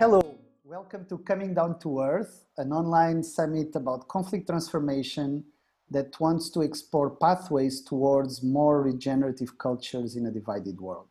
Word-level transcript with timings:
Hello, 0.00 0.38
welcome 0.64 1.04
to 1.10 1.18
Coming 1.18 1.52
Down 1.52 1.78
to 1.80 2.00
Earth, 2.00 2.46
an 2.56 2.72
online 2.72 3.22
summit 3.22 3.76
about 3.76 4.08
conflict 4.08 4.46
transformation 4.46 5.44
that 5.90 6.18
wants 6.18 6.48
to 6.52 6.62
explore 6.62 7.10
pathways 7.16 7.82
towards 7.82 8.42
more 8.42 8.80
regenerative 8.80 9.58
cultures 9.58 10.16
in 10.16 10.24
a 10.24 10.30
divided 10.30 10.80
world. 10.80 11.10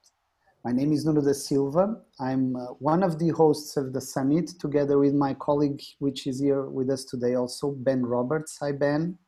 My 0.65 0.71
name 0.71 0.91
is 0.91 1.05
Nuno 1.05 1.21
da 1.21 1.33
Silva. 1.33 2.01
I'm 2.19 2.55
uh, 2.55 2.65
one 2.79 3.03
of 3.03 3.19
the 3.19 3.29
hosts 3.29 3.77
of 3.77 3.93
the 3.93 4.01
summit, 4.01 4.53
together 4.59 4.97
with 4.97 5.13
my 5.13 5.35
colleague, 5.35 5.83
which 5.99 6.25
is 6.25 6.39
here 6.39 6.63
with 6.63 6.89
us 6.89 7.05
today 7.05 7.35
also, 7.35 7.69
Ben 7.69 8.03
Roberts. 8.03 8.57
Hi, 8.59 8.71
Ben. 8.71 9.19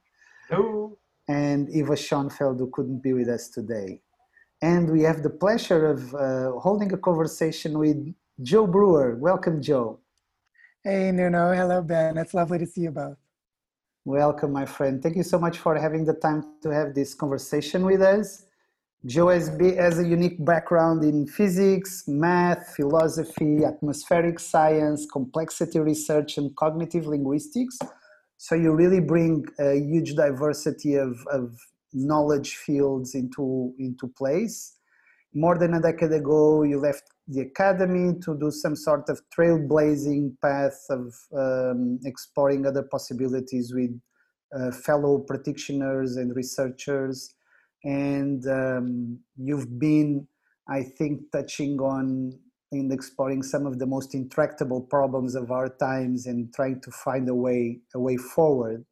Hello. 0.50 0.98
And 1.28 1.70
Eva 1.70 1.96
Schoenfeld, 1.96 2.58
who 2.58 2.72
couldn't 2.74 3.04
be 3.04 3.14
with 3.14 3.30
us 3.30 3.48
today. 3.48 4.02
And 4.64 4.90
we 4.90 5.04
have 5.04 5.22
the 5.22 5.30
pleasure 5.30 5.86
of 5.86 6.16
uh, 6.16 6.54
holding 6.54 6.92
a 6.94 6.98
conversation 6.98 7.78
with 7.78 8.12
Joe 8.40 8.66
Brewer. 8.66 9.18
Welcome, 9.18 9.62
Joe. 9.62 10.00
Hey, 10.84 11.12
Nuno. 11.12 11.54
Hello, 11.54 11.82
Ben. 11.82 12.18
It's 12.18 12.34
lovely 12.34 12.58
to 12.60 12.66
see 12.66 12.82
you 12.82 12.92
both. 12.92 13.18
Welcome, 14.04 14.52
my 14.52 14.66
friend. 14.66 15.02
Thank 15.02 15.16
you 15.16 15.24
so 15.24 15.38
much 15.38 15.60
for 15.60 15.78
having 15.78 16.06
the 16.06 16.14
time 16.14 16.44
to 16.64 16.70
have 16.70 16.96
this 16.96 17.14
conversation 17.14 17.86
with 17.86 18.02
us. 18.02 18.46
Joe 19.06 19.30
has, 19.30 19.50
has 19.78 20.00
a 20.00 20.08
unique 20.08 20.44
background 20.44 21.04
in 21.04 21.28
physics, 21.28 22.06
math, 22.08 22.76
philosophy, 22.76 23.64
atmospheric 23.64 24.40
science, 24.40 25.06
complexity 25.12 25.80
research, 25.80 26.38
and 26.38 26.56
cognitive 26.56 27.06
linguistics. 27.06 27.78
So 28.38 28.56
you 28.56 28.74
really 28.74 29.02
bring 29.02 29.46
a 29.60 29.76
huge 29.76 30.16
diversity 30.16 30.96
of, 30.96 31.20
of 31.32 31.56
knowledge 31.94 32.56
fields 32.56 33.14
into, 33.14 33.74
into 33.78 34.08
place. 34.08 34.78
More 35.34 35.58
than 35.58 35.74
a 35.74 35.82
decade 35.82 36.12
ago, 36.12 36.64
you 36.64 36.80
left 36.80 37.04
the 37.28 37.42
academy 37.42 38.20
to 38.26 38.38
do 38.38 38.52
some 38.52 38.76
sort 38.76 39.10
of 39.10 39.22
trailblazing 39.38 40.36
path 40.42 40.80
of 40.90 41.14
um, 41.38 42.00
exploring 42.04 42.66
other 42.66 42.84
possibilities 42.84 43.74
with 43.74 43.92
uh, 44.54 44.72
fellow 44.72 45.20
practitioners 45.20 46.18
and 46.18 46.36
researchers. 46.36 47.34
And 47.84 48.46
um, 48.48 49.20
you've 49.38 49.80
been 49.80 50.28
i 50.70 50.84
think 50.84 51.22
touching 51.32 51.80
on 51.80 52.32
and 52.72 52.94
exploring 52.94 53.44
some 53.44 53.66
of 53.66 53.80
the 53.80 53.86
most 53.86 54.16
intractable 54.16 54.82
problems 54.82 55.36
of 55.36 55.52
our 55.52 55.70
times 55.70 56.26
and 56.26 56.54
trying 56.54 56.80
to 56.82 56.92
find 56.92 57.28
a 57.30 57.36
way 57.36 57.80
a 57.96 58.00
way 58.00 58.18
forward 58.18 58.86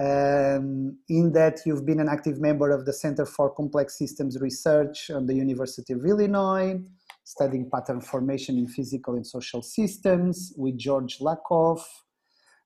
um, 0.00 0.98
in 1.08 1.32
that 1.32 1.60
you've 1.64 1.86
been 1.86 2.00
an 2.00 2.08
active 2.08 2.40
member 2.40 2.70
of 2.70 2.84
the 2.84 2.92
center 2.92 3.24
for 3.24 3.54
complex 3.54 3.98
systems 3.98 4.40
research 4.40 5.10
on 5.10 5.26
the 5.26 5.34
university 5.34 5.92
of 5.92 6.04
illinois 6.04 6.78
studying 7.22 7.70
pattern 7.70 8.00
formation 8.00 8.58
in 8.58 8.66
physical 8.66 9.14
and 9.14 9.26
social 9.26 9.62
systems 9.62 10.52
with 10.56 10.76
george 10.76 11.18
lakoff 11.20 11.82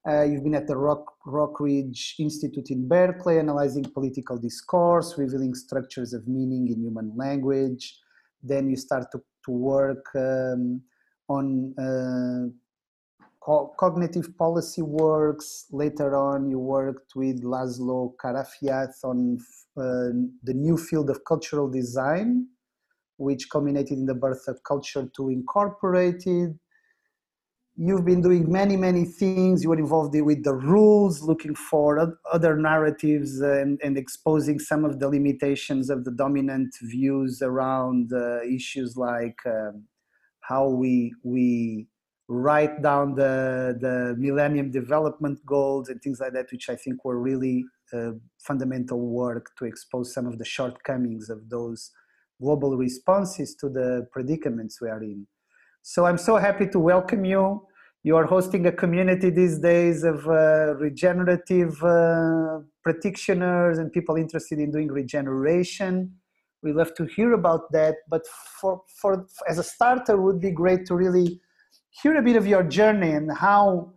uh, 0.07 0.23
you've 0.23 0.43
been 0.43 0.55
at 0.55 0.65
the 0.65 0.77
Rock, 0.77 1.13
Rockridge 1.27 2.13
Institute 2.19 2.69
in 2.69 2.87
Berkeley, 2.87 3.37
analyzing 3.37 3.83
political 3.83 4.37
discourse, 4.37 5.15
revealing 5.17 5.53
structures 5.53 6.13
of 6.13 6.27
meaning 6.27 6.69
in 6.69 6.81
human 6.81 7.11
language. 7.17 7.99
Then 8.41 8.69
you 8.69 8.77
start 8.77 9.11
to, 9.11 9.21
to 9.45 9.51
work 9.51 10.05
um, 10.15 10.81
on 11.27 11.75
uh, 11.77 12.49
cognitive 13.77 14.37
policy 14.37 14.81
works. 14.81 15.65
Later 15.71 16.15
on, 16.15 16.49
you 16.49 16.59
worked 16.59 17.15
with 17.15 17.43
Laszlo 17.43 18.13
Karafiath 18.23 19.03
on 19.03 19.37
uh, 19.77 20.11
the 20.43 20.53
new 20.53 20.77
field 20.77 21.09
of 21.09 21.23
cultural 21.25 21.69
design, 21.69 22.47
which 23.17 23.49
culminated 23.49 23.97
in 23.97 24.05
the 24.05 24.13
birth 24.15 24.47
of 24.47 24.63
Culture 24.63 25.09
2 25.15 25.29
Incorporated 25.29 26.59
you've 27.81 28.03
been 28.03 28.21
doing 28.21 28.51
many 28.51 28.75
many 28.75 29.05
things 29.05 29.63
you 29.63 29.69
were 29.69 29.79
involved 29.79 30.13
with 30.13 30.43
the 30.43 30.53
rules 30.53 31.21
looking 31.21 31.55
for 31.55 32.19
other 32.33 32.57
narratives 32.57 33.39
and, 33.39 33.79
and 33.81 33.97
exposing 33.97 34.59
some 34.59 34.83
of 34.83 34.99
the 34.99 35.07
limitations 35.07 35.89
of 35.89 36.03
the 36.03 36.11
dominant 36.11 36.75
views 36.81 37.41
around 37.41 38.11
uh, 38.11 38.41
issues 38.43 38.97
like 38.97 39.37
um, 39.45 39.85
how 40.41 40.67
we 40.67 41.13
we 41.23 41.87
write 42.29 42.81
down 42.83 43.15
the 43.15 43.75
the 43.81 44.15
millennium 44.17 44.69
development 44.69 45.43
goals 45.45 45.89
and 45.89 45.99
things 46.01 46.19
like 46.19 46.31
that 46.31 46.45
which 46.51 46.69
i 46.69 46.75
think 46.75 47.03
were 47.03 47.19
really 47.19 47.65
uh, 47.91 48.11
fundamental 48.37 48.99
work 48.99 49.47
to 49.57 49.65
expose 49.65 50.13
some 50.13 50.27
of 50.27 50.37
the 50.37 50.45
shortcomings 50.45 51.29
of 51.29 51.49
those 51.49 51.91
global 52.39 52.77
responses 52.77 53.55
to 53.55 53.67
the 53.67 54.07
predicaments 54.11 54.79
we 54.79 54.87
are 54.87 55.01
in 55.01 55.25
so 55.81 56.05
i'm 56.05 56.19
so 56.19 56.37
happy 56.37 56.67
to 56.67 56.77
welcome 56.77 57.25
you 57.25 57.59
you 58.03 58.15
are 58.15 58.25
hosting 58.25 58.65
a 58.65 58.71
community 58.71 59.29
these 59.29 59.59
days 59.59 60.03
of 60.03 60.25
uh, 60.27 60.75
regenerative 60.75 61.83
uh, 61.83 62.59
practitioners 62.81 63.77
and 63.77 63.91
people 63.91 64.15
interested 64.15 64.57
in 64.57 64.71
doing 64.71 64.87
regeneration. 64.87 66.13
We 66.63 66.71
love 66.71 66.93
to 66.95 67.05
hear 67.05 67.33
about 67.33 67.71
that, 67.73 67.95
but 68.07 68.25
for, 68.61 68.83
for 69.01 69.27
as 69.49 69.57
a 69.57 69.63
starter, 69.63 70.21
would 70.21 70.39
be 70.39 70.51
great 70.51 70.85
to 70.85 70.95
really 70.95 71.41
hear 71.89 72.15
a 72.17 72.21
bit 72.21 72.35
of 72.35 72.47
your 72.47 72.63
journey 72.63 73.11
and 73.11 73.31
how 73.31 73.93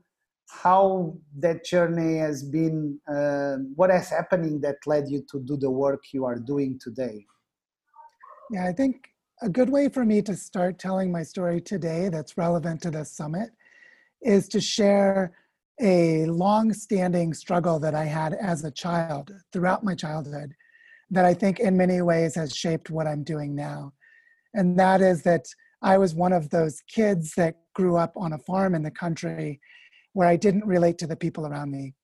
how 0.48 1.16
that 1.38 1.64
journey 1.64 2.18
has 2.18 2.42
been. 2.42 2.98
Uh, 3.08 3.56
what 3.74 3.90
is 3.90 4.10
happening 4.10 4.60
that 4.60 4.76
led 4.86 5.08
you 5.08 5.24
to 5.30 5.40
do 5.40 5.56
the 5.56 5.70
work 5.70 6.02
you 6.12 6.24
are 6.24 6.38
doing 6.38 6.78
today? 6.78 7.24
Yeah, 8.50 8.66
I 8.66 8.72
think 8.72 9.08
a 9.40 9.48
good 9.48 9.70
way 9.70 9.88
for 9.88 10.04
me 10.04 10.20
to 10.22 10.36
start 10.36 10.78
telling 10.78 11.10
my 11.10 11.22
story 11.22 11.60
today 11.60 12.10
that's 12.10 12.36
relevant 12.36 12.82
to 12.82 12.90
this 12.90 13.10
summit 13.10 13.50
is 14.20 14.46
to 14.48 14.60
share 14.60 15.32
a 15.80 16.26
long-standing 16.26 17.32
struggle 17.34 17.80
that 17.80 17.94
I 17.94 18.04
had 18.04 18.34
as 18.34 18.62
a 18.62 18.70
child 18.70 19.32
throughout 19.52 19.82
my 19.82 19.94
childhood 19.94 20.54
that 21.10 21.24
I 21.24 21.34
think 21.34 21.60
in 21.60 21.76
many 21.76 22.02
ways 22.02 22.34
has 22.34 22.54
shaped 22.54 22.90
what 22.90 23.06
I'm 23.06 23.24
doing 23.24 23.54
now. 23.54 23.92
And 24.54 24.78
that 24.78 25.00
is 25.00 25.22
that 25.22 25.46
I 25.82 25.98
was 25.98 26.14
one 26.14 26.32
of 26.32 26.50
those 26.50 26.80
kids 26.88 27.34
that 27.36 27.56
grew 27.74 27.96
up 27.96 28.12
on 28.16 28.32
a 28.32 28.38
farm 28.38 28.74
in 28.74 28.82
the 28.82 28.90
country 28.90 29.60
where 30.12 30.28
I 30.28 30.36
didn't 30.36 30.66
relate 30.66 30.98
to 30.98 31.06
the 31.06 31.16
people 31.16 31.46
around 31.46 31.70
me 31.70 31.94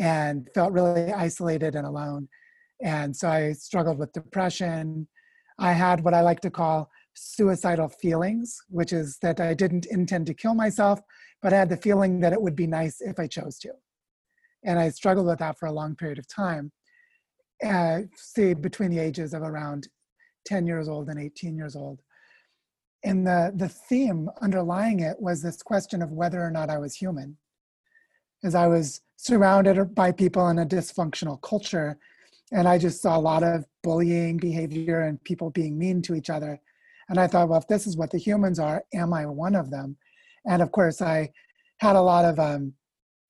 and 0.00 0.48
felt 0.54 0.72
really 0.72 1.12
isolated 1.12 1.76
and 1.76 1.86
alone. 1.86 2.28
And 2.82 3.14
so 3.14 3.28
I 3.28 3.52
struggled 3.52 3.98
with 3.98 4.12
depression. 4.12 5.06
I 5.58 5.72
had 5.72 6.02
what 6.02 6.14
I 6.14 6.22
like 6.22 6.40
to 6.40 6.50
call 6.50 6.90
suicidal 7.14 7.88
feelings, 7.88 8.58
which 8.68 8.92
is 8.92 9.18
that 9.22 9.38
I 9.38 9.54
didn't 9.54 9.86
intend 9.86 10.26
to 10.26 10.34
kill 10.34 10.54
myself, 10.54 11.00
but 11.42 11.52
I 11.52 11.58
had 11.58 11.68
the 11.68 11.76
feeling 11.76 12.20
that 12.20 12.32
it 12.32 12.42
would 12.42 12.56
be 12.56 12.66
nice 12.66 13.00
if 13.00 13.20
I 13.20 13.26
chose 13.26 13.58
to. 13.60 13.70
And 14.64 14.78
I 14.78 14.88
struggled 14.88 15.26
with 15.26 15.38
that 15.40 15.58
for 15.58 15.66
a 15.66 15.72
long 15.72 15.94
period 15.94 16.18
of 16.18 16.26
time. 16.26 16.72
Uh, 17.64 18.00
say 18.16 18.54
between 18.54 18.90
the 18.90 18.98
ages 18.98 19.34
of 19.34 19.42
around 19.42 19.88
10 20.46 20.66
years 20.66 20.88
old 20.88 21.08
and 21.08 21.20
18 21.20 21.56
years 21.56 21.76
old. 21.76 22.00
And 23.04 23.26
the, 23.26 23.52
the 23.54 23.68
theme 23.68 24.30
underlying 24.40 25.00
it 25.00 25.20
was 25.20 25.42
this 25.42 25.62
question 25.62 26.02
of 26.02 26.12
whether 26.12 26.40
or 26.40 26.50
not 26.50 26.70
I 26.70 26.78
was 26.78 26.94
human. 26.94 27.36
As 28.44 28.54
I 28.54 28.66
was 28.66 29.00
surrounded 29.16 29.94
by 29.94 30.12
people 30.12 30.48
in 30.48 30.58
a 30.58 30.66
dysfunctional 30.66 31.40
culture, 31.42 31.98
and 32.52 32.68
I 32.68 32.78
just 32.78 33.00
saw 33.00 33.16
a 33.16 33.20
lot 33.20 33.42
of 33.42 33.64
bullying 33.82 34.36
behavior 34.36 35.00
and 35.00 35.22
people 35.24 35.50
being 35.50 35.78
mean 35.78 36.02
to 36.02 36.14
each 36.14 36.30
other. 36.30 36.60
And 37.08 37.18
I 37.18 37.26
thought, 37.26 37.48
well, 37.48 37.58
if 37.58 37.68
this 37.68 37.86
is 37.86 37.96
what 37.96 38.10
the 38.10 38.18
humans 38.18 38.58
are, 38.58 38.84
am 38.92 39.12
I 39.14 39.26
one 39.26 39.54
of 39.54 39.70
them? 39.70 39.96
and 40.46 40.62
of 40.62 40.72
course 40.72 41.00
i 41.00 41.30
had 41.78 41.96
a 41.96 42.00
lot 42.00 42.24
of 42.24 42.38
um, 42.38 42.72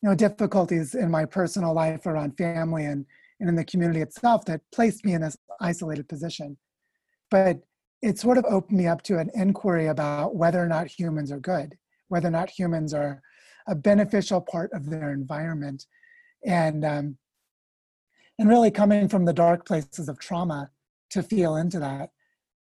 you 0.03 0.09
know 0.09 0.15
difficulties 0.15 0.95
in 0.95 1.11
my 1.11 1.25
personal 1.25 1.73
life 1.73 2.07
around 2.07 2.37
family 2.37 2.85
and, 2.85 3.07
and 3.41 3.49
in 3.49 3.57
the 3.57 3.65
community 3.65 4.01
itself 4.01 4.45
that 4.45 4.61
placed 4.73 5.05
me 5.05 5.15
in 5.15 5.23
this 5.23 5.37
isolated 5.61 6.09
position 6.09 6.57
but 7.31 7.61
it 8.03 8.19
sort 8.19 8.37
of 8.39 8.45
opened 8.47 8.79
me 8.79 8.87
up 8.87 9.03
to 9.03 9.19
an 9.19 9.31
inquiry 9.35 9.87
about 9.87 10.35
whether 10.35 10.63
or 10.63 10.67
not 10.67 10.87
humans 10.87 11.31
are 11.31 11.41
good 11.41 11.77
whether 12.13 12.29
or 12.29 12.33
not 12.33 12.51
humans 12.51 12.93
are 12.93 13.23
a 13.67 13.75
beneficial 13.75 14.39
part 14.39 14.71
of 14.75 14.91
their 14.91 15.13
environment. 15.13 15.87
And 16.45 16.85
um, 16.85 17.17
and 18.39 18.51
really 18.51 18.71
coming 18.71 19.09
from 19.09 19.25
the 19.25 19.33
dark 19.33 19.65
places 19.65 20.11
of 20.11 20.19
trauma 20.19 20.71
to 21.11 21.23
feel 21.23 21.57
into 21.57 21.79
that. 21.79 22.11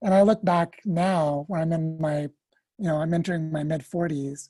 And 0.00 0.14
i 0.14 0.22
look 0.22 0.42
back 0.44 0.80
now 0.84 1.44
when 1.48 1.60
i'm 1.60 1.72
in 1.72 2.00
my 2.00 2.28
you 2.78 2.88
know, 2.88 2.96
I'm 2.96 3.14
entering 3.14 3.52
my 3.52 3.62
mid 3.62 3.82
40s 3.82 4.48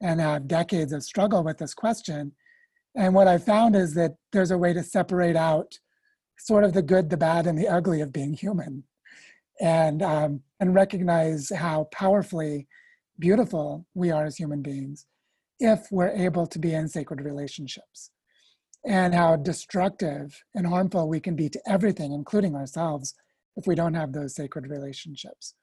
and 0.00 0.20
have 0.20 0.48
decades 0.48 0.92
of 0.92 1.04
struggle 1.04 1.44
with 1.44 1.58
this 1.58 1.74
question. 1.74 2.32
And 2.96 3.14
what 3.14 3.28
I 3.28 3.38
found 3.38 3.76
is 3.76 3.94
that 3.94 4.16
there's 4.32 4.50
a 4.50 4.58
way 4.58 4.72
to 4.72 4.82
separate 4.82 5.36
out 5.36 5.78
sort 6.38 6.64
of 6.64 6.72
the 6.72 6.82
good, 6.82 7.10
the 7.10 7.16
bad, 7.16 7.46
and 7.46 7.56
the 7.56 7.68
ugly 7.68 8.00
of 8.00 8.12
being 8.12 8.32
human, 8.32 8.84
and 9.60 10.02
um, 10.02 10.40
and 10.60 10.74
recognize 10.74 11.50
how 11.50 11.88
powerfully 11.92 12.66
beautiful 13.18 13.86
we 13.94 14.10
are 14.10 14.24
as 14.24 14.36
human 14.36 14.62
beings 14.62 15.06
if 15.60 15.86
we're 15.90 16.10
able 16.10 16.46
to 16.46 16.58
be 16.58 16.74
in 16.74 16.88
sacred 16.88 17.20
relationships, 17.20 18.10
and 18.84 19.14
how 19.14 19.36
destructive 19.36 20.42
and 20.54 20.66
harmful 20.66 21.08
we 21.08 21.20
can 21.20 21.36
be 21.36 21.48
to 21.48 21.60
everything, 21.66 22.12
including 22.12 22.54
ourselves, 22.54 23.14
if 23.56 23.66
we 23.66 23.74
don't 23.74 23.94
have 23.94 24.12
those 24.12 24.34
sacred 24.34 24.66
relationships. 24.66 25.54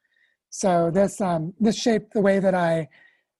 So 0.50 0.92
this 0.92 1.20
um, 1.22 1.54
this 1.60 1.78
shaped 1.78 2.14
the 2.14 2.22
way 2.22 2.40
that 2.40 2.56
I 2.56 2.88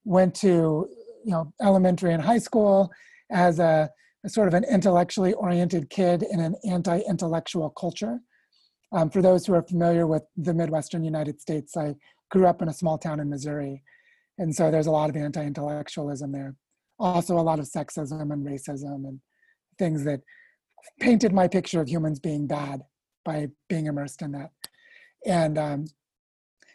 went 0.04 0.36
to 0.36 0.88
you 1.24 1.32
know 1.32 1.54
elementary 1.62 2.14
and 2.14 2.24
high 2.24 2.40
school 2.40 2.92
as 3.32 3.60
a, 3.60 3.90
a 4.26 4.30
sort 4.30 4.48
of 4.48 4.54
an 4.54 4.66
intellectually 4.66 5.34
oriented 5.34 5.90
kid 5.90 6.24
in 6.30 6.40
an 6.40 6.56
anti-intellectual 6.70 7.70
culture. 7.72 8.20
Um, 8.92 9.10
for 9.10 9.22
those 9.22 9.46
who 9.46 9.54
are 9.54 9.62
familiar 9.62 10.06
with 10.06 10.24
the 10.36 10.54
Midwestern 10.54 11.04
United 11.04 11.40
States, 11.40 11.78
I 11.78 11.96
grew 12.30 12.46
up 12.46 12.62
in 12.62 12.68
a 12.68 12.74
small 12.74 12.98
town 12.98 13.20
in 13.20 13.30
Missouri. 13.30 13.84
And 14.38 14.56
so 14.56 14.72
there's 14.72 14.88
a 14.88 14.92
lot 14.92 15.10
of 15.10 15.16
anti 15.16 15.44
intellectualism 15.44 16.32
there. 16.32 16.56
Also, 17.00 17.38
a 17.38 17.42
lot 17.42 17.60
of 17.60 17.66
sexism 17.66 18.32
and 18.32 18.46
racism 18.46 19.08
and 19.08 19.20
things 19.80 20.04
that 20.04 20.22
painted 21.00 21.34
my 21.34 21.48
picture 21.48 21.82
of 21.82 21.90
humans 21.90 22.20
being 22.20 22.48
bad 22.48 22.82
by 23.24 23.48
being 23.70 23.86
immersed 23.86 24.22
in 24.22 24.32
that. 24.34 24.52
And 25.26 25.58
um, 25.58 25.86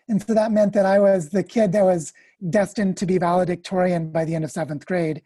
and 0.09 0.23
so 0.23 0.35
that 0.35 0.53
meant 0.53 0.73
that 0.75 0.87
I 0.87 1.01
was 1.01 1.31
the 1.31 1.43
kid 1.43 1.73
that 1.73 1.85
was 1.85 2.13
destined 2.51 2.97
to 2.99 3.07
be 3.07 3.19
valedictorian 3.19 4.13
by 4.13 4.25
the 4.25 4.35
end 4.35 4.45
of 4.45 4.53
seventh 4.53 4.87
grade 4.87 5.23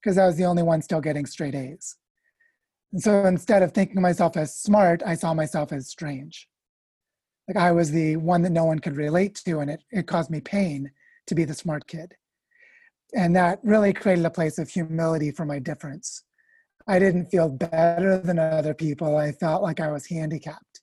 because 0.00 0.18
I 0.18 0.26
was 0.26 0.36
the 0.36 0.44
only 0.44 0.62
one 0.62 0.82
still 0.82 1.00
getting 1.00 1.26
straight 1.26 1.54
A's. 1.54 1.96
And 2.92 3.02
so 3.02 3.24
instead 3.26 3.62
of 3.62 3.72
thinking 3.72 3.96
of 3.98 4.02
myself 4.02 4.36
as 4.36 4.56
smart, 4.56 5.02
I 5.04 5.14
saw 5.14 5.34
myself 5.34 5.72
as 5.72 5.88
strange. 5.88 6.48
Like 7.48 7.56
I 7.56 7.72
was 7.72 7.90
the 7.90 8.16
one 8.16 8.42
that 8.42 8.52
no 8.52 8.64
one 8.64 8.78
could 8.78 8.96
relate 8.96 9.36
to, 9.46 9.60
and 9.60 9.70
it, 9.70 9.82
it 9.90 10.06
caused 10.06 10.30
me 10.30 10.40
pain 10.40 10.90
to 11.26 11.34
be 11.34 11.44
the 11.44 11.54
smart 11.54 11.86
kid. 11.86 12.14
And 13.14 13.34
that 13.34 13.58
really 13.62 13.92
created 13.92 14.24
a 14.24 14.30
place 14.30 14.58
of 14.58 14.68
humility 14.68 15.30
for 15.30 15.44
my 15.44 15.58
difference. 15.58 16.22
I 16.86 16.98
didn't 16.98 17.30
feel 17.30 17.48
better 17.48 18.18
than 18.18 18.38
other 18.38 18.74
people. 18.74 19.16
I 19.16 19.32
felt 19.32 19.62
like 19.62 19.80
I 19.80 19.90
was 19.90 20.06
handicapped. 20.06 20.80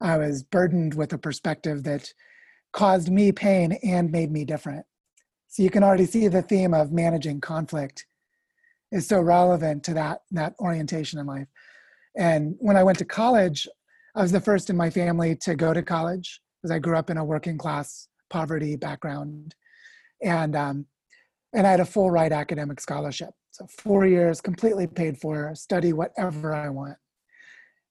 I 0.00 0.16
was 0.18 0.42
burdened 0.42 0.94
with 0.94 1.12
a 1.12 1.18
perspective 1.18 1.84
that 1.84 2.12
caused 2.72 3.10
me 3.10 3.32
pain 3.32 3.78
and 3.84 4.10
made 4.10 4.30
me 4.30 4.44
different. 4.44 4.84
So 5.48 5.62
you 5.62 5.70
can 5.70 5.84
already 5.84 6.06
see 6.06 6.28
the 6.28 6.42
theme 6.42 6.72
of 6.72 6.92
managing 6.92 7.40
conflict 7.40 8.06
is 8.92 9.08
so 9.08 9.20
relevant 9.20 9.82
to 9.84 9.94
that, 9.94 10.20
that 10.30 10.54
orientation 10.60 11.18
in 11.18 11.26
life. 11.26 11.48
And 12.16 12.54
when 12.58 12.76
I 12.76 12.84
went 12.84 12.98
to 12.98 13.04
college, 13.04 13.66
I 14.14 14.22
was 14.22 14.32
the 14.32 14.40
first 14.40 14.68
in 14.70 14.76
my 14.76 14.90
family 14.90 15.34
to 15.36 15.54
go 15.54 15.72
to 15.72 15.82
college 15.82 16.40
because 16.60 16.70
I 16.70 16.78
grew 16.78 16.96
up 16.96 17.08
in 17.08 17.16
a 17.16 17.24
working 17.24 17.56
class 17.56 18.08
poverty 18.30 18.76
background. 18.76 19.54
And, 20.22 20.54
um, 20.54 20.86
and 21.54 21.66
I 21.66 21.70
had 21.70 21.80
a 21.80 21.86
full 21.86 22.10
ride 22.10 22.32
academic 22.32 22.80
scholarship. 22.80 23.30
So 23.50 23.66
four 23.66 24.06
years 24.06 24.40
completely 24.40 24.86
paid 24.86 25.18
for, 25.18 25.54
study 25.54 25.92
whatever 25.92 26.54
I 26.54 26.68
want. 26.68 26.96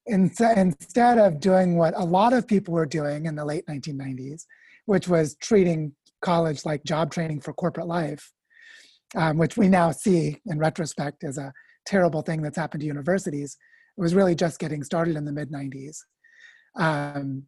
Instead 0.08 1.20
of 1.20 1.40
doing 1.40 1.78
what 1.78 1.94
a 1.96 2.04
lot 2.04 2.34
of 2.34 2.48
people 2.48 2.74
were 2.74 2.88
doing 2.88 3.26
in 3.26 3.36
the 3.36 3.46
late 3.46 3.66
1990s, 3.68 4.46
which 4.86 5.08
was 5.08 5.36
treating 5.36 5.94
college 6.22 6.66
like 6.66 6.84
job 6.84 7.12
training 7.12 7.42
for 7.42 7.54
corporate 7.54 7.88
life, 7.88 8.32
um, 9.16 9.38
which 9.38 9.58
we 9.58 9.68
now 9.68 9.92
see 9.92 10.40
in 10.46 10.60
retrospect 10.60 11.24
as 11.24 11.38
a 11.38 11.54
terrible 11.86 12.22
thing 12.22 12.42
that's 12.42 12.58
happened 12.58 12.82
to 12.82 12.88
universities. 12.88 13.58
It 13.98 14.02
was 14.02 14.16
really 14.16 14.36
just 14.36 14.60
getting 14.60 14.84
started 14.84 15.16
in 15.16 15.26
the 15.26 15.32
mid 15.32 15.52
90s. 15.52 15.98
Um, 16.78 17.44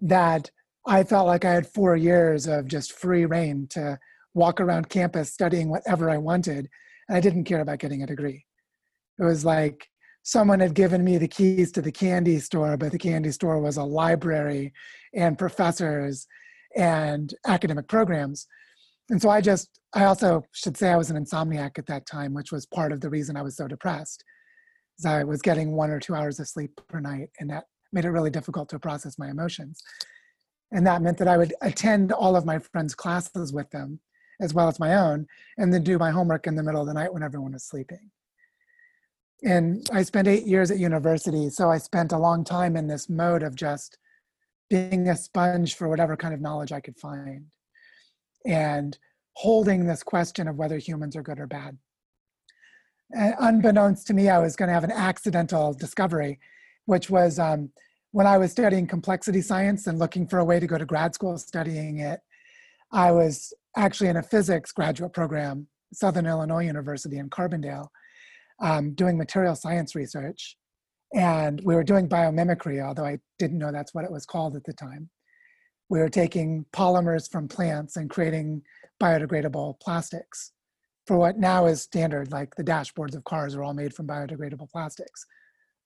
that 0.00 0.50
I 0.86 1.04
felt 1.04 1.26
like 1.26 1.44
I 1.44 1.52
had 1.52 1.66
four 1.66 1.96
years 1.96 2.46
of 2.46 2.68
just 2.68 2.92
free 2.92 3.24
reign 3.24 3.66
to 3.70 3.98
walk 4.34 4.60
around 4.60 4.88
campus 4.88 5.32
studying 5.32 5.68
whatever 5.68 6.10
I 6.10 6.18
wanted. 6.18 6.68
And 7.08 7.16
I 7.16 7.20
didn't 7.20 7.44
care 7.44 7.60
about 7.60 7.78
getting 7.78 8.02
a 8.02 8.06
degree. 8.06 8.44
It 9.18 9.24
was 9.24 9.44
like 9.44 9.88
someone 10.22 10.60
had 10.60 10.74
given 10.74 11.04
me 11.04 11.18
the 11.18 11.28
keys 11.28 11.72
to 11.72 11.82
the 11.82 11.92
candy 11.92 12.38
store, 12.38 12.76
but 12.76 12.92
the 12.92 12.98
candy 12.98 13.30
store 13.30 13.60
was 13.60 13.76
a 13.76 13.82
library 13.82 14.72
and 15.14 15.38
professors 15.38 16.26
and 16.76 17.32
academic 17.46 17.88
programs. 17.88 18.46
And 19.08 19.22
so 19.22 19.30
I 19.30 19.40
just, 19.40 19.68
I 19.94 20.04
also 20.04 20.42
should 20.52 20.76
say 20.76 20.90
I 20.90 20.96
was 20.96 21.10
an 21.10 21.22
insomniac 21.22 21.78
at 21.78 21.86
that 21.86 22.06
time, 22.06 22.34
which 22.34 22.50
was 22.50 22.66
part 22.66 22.92
of 22.92 23.00
the 23.00 23.10
reason 23.10 23.36
I 23.36 23.42
was 23.42 23.56
so 23.56 23.68
depressed. 23.68 24.24
Is 24.98 25.06
I 25.06 25.24
was 25.24 25.42
getting 25.42 25.72
one 25.72 25.90
or 25.90 26.00
two 26.00 26.14
hours 26.14 26.40
of 26.40 26.48
sleep 26.48 26.80
per 26.88 27.00
night, 27.00 27.30
and 27.38 27.50
that 27.50 27.64
made 27.92 28.04
it 28.04 28.10
really 28.10 28.30
difficult 28.30 28.68
to 28.70 28.78
process 28.78 29.18
my 29.18 29.28
emotions. 29.28 29.82
And 30.72 30.86
that 30.86 31.02
meant 31.02 31.18
that 31.18 31.28
I 31.28 31.36
would 31.36 31.54
attend 31.62 32.12
all 32.12 32.34
of 32.34 32.44
my 32.44 32.58
friends' 32.58 32.94
classes 32.94 33.52
with 33.52 33.70
them, 33.70 34.00
as 34.40 34.52
well 34.52 34.68
as 34.68 34.80
my 34.80 34.94
own, 34.94 35.26
and 35.56 35.72
then 35.72 35.84
do 35.84 35.98
my 35.98 36.10
homework 36.10 36.46
in 36.46 36.56
the 36.56 36.62
middle 36.62 36.80
of 36.80 36.86
the 36.86 36.94
night 36.94 37.12
when 37.12 37.22
everyone 37.22 37.52
was 37.52 37.64
sleeping. 37.64 38.10
And 39.44 39.88
I 39.92 40.02
spent 40.02 40.28
eight 40.28 40.46
years 40.46 40.70
at 40.70 40.78
university, 40.78 41.50
so 41.50 41.70
I 41.70 41.78
spent 41.78 42.12
a 42.12 42.18
long 42.18 42.42
time 42.42 42.76
in 42.76 42.88
this 42.88 43.08
mode 43.08 43.42
of 43.42 43.54
just 43.54 43.98
being 44.68 45.08
a 45.08 45.16
sponge 45.16 45.74
for 45.74 45.88
whatever 45.88 46.16
kind 46.16 46.34
of 46.34 46.40
knowledge 46.40 46.72
I 46.72 46.80
could 46.80 46.98
find 46.98 47.46
and 48.46 48.96
holding 49.34 49.84
this 49.84 50.02
question 50.02 50.48
of 50.48 50.56
whether 50.56 50.78
humans 50.78 51.16
are 51.16 51.22
good 51.22 51.38
or 51.38 51.46
bad. 51.46 51.76
And 53.12 53.34
unbeknownst 53.38 54.06
to 54.06 54.14
me, 54.14 54.28
I 54.28 54.38
was 54.38 54.56
going 54.56 54.68
to 54.68 54.74
have 54.74 54.84
an 54.84 54.92
accidental 54.92 55.74
discovery, 55.74 56.40
which 56.86 57.10
was 57.10 57.38
um, 57.38 57.70
when 58.12 58.26
I 58.26 58.38
was 58.38 58.50
studying 58.50 58.86
complexity 58.86 59.42
science 59.42 59.86
and 59.86 59.98
looking 59.98 60.26
for 60.26 60.38
a 60.38 60.44
way 60.44 60.58
to 60.58 60.66
go 60.66 60.78
to 60.78 60.86
grad 60.86 61.14
school 61.14 61.36
studying 61.38 61.98
it, 61.98 62.20
I 62.92 63.10
was 63.10 63.52
actually 63.76 64.08
in 64.08 64.16
a 64.16 64.22
physics 64.22 64.72
graduate 64.72 65.12
program, 65.12 65.66
Southern 65.92 66.26
Illinois 66.26 66.64
University 66.64 67.18
in 67.18 67.28
Carbondale, 67.28 67.88
um, 68.60 68.94
doing 68.94 69.18
material 69.18 69.54
science 69.54 69.94
research. 69.94 70.56
And 71.14 71.60
we 71.64 71.74
were 71.74 71.84
doing 71.84 72.08
biomimicry, 72.08 72.84
although 72.84 73.04
I 73.04 73.18
didn't 73.38 73.58
know 73.58 73.70
that's 73.70 73.94
what 73.94 74.04
it 74.04 74.10
was 74.10 74.26
called 74.26 74.56
at 74.56 74.64
the 74.64 74.72
time. 74.72 75.10
We 75.88 76.00
were 76.00 76.08
taking 76.08 76.66
polymers 76.72 77.30
from 77.30 77.48
plants 77.48 77.96
and 77.96 78.10
creating 78.10 78.62
biodegradable 79.00 79.78
plastics 79.80 80.52
for 81.06 81.16
what 81.16 81.38
now 81.38 81.66
is 81.66 81.82
standard, 81.82 82.32
like 82.32 82.54
the 82.56 82.64
dashboards 82.64 83.14
of 83.14 83.24
cars 83.24 83.54
are 83.54 83.62
all 83.62 83.74
made 83.74 83.94
from 83.94 84.06
biodegradable 84.06 84.70
plastics. 84.70 85.24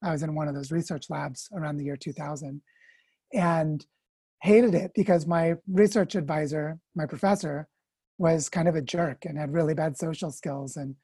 I 0.02 0.12
was 0.12 0.22
in 0.22 0.34
one 0.34 0.48
of 0.48 0.54
those 0.54 0.72
research 0.72 1.10
labs 1.10 1.48
around 1.54 1.76
the 1.76 1.84
year 1.84 1.96
2000 1.96 2.62
and 3.34 3.84
hated 4.42 4.74
it 4.74 4.92
because 4.94 5.26
my 5.26 5.54
research 5.68 6.14
advisor, 6.14 6.78
my 6.96 7.04
professor, 7.04 7.68
was 8.16 8.48
kind 8.48 8.68
of 8.68 8.76
a 8.76 8.82
jerk 8.82 9.24
and 9.26 9.38
had 9.38 9.52
really 9.52 9.74
bad 9.74 9.98
social 9.98 10.30
skills. 10.30 10.76
And 10.76 10.94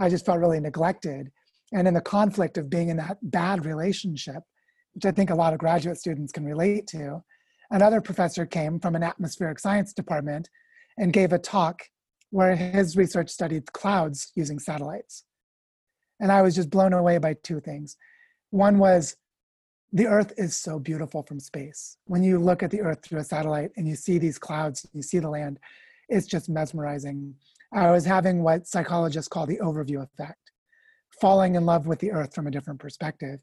I 0.00 0.08
just 0.08 0.26
felt 0.26 0.40
really 0.40 0.60
neglected 0.60 1.30
and 1.72 1.88
in 1.88 1.94
the 1.94 2.00
conflict 2.00 2.58
of 2.58 2.68
being 2.68 2.88
in 2.88 2.96
that 2.98 3.18
bad 3.22 3.64
relationship, 3.64 4.42
which 4.94 5.06
I 5.06 5.12
think 5.12 5.30
a 5.30 5.34
lot 5.34 5.52
of 5.52 5.58
graduate 5.58 5.98
students 5.98 6.32
can 6.32 6.44
relate 6.44 6.86
to, 6.88 7.22
another 7.72 8.00
professor 8.00 8.46
came 8.46 8.78
from 8.78 8.94
an 8.94 9.02
atmospheric 9.02 9.58
science 9.58 9.92
department 9.92 10.48
and 10.98 11.12
gave 11.12 11.32
a 11.32 11.38
talk 11.38 11.82
where 12.30 12.54
his 12.54 12.96
research 12.96 13.30
studied 13.30 13.72
clouds 13.72 14.30
using 14.36 14.58
satellites. 14.58 15.24
And 16.20 16.30
I 16.30 16.42
was 16.42 16.54
just 16.54 16.70
blown 16.70 16.92
away 16.92 17.18
by 17.18 17.34
two 17.42 17.60
things. 17.60 17.96
One 18.50 18.78
was 18.78 19.16
the 19.92 20.06
earth 20.06 20.32
is 20.36 20.56
so 20.56 20.78
beautiful 20.78 21.22
from 21.22 21.40
space. 21.40 21.98
When 22.04 22.22
you 22.22 22.38
look 22.38 22.62
at 22.62 22.70
the 22.70 22.80
earth 22.80 23.02
through 23.02 23.20
a 23.20 23.24
satellite 23.24 23.72
and 23.76 23.88
you 23.88 23.96
see 23.96 24.18
these 24.18 24.38
clouds, 24.38 24.86
you 24.92 25.02
see 25.02 25.18
the 25.18 25.28
land, 25.28 25.58
it's 26.08 26.26
just 26.26 26.48
mesmerizing. 26.48 27.34
I 27.74 27.90
was 27.90 28.04
having 28.04 28.42
what 28.42 28.66
psychologists 28.66 29.28
call 29.28 29.46
the 29.46 29.58
overview 29.58 30.02
effect 30.02 30.38
falling 31.20 31.54
in 31.54 31.66
love 31.66 31.86
with 31.86 31.98
the 31.98 32.12
earth 32.12 32.34
from 32.34 32.46
a 32.46 32.50
different 32.50 32.80
perspective. 32.80 33.40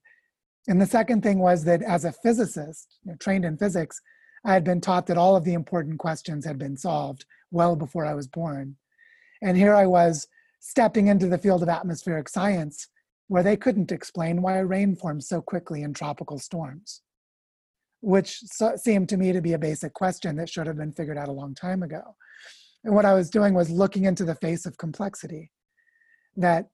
And 0.68 0.82
the 0.82 0.86
second 0.86 1.24
thing 1.24 1.40
was 1.40 1.64
that 1.66 1.82
as 1.82 2.06
a 2.06 2.12
physicist, 2.12 3.00
you 3.04 3.12
know, 3.12 3.18
trained 3.20 3.46
in 3.46 3.58
physics, 3.58 4.02
I 4.46 4.54
had 4.54 4.64
been 4.64 4.82
taught 4.82 5.08
that 5.08 5.18
all 5.18 5.36
of 5.36 5.44
the 5.44 5.54
important 5.54 6.00
questions 6.00 6.46
had 6.46 6.58
been 6.58 6.78
solved 6.78 7.26
well 7.52 7.76
before 7.76 8.06
I 8.06 8.14
was 8.14 8.28
born. 8.28 8.78
And 9.42 9.58
here 9.58 9.74
I 9.74 9.86
was 9.86 10.28
stepping 10.60 11.08
into 11.08 11.28
the 11.28 11.38
field 11.38 11.64
of 11.64 11.70
atmospheric 11.70 12.30
science 12.30 12.88
where 13.28 13.44
they 13.44 13.56
couldn't 13.56 13.92
explain 13.92 14.42
why 14.42 14.60
rain 14.60 14.96
forms 14.96 15.28
so 15.28 15.42
quickly 15.42 15.84
in 15.84 15.94
tropical 15.94 16.40
storms, 16.40 17.02
which 18.02 18.40
so, 18.40 18.76
seemed 18.76 19.08
to 19.10 19.18
me 19.18 19.32
to 19.32 19.42
be 19.42 19.54
a 19.54 19.60
basic 19.60 19.94
question 19.94 20.36
that 20.36 20.50
should 20.50 20.68
have 20.68 20.78
been 20.78 20.92
figured 20.92 21.18
out 21.18 21.28
a 21.28 21.34
long 21.34 21.54
time 21.54 21.84
ago. 21.84 22.16
And 22.84 22.96
what 22.96 23.06
I 23.06 23.14
was 23.14 23.30
doing 23.30 23.54
was 23.54 23.70
looking 23.70 24.06
into 24.06 24.26
the 24.26 24.36
face 24.36 24.66
of 24.66 24.78
complexity, 24.78 25.52
that 26.38 26.70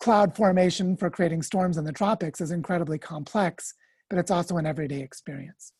cloud 0.00 0.34
formation 0.36 0.96
for 0.96 1.10
creating 1.10 1.42
storms 1.42 1.76
in 1.76 1.84
the 1.84 1.92
tropics 1.92 2.40
is 2.40 2.52
incredibly 2.52 2.98
complex, 2.98 3.74
but 4.08 4.18
it's 4.18 4.30
also 4.30 4.56
an 4.58 4.66
everyday 4.66 5.00
experience. 5.00 5.72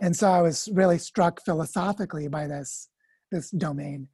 And 0.00 0.16
so 0.16 0.30
I 0.30 0.42
was 0.42 0.68
really 0.72 0.98
struck 0.98 1.44
philosophically 1.44 2.28
by 2.28 2.46
this, 2.46 2.88
this 3.30 3.50
domain. 3.50 4.08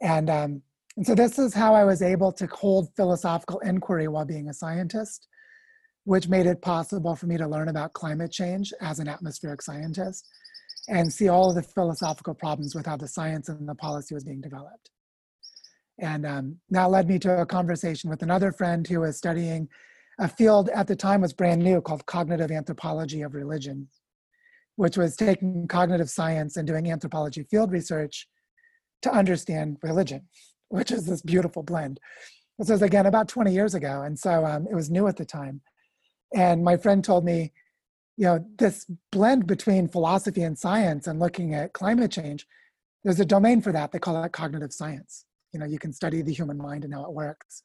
And, 0.00 0.30
um, 0.30 0.62
and 0.96 1.06
so 1.06 1.14
this 1.14 1.38
is 1.38 1.54
how 1.54 1.74
I 1.74 1.84
was 1.84 2.02
able 2.02 2.32
to 2.32 2.46
hold 2.46 2.94
philosophical 2.96 3.60
inquiry 3.60 4.08
while 4.08 4.24
being 4.24 4.48
a 4.48 4.54
scientist, 4.54 5.28
which 6.04 6.28
made 6.28 6.46
it 6.46 6.62
possible 6.62 7.14
for 7.16 7.26
me 7.26 7.36
to 7.36 7.46
learn 7.46 7.68
about 7.68 7.92
climate 7.92 8.32
change 8.32 8.72
as 8.80 8.98
an 8.98 9.08
atmospheric 9.08 9.62
scientist 9.62 10.26
and 10.88 11.12
see 11.12 11.28
all 11.28 11.50
of 11.50 11.56
the 11.56 11.62
philosophical 11.62 12.34
problems 12.34 12.74
with 12.74 12.86
how 12.86 12.96
the 12.96 13.08
science 13.08 13.48
and 13.48 13.68
the 13.68 13.74
policy 13.74 14.14
was 14.14 14.24
being 14.24 14.40
developed. 14.40 14.90
And 16.00 16.24
um, 16.24 16.56
that 16.70 16.90
led 16.90 17.08
me 17.08 17.18
to 17.20 17.40
a 17.40 17.46
conversation 17.46 18.08
with 18.08 18.22
another 18.22 18.52
friend 18.52 18.86
who 18.86 19.00
was 19.00 19.16
studying 19.16 19.68
a 20.18 20.28
field 20.28 20.68
at 20.70 20.86
the 20.86 20.96
time 20.96 21.20
was 21.20 21.32
brand 21.32 21.62
new 21.62 21.80
called 21.80 22.06
cognitive 22.06 22.50
anthropology 22.50 23.22
of 23.22 23.34
religion, 23.34 23.88
which 24.78 24.96
was 24.96 25.16
taking 25.16 25.66
cognitive 25.66 26.08
science 26.08 26.56
and 26.56 26.64
doing 26.64 26.88
anthropology 26.88 27.42
field 27.50 27.72
research 27.72 28.28
to 29.02 29.12
understand 29.12 29.76
religion, 29.82 30.22
which 30.68 30.92
is 30.92 31.04
this 31.04 31.20
beautiful 31.20 31.64
blend. 31.64 31.98
This 32.60 32.70
was 32.70 32.80
again 32.80 33.06
about 33.06 33.26
20 33.26 33.52
years 33.52 33.74
ago, 33.74 34.02
and 34.02 34.16
so 34.16 34.46
um, 34.46 34.68
it 34.70 34.76
was 34.76 34.88
new 34.88 35.08
at 35.08 35.16
the 35.16 35.24
time. 35.24 35.62
And 36.32 36.62
my 36.62 36.76
friend 36.76 37.02
told 37.02 37.24
me, 37.24 37.52
you 38.16 38.26
know, 38.26 38.44
this 38.56 38.86
blend 39.10 39.48
between 39.48 39.88
philosophy 39.88 40.42
and 40.42 40.56
science 40.56 41.08
and 41.08 41.18
looking 41.18 41.54
at 41.54 41.72
climate 41.72 42.12
change, 42.12 42.46
there's 43.02 43.18
a 43.18 43.24
domain 43.24 43.60
for 43.60 43.72
that. 43.72 43.90
They 43.90 43.98
call 43.98 44.22
it 44.22 44.32
cognitive 44.32 44.72
science. 44.72 45.24
You 45.52 45.58
know, 45.58 45.66
you 45.66 45.80
can 45.80 45.92
study 45.92 46.22
the 46.22 46.32
human 46.32 46.56
mind 46.56 46.84
and 46.84 46.94
how 46.94 47.04
it 47.04 47.12
works. 47.12 47.64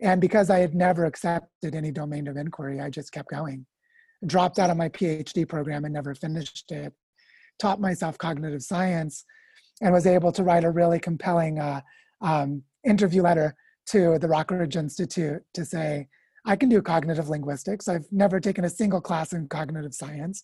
And 0.00 0.20
because 0.20 0.50
I 0.50 0.60
had 0.60 0.74
never 0.74 1.04
accepted 1.04 1.74
any 1.74 1.90
domain 1.90 2.28
of 2.28 2.36
inquiry, 2.36 2.80
I 2.80 2.90
just 2.90 3.10
kept 3.10 3.30
going. 3.30 3.66
Dropped 4.26 4.58
out 4.58 4.70
of 4.70 4.76
my 4.76 4.88
PhD 4.88 5.48
program 5.48 5.84
and 5.84 5.94
never 5.94 6.14
finished 6.14 6.70
it. 6.70 6.92
Taught 7.58 7.80
myself 7.80 8.18
cognitive 8.18 8.62
science 8.62 9.24
and 9.80 9.92
was 9.92 10.06
able 10.06 10.32
to 10.32 10.42
write 10.42 10.64
a 10.64 10.70
really 10.70 10.98
compelling 10.98 11.58
uh, 11.58 11.80
um, 12.20 12.62
interview 12.84 13.22
letter 13.22 13.54
to 13.86 14.18
the 14.18 14.26
Rockridge 14.26 14.76
Institute 14.76 15.42
to 15.54 15.64
say, 15.64 16.08
I 16.44 16.56
can 16.56 16.68
do 16.68 16.82
cognitive 16.82 17.28
linguistics. 17.28 17.88
I've 17.88 18.06
never 18.10 18.40
taken 18.40 18.64
a 18.64 18.70
single 18.70 19.00
class 19.00 19.32
in 19.32 19.48
cognitive 19.48 19.94
science, 19.94 20.42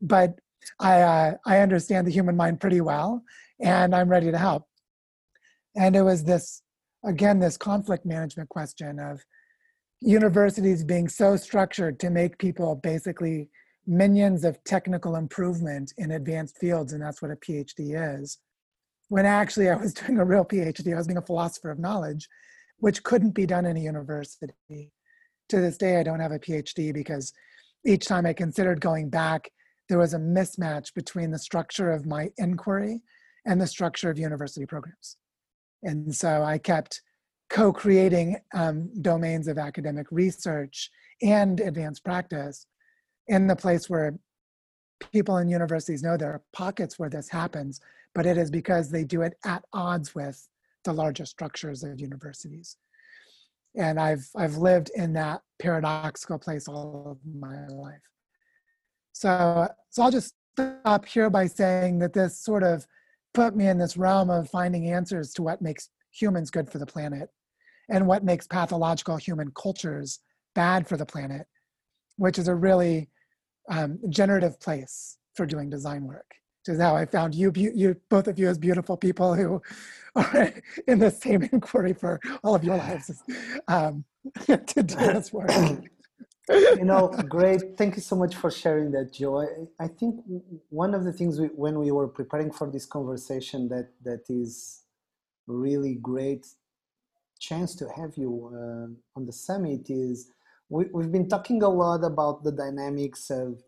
but 0.00 0.38
I, 0.80 1.02
uh, 1.02 1.34
I 1.46 1.58
understand 1.60 2.06
the 2.06 2.12
human 2.12 2.36
mind 2.36 2.60
pretty 2.60 2.80
well, 2.80 3.22
and 3.60 3.94
I'm 3.94 4.08
ready 4.08 4.30
to 4.30 4.38
help. 4.38 4.64
And 5.76 5.94
it 5.94 6.02
was 6.02 6.24
this, 6.24 6.62
again, 7.04 7.38
this 7.38 7.56
conflict 7.56 8.04
management 8.04 8.48
question 8.48 8.98
of 8.98 9.24
universities 10.00 10.84
being 10.84 11.08
so 11.08 11.36
structured 11.36 11.98
to 12.00 12.10
make 12.10 12.38
people 12.38 12.76
basically 12.76 13.48
minions 13.86 14.44
of 14.44 14.62
technical 14.64 15.16
improvement 15.16 15.92
in 15.96 16.12
advanced 16.12 16.58
fields, 16.58 16.92
and 16.92 17.02
that's 17.02 17.22
what 17.22 17.30
a 17.30 17.36
PhD 17.36 18.20
is. 18.20 18.38
When 19.08 19.26
actually 19.26 19.70
I 19.70 19.76
was 19.76 19.94
doing 19.94 20.18
a 20.18 20.24
real 20.24 20.44
PhD, 20.44 20.92
I 20.92 20.96
was 20.96 21.06
being 21.06 21.18
a 21.18 21.22
philosopher 21.22 21.70
of 21.70 21.78
knowledge, 21.78 22.28
which 22.78 23.02
couldn't 23.02 23.30
be 23.30 23.46
done 23.46 23.64
in 23.64 23.76
a 23.76 23.80
university 23.80 24.90
to 25.48 25.60
this 25.60 25.76
day, 25.76 25.98
I 25.98 26.02
don't 26.02 26.20
have 26.20 26.32
a 26.32 26.38
PhD 26.38 26.92
because 26.92 27.32
each 27.84 28.06
time 28.06 28.26
I 28.26 28.32
considered 28.32 28.80
going 28.80 29.08
back, 29.08 29.50
there 29.88 29.98
was 29.98 30.14
a 30.14 30.18
mismatch 30.18 30.92
between 30.94 31.30
the 31.30 31.38
structure 31.38 31.92
of 31.92 32.06
my 32.06 32.30
inquiry 32.38 33.02
and 33.44 33.60
the 33.60 33.66
structure 33.66 34.10
of 34.10 34.18
university 34.18 34.66
programs. 34.66 35.16
And 35.82 36.14
so 36.14 36.42
I 36.42 36.58
kept 36.58 37.00
co 37.48 37.72
creating 37.72 38.36
um, 38.54 38.90
domains 39.02 39.48
of 39.48 39.58
academic 39.58 40.06
research 40.10 40.90
and 41.22 41.60
advanced 41.60 42.04
practice 42.04 42.66
in 43.28 43.46
the 43.46 43.56
place 43.56 43.88
where 43.88 44.18
people 45.12 45.38
in 45.38 45.48
universities 45.48 46.02
know 46.02 46.16
there 46.16 46.32
are 46.32 46.42
pockets 46.52 46.98
where 46.98 47.10
this 47.10 47.28
happens, 47.28 47.80
but 48.14 48.26
it 48.26 48.38
is 48.38 48.50
because 48.50 48.90
they 48.90 49.04
do 49.04 49.22
it 49.22 49.34
at 49.44 49.64
odds 49.72 50.14
with 50.14 50.48
the 50.84 50.92
larger 50.92 51.26
structures 51.26 51.82
of 51.82 52.00
universities 52.00 52.76
and 53.76 54.00
I've 54.00 54.28
I've 54.34 54.56
lived 54.56 54.90
in 54.94 55.12
that 55.14 55.42
paradoxical 55.58 56.38
place 56.38 56.66
all 56.66 57.04
of 57.06 57.18
my 57.40 57.66
life. 57.68 58.00
So 59.12 59.68
so 59.90 60.02
I'll 60.02 60.10
just 60.10 60.34
stop 60.58 61.04
here 61.04 61.30
by 61.30 61.46
saying 61.46 61.98
that 62.00 62.14
this 62.14 62.38
sort 62.38 62.62
of 62.62 62.86
put 63.34 63.54
me 63.54 63.68
in 63.68 63.78
this 63.78 63.96
realm 63.96 64.30
of 64.30 64.48
finding 64.48 64.90
answers 64.90 65.32
to 65.34 65.42
what 65.42 65.60
makes 65.60 65.90
humans 66.18 66.50
good 66.50 66.70
for 66.70 66.78
the 66.78 66.86
planet 66.86 67.28
and 67.88 68.06
what 68.06 68.24
makes 68.24 68.46
pathological 68.46 69.16
human 69.16 69.52
cultures 69.52 70.20
bad 70.54 70.88
for 70.88 70.96
the 70.96 71.06
planet, 71.06 71.46
which 72.16 72.38
is 72.38 72.48
a 72.48 72.54
really 72.54 73.08
um, 73.68 73.98
generative 74.08 74.58
place 74.60 75.18
for 75.34 75.46
doing 75.46 75.68
design 75.68 76.04
work 76.04 76.26
Which 76.66 76.74
is 76.74 76.80
how 76.80 76.96
I 76.96 77.04
found 77.04 77.34
you, 77.34 77.52
you, 77.54 77.96
both 78.08 78.26
of 78.26 78.38
you 78.38 78.48
as 78.48 78.58
beautiful 78.58 78.96
people 78.96 79.34
who 79.34 79.62
are 80.16 80.52
in 80.88 80.98
the 80.98 81.10
same 81.10 81.42
inquiry 81.52 81.92
for 81.92 82.20
all 82.42 82.54
of 82.54 82.64
your 82.64 82.76
lives 82.76 83.22
um, 83.68 84.04
to 84.46 84.82
do 84.82 84.82
this 84.82 85.32
work. 85.32 85.50
you 86.48 86.84
know, 86.84 87.08
great. 87.28 87.76
Thank 87.76 87.96
you 87.96 88.02
so 88.02 88.16
much 88.16 88.34
for 88.36 88.50
sharing 88.50 88.92
that, 88.92 89.12
Joe. 89.12 89.42
I, 89.42 89.84
I 89.84 89.88
think 89.88 90.20
one 90.70 90.94
of 90.94 91.04
the 91.04 91.12
things 91.12 91.40
we, 91.40 91.48
when 91.48 91.78
we 91.78 91.90
were 91.90 92.08
preparing 92.08 92.52
for 92.52 92.70
this 92.70 92.86
conversation 92.86 93.68
that 93.68 93.90
that 94.04 94.22
is 94.30 94.85
really 95.46 95.94
great 95.94 96.46
chance 97.38 97.74
to 97.76 97.88
have 97.96 98.16
you 98.16 98.50
uh, 98.52 99.18
on 99.18 99.26
the 99.26 99.32
summit 99.32 99.90
is 99.90 100.30
we, 100.68 100.86
we've 100.92 101.12
been 101.12 101.28
talking 101.28 101.62
a 101.62 101.68
lot 101.68 102.02
about 102.04 102.42
the 102.42 102.52
dynamics 102.52 103.30
of 103.30 103.62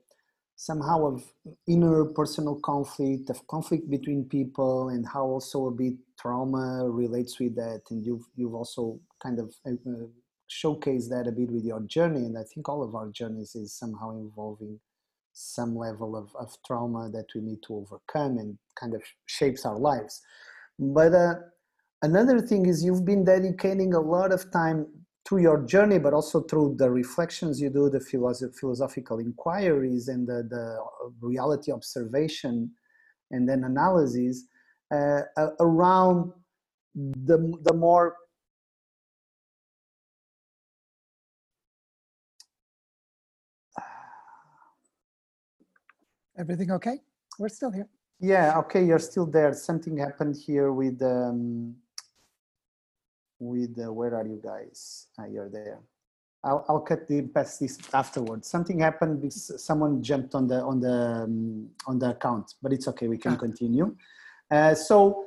somehow 0.56 1.06
of 1.06 1.23
inner 1.68 2.04
personal 2.04 2.56
conflict, 2.56 3.30
of 3.30 3.47
conflict 3.47 3.88
between 3.88 4.25
people, 4.25 4.88
and 4.88 5.06
how 5.06 5.25
also 5.25 5.66
a 5.66 5.70
bit 5.70 5.94
trauma 6.20 6.88
relates 6.88 7.38
with 7.38 7.54
that. 7.54 7.82
And 7.90 8.04
you've 8.04 8.26
you've 8.35 8.54
also 8.54 8.99
kind 9.23 9.38
of 9.38 9.54
uh, 9.64 10.06
showcased 10.50 11.08
that 11.11 11.28
a 11.28 11.32
bit 11.32 11.50
with 11.50 11.64
your 11.64 11.80
journey. 11.80 12.25
And 12.26 12.37
I 12.37 12.42
think 12.42 12.68
all 12.68 12.82
of 12.82 12.94
our 12.94 13.08
journeys 13.08 13.54
is 13.54 13.73
somehow 13.73 14.18
involving 14.18 14.80
some 15.32 15.76
level 15.76 16.16
of, 16.16 16.35
of 16.35 16.56
trauma 16.66 17.08
that 17.11 17.26
we 17.35 17.40
need 17.40 17.62
to 17.62 17.75
overcome 17.75 18.38
and 18.38 18.58
kind 18.75 18.94
of 18.94 19.02
shapes 19.26 19.64
our 19.64 19.78
lives. 19.78 20.20
But 20.78 21.14
uh, 21.14 21.35
another 22.02 22.40
thing 22.40 22.67
is 22.67 22.85
you've 22.85 23.05
been 23.05 23.25
dedicating 23.25 23.95
a 23.95 24.00
lot 24.00 24.33
of 24.33 24.50
time 24.52 24.87
through 25.26 25.43
your 25.43 25.62
journey, 25.67 25.99
but 25.99 26.14
also 26.14 26.40
through 26.43 26.75
the 26.78 26.90
reflections 26.90 27.61
you 27.61 27.69
do, 27.71 27.90
the 27.90 28.00
philosoph- 28.00 28.55
philosophical 28.57 29.19
inquiries 29.19 30.09
and 30.09 30.26
the, 30.26 30.43
the, 30.49 30.78
reality 31.21 31.71
observation 31.71 32.71
and 33.31 33.49
then 33.49 33.64
analysis 33.64 34.45
uh, 34.90 35.21
around 35.61 36.33
the, 36.95 37.59
the 37.62 37.75
more 37.75 38.17
Everything 46.38 46.71
okay? 46.71 47.00
We're 47.38 47.49
still 47.49 47.73
here. 47.73 47.88
Yeah, 48.21 48.59
okay, 48.61 48.85
you're 48.85 49.00
still 49.00 49.26
there. 49.26 49.52
Something 49.55 49.97
happened 49.97 50.37
here 50.37 50.73
with 50.73 51.02
um, 51.02 51.75
with 53.38 53.78
uh, 53.78 53.92
where 53.92 54.14
are 54.14 54.26
you 54.26 54.40
guys? 54.42 55.07
Ah, 55.18 55.26
you're 55.26 55.49
there. 55.49 55.80
I'll, 56.45 56.64
I'll 56.68 56.80
cut 56.80 57.09
the 57.09 57.23
past 57.23 57.61
this 57.61 57.78
afterwards. 57.92 58.49
Something 58.49 58.78
happened 58.78 59.21
because 59.21 59.64
someone 59.64 60.02
jumped 60.02 60.35
on 60.35 60.47
the 60.47 60.61
on 60.62 60.80
the 60.80 61.25
um, 61.25 61.68
on 61.87 61.99
the 61.99 62.11
account, 62.11 62.54
but 62.62 62.73
it's 62.73 62.88
okay. 62.88 63.09
We 63.09 63.18
can 63.18 63.33
ah. 63.33 63.37
continue. 63.37 63.97
Uh, 64.50 64.75
so 64.75 65.25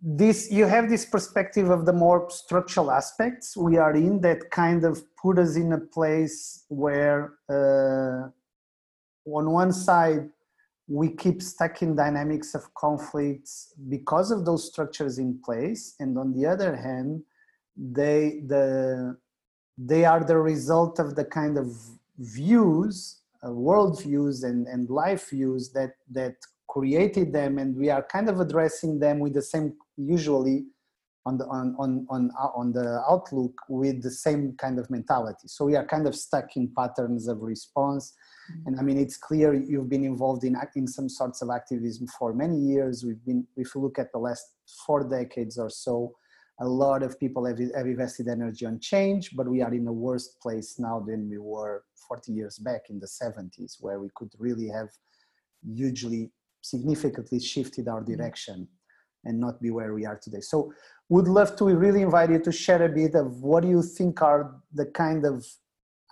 this 0.00 0.50
you 0.50 0.64
have 0.64 0.88
this 0.88 1.04
perspective 1.04 1.70
of 1.70 1.84
the 1.84 1.92
more 1.92 2.30
structural 2.30 2.92
aspects 2.92 3.56
we 3.56 3.76
are 3.78 3.94
in 3.94 4.20
that 4.20 4.48
kind 4.50 4.84
of 4.84 5.02
put 5.16 5.38
us 5.38 5.56
in 5.56 5.72
a 5.72 5.78
place 5.78 6.64
where 6.68 7.32
uh, 7.50 8.28
on 9.26 9.50
one 9.50 9.72
side 9.72 10.30
we 10.88 11.10
keep 11.10 11.42
stuck 11.42 11.82
in 11.82 11.94
dynamics 11.94 12.54
of 12.54 12.72
conflicts 12.74 13.74
because 13.88 14.30
of 14.30 14.44
those 14.44 14.66
structures 14.66 15.18
in 15.18 15.38
place. 15.44 15.94
And 16.00 16.18
on 16.18 16.32
the 16.32 16.46
other 16.46 16.74
hand 16.74 17.22
they 17.76 18.42
the 18.46 19.16
they 19.76 20.04
are 20.04 20.24
the 20.24 20.38
result 20.38 20.98
of 20.98 21.14
the 21.14 21.24
kind 21.24 21.56
of 21.56 21.72
views 22.18 23.20
uh, 23.46 23.52
world 23.52 24.02
views 24.02 24.42
and, 24.42 24.66
and 24.66 24.90
life 24.90 25.30
views 25.30 25.70
that 25.70 25.92
that 26.10 26.34
created 26.68 27.32
them. 27.32 27.58
And 27.58 27.76
we 27.76 27.90
are 27.90 28.02
kind 28.02 28.28
of 28.28 28.40
addressing 28.40 28.98
them 28.98 29.20
with 29.20 29.34
the 29.34 29.42
same 29.42 29.74
usually 29.96 30.66
on 31.28 31.34
the 31.38 31.46
on 31.46 31.66
on 31.78 31.90
on, 32.14 32.22
uh, 32.42 32.60
on 32.60 32.72
the 32.72 32.88
outlook 33.12 33.54
with 33.68 34.02
the 34.02 34.14
same 34.26 34.42
kind 34.64 34.76
of 34.78 34.84
mentality 34.90 35.46
so 35.54 35.60
we 35.64 35.76
are 35.78 35.86
kind 35.94 36.06
of 36.08 36.14
stuck 36.26 36.48
in 36.56 36.64
patterns 36.76 37.28
of 37.32 37.36
response 37.54 38.04
and 38.66 38.78
I 38.78 38.82
mean, 38.82 38.98
it's 38.98 39.16
clear 39.16 39.54
you've 39.54 39.88
been 39.88 40.04
involved 40.04 40.44
in, 40.44 40.56
in 40.74 40.86
some 40.86 41.08
sorts 41.08 41.42
of 41.42 41.50
activism 41.50 42.06
for 42.18 42.32
many 42.32 42.56
years. 42.56 43.04
We've 43.04 43.22
been, 43.24 43.46
if 43.56 43.74
you 43.74 43.80
look 43.80 43.98
at 43.98 44.12
the 44.12 44.18
last 44.18 44.44
four 44.86 45.08
decades 45.08 45.58
or 45.58 45.70
so, 45.70 46.14
a 46.60 46.66
lot 46.66 47.02
of 47.02 47.18
people 47.20 47.44
have, 47.44 47.58
have 47.58 47.86
invested 47.86 48.26
energy 48.26 48.66
on 48.66 48.80
change, 48.80 49.36
but 49.36 49.48
we 49.48 49.62
are 49.62 49.72
in 49.72 49.86
a 49.86 49.92
worse 49.92 50.28
place 50.42 50.76
now 50.78 51.00
than 51.06 51.28
we 51.28 51.38
were 51.38 51.84
40 52.08 52.32
years 52.32 52.58
back 52.58 52.90
in 52.90 52.98
the 52.98 53.06
70s, 53.06 53.76
where 53.80 54.00
we 54.00 54.08
could 54.14 54.30
really 54.38 54.68
have 54.68 54.88
hugely, 55.64 56.32
significantly 56.62 57.38
shifted 57.38 57.86
our 57.86 58.00
mm-hmm. 58.00 58.16
direction 58.16 58.68
and 59.28 59.38
not 59.38 59.60
be 59.60 59.70
where 59.70 59.94
we 59.94 60.06
are 60.06 60.18
today. 60.18 60.40
So 60.40 60.72
would 61.08 61.28
love 61.28 61.56
to 61.56 61.64
really 61.64 62.02
invite 62.02 62.30
you 62.30 62.40
to 62.40 62.52
share 62.52 62.82
a 62.82 62.88
bit 62.88 63.14
of 63.14 63.42
what 63.42 63.62
do 63.62 63.68
you 63.68 63.82
think 63.82 64.22
are 64.22 64.56
the 64.72 64.86
kind 64.86 65.24
of 65.24 65.46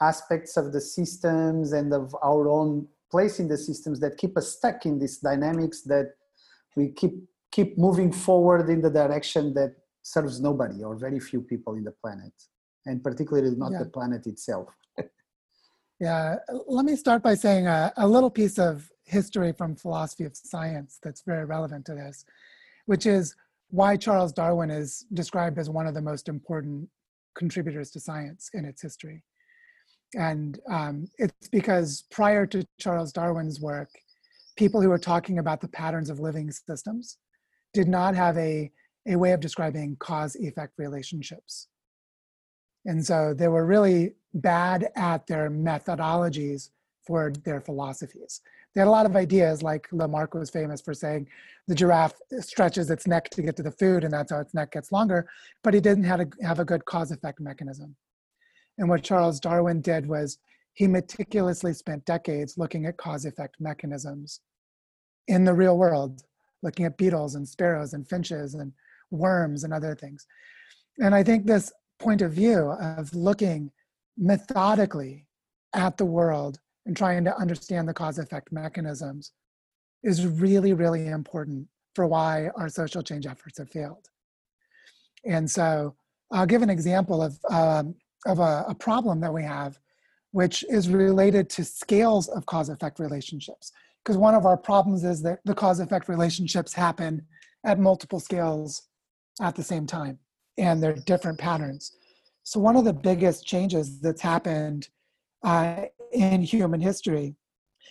aspects 0.00 0.56
of 0.56 0.72
the 0.72 0.80
systems 0.80 1.72
and 1.72 1.92
of 1.92 2.14
our 2.22 2.48
own 2.48 2.86
place 3.10 3.38
in 3.40 3.48
the 3.48 3.56
systems 3.56 4.00
that 4.00 4.18
keep 4.18 4.36
us 4.36 4.56
stuck 4.56 4.84
in 4.84 4.98
these 4.98 5.18
dynamics 5.18 5.82
that 5.82 6.12
we 6.76 6.90
keep 6.90 7.14
keep 7.50 7.78
moving 7.78 8.12
forward 8.12 8.68
in 8.68 8.82
the 8.82 8.90
direction 8.90 9.54
that 9.54 9.74
serves 10.02 10.40
nobody 10.40 10.82
or 10.82 10.94
very 10.96 11.18
few 11.18 11.40
people 11.40 11.74
in 11.74 11.84
the 11.84 11.94
planet 12.02 12.32
and 12.84 13.02
particularly 13.02 13.56
not 13.56 13.72
yeah. 13.72 13.78
the 13.78 13.86
planet 13.86 14.26
itself 14.26 14.68
yeah 16.00 16.36
let 16.66 16.84
me 16.84 16.94
start 16.96 17.22
by 17.22 17.34
saying 17.34 17.66
a, 17.66 17.92
a, 17.96 18.06
little 18.06 18.30
piece 18.30 18.58
of 18.58 18.90
history 19.04 19.52
from 19.52 19.74
philosophy 19.74 20.24
of 20.24 20.36
science 20.36 20.98
that's 21.02 21.22
very 21.22 21.44
relevant 21.44 21.86
to 21.86 21.94
this 21.94 22.24
which 22.86 23.06
is 23.06 23.34
why 23.70 23.96
Charles 23.96 24.32
Darwin 24.32 24.70
is 24.70 25.04
described 25.12 25.58
as 25.58 25.68
one 25.68 25.86
of 25.86 25.94
the 25.94 26.00
most 26.00 26.28
important 26.28 26.88
contributors 27.36 27.90
to 27.90 28.00
science 28.00 28.50
in 28.54 28.64
its 28.64 28.80
history. 28.80 29.22
And 30.14 30.58
um, 30.70 31.06
it's 31.18 31.48
because 31.48 32.04
prior 32.10 32.46
to 32.46 32.64
Charles 32.80 33.12
Darwin's 33.12 33.60
work, 33.60 33.90
people 34.56 34.80
who 34.80 34.88
were 34.88 34.98
talking 34.98 35.38
about 35.38 35.60
the 35.60 35.68
patterns 35.68 36.10
of 36.10 36.20
living 36.20 36.50
systems 36.50 37.18
did 37.74 37.88
not 37.88 38.14
have 38.14 38.38
a, 38.38 38.70
a 39.06 39.16
way 39.16 39.32
of 39.32 39.40
describing 39.40 39.96
cause 39.98 40.36
effect 40.36 40.72
relationships. 40.78 41.68
And 42.86 43.04
so 43.04 43.34
they 43.34 43.48
were 43.48 43.66
really 43.66 44.14
bad 44.32 44.90
at 44.96 45.26
their 45.26 45.50
methodologies 45.50 46.70
for 47.06 47.32
their 47.44 47.60
philosophies. 47.60 48.40
They 48.76 48.82
had 48.82 48.88
a 48.88 48.90
lot 48.90 49.06
of 49.06 49.16
ideas, 49.16 49.62
like 49.62 49.88
Lamarck 49.90 50.34
was 50.34 50.50
famous 50.50 50.82
for 50.82 50.92
saying 50.92 51.28
the 51.66 51.74
giraffe 51.74 52.20
stretches 52.40 52.90
its 52.90 53.06
neck 53.06 53.30
to 53.30 53.40
get 53.40 53.56
to 53.56 53.62
the 53.62 53.70
food, 53.70 54.04
and 54.04 54.12
that's 54.12 54.30
how 54.30 54.38
its 54.38 54.52
neck 54.52 54.72
gets 54.72 54.92
longer, 54.92 55.30
but 55.64 55.72
he 55.72 55.80
didn't 55.80 56.04
have 56.04 56.20
a, 56.20 56.26
have 56.42 56.58
a 56.58 56.64
good 56.64 56.84
cause 56.84 57.10
effect 57.10 57.40
mechanism. 57.40 57.96
And 58.76 58.86
what 58.90 59.02
Charles 59.02 59.40
Darwin 59.40 59.80
did 59.80 60.06
was 60.06 60.36
he 60.74 60.86
meticulously 60.86 61.72
spent 61.72 62.04
decades 62.04 62.58
looking 62.58 62.84
at 62.84 62.98
cause 62.98 63.24
effect 63.24 63.56
mechanisms 63.58 64.40
in 65.26 65.44
the 65.44 65.54
real 65.54 65.78
world, 65.78 66.24
looking 66.62 66.84
at 66.84 66.98
beetles 66.98 67.34
and 67.34 67.48
sparrows 67.48 67.94
and 67.94 68.06
finches 68.06 68.52
and 68.52 68.74
worms 69.10 69.64
and 69.64 69.72
other 69.72 69.94
things. 69.94 70.26
And 70.98 71.14
I 71.14 71.22
think 71.22 71.46
this 71.46 71.72
point 71.98 72.20
of 72.20 72.32
view 72.32 72.72
of 72.78 73.14
looking 73.14 73.70
methodically 74.18 75.24
at 75.72 75.96
the 75.96 76.04
world 76.04 76.60
and 76.86 76.96
trying 76.96 77.24
to 77.24 77.36
understand 77.36 77.88
the 77.88 77.94
cause 77.94 78.18
effect 78.18 78.52
mechanisms 78.52 79.32
is 80.02 80.26
really, 80.26 80.72
really 80.72 81.08
important 81.08 81.66
for 81.94 82.06
why 82.06 82.48
our 82.56 82.68
social 82.68 83.02
change 83.02 83.26
efforts 83.26 83.58
have 83.58 83.68
failed. 83.70 84.06
And 85.24 85.50
so 85.50 85.96
I'll 86.30 86.46
give 86.46 86.62
an 86.62 86.70
example 86.70 87.22
of, 87.22 87.38
um, 87.50 87.94
of 88.24 88.38
a, 88.38 88.64
a 88.68 88.74
problem 88.74 89.20
that 89.20 89.34
we 89.34 89.42
have, 89.42 89.78
which 90.30 90.64
is 90.70 90.88
related 90.88 91.50
to 91.50 91.64
scales 91.64 92.28
of 92.28 92.46
cause 92.46 92.68
effect 92.68 93.00
relationships. 93.00 93.72
Because 94.04 94.16
one 94.16 94.34
of 94.34 94.46
our 94.46 94.56
problems 94.56 95.02
is 95.02 95.22
that 95.22 95.40
the 95.44 95.54
cause 95.54 95.80
effect 95.80 96.08
relationships 96.08 96.72
happen 96.72 97.26
at 97.64 97.80
multiple 97.80 98.20
scales 98.20 98.82
at 99.40 99.56
the 99.56 99.62
same 99.62 99.86
time, 99.86 100.18
and 100.58 100.80
they're 100.80 100.94
different 100.94 101.38
patterns. 101.38 101.90
So, 102.44 102.60
one 102.60 102.76
of 102.76 102.84
the 102.84 102.92
biggest 102.92 103.44
changes 103.44 104.00
that's 104.00 104.20
happened 104.20 104.88
uh, 105.42 105.86
in 106.12 106.42
human 106.42 106.80
history 106.80 107.36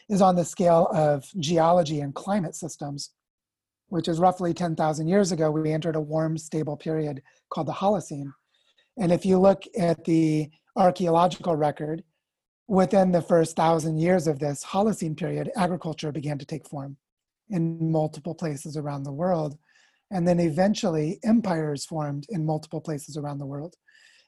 is 0.10 0.22
on 0.22 0.36
the 0.36 0.46
scale 0.46 0.88
of 0.94 1.26
geology 1.40 2.02
and 2.02 2.14
climate 2.14 2.56
systems, 2.56 3.12
which 3.88 4.08
is 4.08 4.20
roughly 4.20 4.54
10,000 4.54 5.08
years 5.08 5.32
ago, 5.32 5.52
we 5.52 5.72
entered 5.72 5.96
a 5.96 6.02
warm, 6.02 6.38
stable 6.38 6.78
period 6.78 7.22
called 7.50 7.68
the 7.68 7.74
Holocene. 7.74 8.32
And 8.98 9.12
if 9.12 9.26
you 9.26 9.40
look 9.40 9.64
at 9.78 10.04
the 10.06 10.50
archaeological 10.76 11.56
record, 11.56 12.04
within 12.68 13.12
the 13.12 13.22
first 13.22 13.56
thousand 13.56 13.98
years 14.00 14.28
of 14.28 14.40
this 14.40 14.64
Holocene 14.64 15.16
period, 15.16 15.52
agriculture 15.56 16.12
began 16.12 16.38
to 16.38 16.46
take 16.46 16.68
form 16.68 16.98
in 17.50 17.92
multiple 17.92 18.34
places 18.34 18.76
around 18.76 19.04
the 19.04 19.12
world. 19.12 19.58
And 20.12 20.28
then 20.28 20.40
eventually, 20.40 21.20
empires 21.24 21.86
formed 21.86 22.26
in 22.30 22.46
multiple 22.46 22.82
places 22.82 23.18
around 23.18 23.40
the 23.40 23.46
world. 23.46 23.76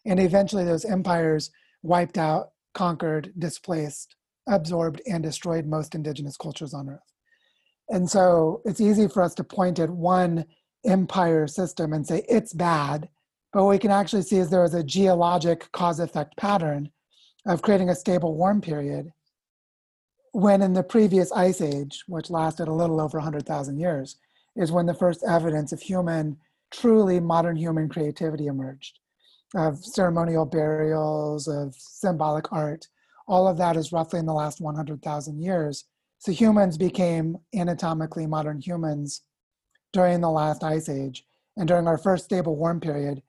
And 0.06 0.20
eventually, 0.20 0.63
those 0.63 0.86
empires 0.86 1.51
wiped 1.84 2.17
out 2.17 2.50
conquered, 2.77 3.33
displaced, 3.40 4.16
absorbed, 4.48 5.01
and 5.07 5.24
destroyed 5.24 5.66
most 5.66 5.96
indigenous 5.96 6.37
cultures 6.37 6.75
on 6.75 6.87
Earth. 6.87 7.11
And 7.90 8.07
so 8.07 8.61
it's 8.66 8.79
easy 8.79 9.07
for 9.07 9.24
us 9.24 9.33
to 9.35 9.44
point 9.44 9.79
at 9.79 9.90
one 9.90 10.46
empire 10.85 11.48
system 11.48 11.92
and 11.92 12.05
say 12.05 12.24
it's 12.29 12.53
bad, 12.53 13.09
but 13.51 13.63
what 13.63 13.72
we 13.72 13.79
can 13.79 13.90
actually 13.90 14.22
see 14.22 14.37
is 14.37 14.50
there 14.50 14.63
is 14.63 14.75
a 14.75 14.83
geologic 14.83 15.72
cause 15.72 16.00
effect 16.00 16.37
pattern 16.37 16.92
of 17.48 17.63
creating 17.63 17.90
a 17.90 17.96
stable 17.96 18.35
warm 18.35 18.61
period 18.61 19.11
when 20.33 20.61
in 20.61 20.74
the 20.74 20.83
previous 20.83 21.31
ice 21.31 21.61
age, 21.61 22.03
which 22.05 22.29
lasted 22.29 22.68
a 22.68 22.74
little 22.74 23.01
over 23.01 23.18
100,000 23.18 23.79
years, 23.79 24.18
is 24.55 24.72
when 24.72 24.85
the 24.85 24.94
first 24.94 25.24
evidence 25.24 25.72
of 25.72 25.81
human, 25.81 26.37
truly 26.70 27.20
modern 27.20 27.55
human 27.55 27.90
creativity 27.90 28.46
emerged 28.46 29.00
of 29.55 29.83
ceremonial 29.83 30.46
burials, 30.46 31.48
of 31.48 31.75
symbolic 31.75 32.51
art. 32.51 32.88
All 33.27 33.48
of 33.48 33.57
that 33.57 33.77
is 33.77 33.92
roughly 33.92 34.20
in 34.20 34.25
the 34.25 34.33
last 34.33 34.62
100,000 34.62 35.42
years. 35.42 35.86
So 36.20 36.31
humans 36.31 36.77
became 36.77 37.38
anatomically 37.53 38.25
modern 38.25 38.60
humans 38.60 39.22
during 39.94 40.22
the 40.22 40.29
last 40.29 40.64
ice 40.64 40.90
age. 40.90 41.25
And 41.55 41.68
during 41.68 41.88
our 41.88 41.98
first 41.98 42.25
stable 42.25 42.55
warm 42.55 42.79
period, 42.79 43.22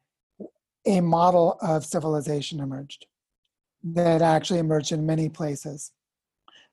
a 0.87 1.01
model 1.01 1.59
of 1.61 1.85
civilization 1.85 2.61
emerged 2.61 3.07
that 3.83 4.23
actually 4.23 4.59
emerged 4.59 4.93
in 4.93 5.07
many 5.07 5.29
places. 5.29 5.93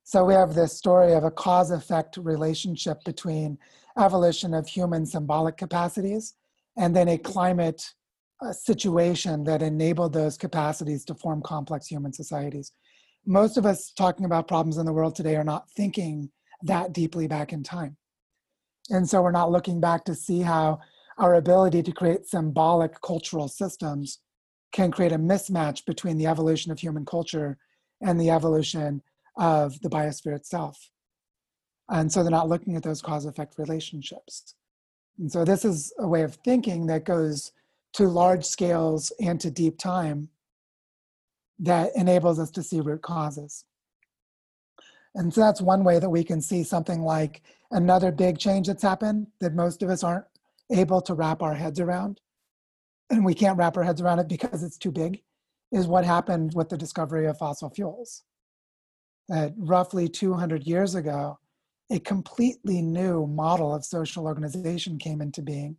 So 0.03 0.23
we 0.23 0.33
have 0.33 0.53
this 0.53 0.77
story 0.77 1.13
of 1.13 1.23
a 1.23 1.31
cause 1.31 1.71
effect 1.71 2.17
relationship 2.17 3.03
between 3.03 3.57
evolution 3.97 4.53
of 4.53 4.67
human 4.67 5.05
symbolic 5.05 5.57
capacities 5.57 6.35
and 6.77 6.95
then 6.95 7.07
a 7.07 7.17
climate 7.17 7.93
a 8.41 8.53
situation 8.53 9.43
that 9.45 9.61
enabled 9.61 10.13
those 10.13 10.37
capacities 10.37 11.05
to 11.05 11.15
form 11.15 11.41
complex 11.41 11.87
human 11.87 12.13
societies. 12.13 12.71
Most 13.25 13.57
of 13.57 13.65
us 13.65 13.91
talking 13.91 14.25
about 14.25 14.47
problems 14.47 14.77
in 14.77 14.85
the 14.85 14.93
world 14.93 15.15
today 15.15 15.35
are 15.35 15.43
not 15.43 15.69
thinking 15.71 16.29
that 16.63 16.93
deeply 16.93 17.27
back 17.27 17.53
in 17.53 17.63
time. 17.63 17.97
And 18.89 19.09
so 19.09 19.21
we're 19.21 19.31
not 19.31 19.51
looking 19.51 19.79
back 19.79 20.05
to 20.05 20.15
see 20.15 20.41
how 20.41 20.79
our 21.17 21.35
ability 21.35 21.81
to 21.83 21.91
create 21.91 22.27
symbolic 22.27 23.01
cultural 23.01 23.47
systems 23.47 24.19
can 24.71 24.91
create 24.91 25.13
a 25.13 25.17
mismatch 25.17 25.85
between 25.85 26.17
the 26.17 26.27
evolution 26.27 26.71
of 26.71 26.79
human 26.79 27.05
culture 27.05 27.57
and 28.01 28.19
the 28.19 28.29
evolution 28.29 29.01
of 29.37 29.79
the 29.81 29.89
biosphere 29.89 30.35
itself. 30.35 30.89
And 31.89 32.11
so 32.11 32.21
they're 32.21 32.31
not 32.31 32.49
looking 32.49 32.75
at 32.75 32.83
those 32.83 33.01
cause 33.01 33.25
effect 33.25 33.57
relationships. 33.57 34.55
And 35.17 35.31
so 35.31 35.45
this 35.45 35.63
is 35.63 35.93
a 35.99 36.07
way 36.07 36.23
of 36.23 36.35
thinking 36.35 36.87
that 36.87 37.05
goes 37.05 37.51
to 37.95 38.09
large 38.09 38.43
scales 38.43 39.11
and 39.21 39.39
to 39.39 39.49
deep 39.49 39.77
time 39.77 40.27
that 41.59 41.91
enables 41.95 42.39
us 42.39 42.51
to 42.51 42.61
see 42.61 42.81
root 42.81 43.01
causes. 43.01 43.63
And 45.15 45.33
so 45.33 45.39
that's 45.39 45.61
one 45.61 45.85
way 45.85 45.99
that 45.99 46.09
we 46.09 46.21
can 46.25 46.41
see 46.41 46.63
something 46.63 47.01
like 47.03 47.41
another 47.71 48.11
big 48.11 48.37
change 48.37 48.67
that's 48.67 48.83
happened 48.83 49.27
that 49.39 49.55
most 49.55 49.81
of 49.81 49.89
us 49.89 50.03
aren't 50.03 50.25
able 50.69 50.99
to 51.03 51.13
wrap 51.13 51.41
our 51.41 51.53
heads 51.53 51.79
around. 51.79 52.19
And 53.09 53.23
we 53.23 53.33
can't 53.33 53.57
wrap 53.57 53.77
our 53.77 53.83
heads 53.83 54.01
around 54.01 54.19
it 54.19 54.27
because 54.27 54.61
it's 54.61 54.77
too 54.77 54.91
big, 54.91 55.21
is 55.71 55.87
what 55.87 56.03
happened 56.03 56.53
with 56.53 56.67
the 56.67 56.77
discovery 56.77 57.27
of 57.27 57.37
fossil 57.37 57.69
fuels. 57.69 58.23
That 59.29 59.53
roughly 59.55 60.09
200 60.09 60.67
years 60.67 60.95
ago, 60.95 61.39
a 61.89 61.99
completely 61.99 62.81
new 62.81 63.25
model 63.25 63.73
of 63.73 63.85
social 63.85 64.25
organization 64.25 64.97
came 64.97 65.21
into 65.21 65.41
being 65.41 65.77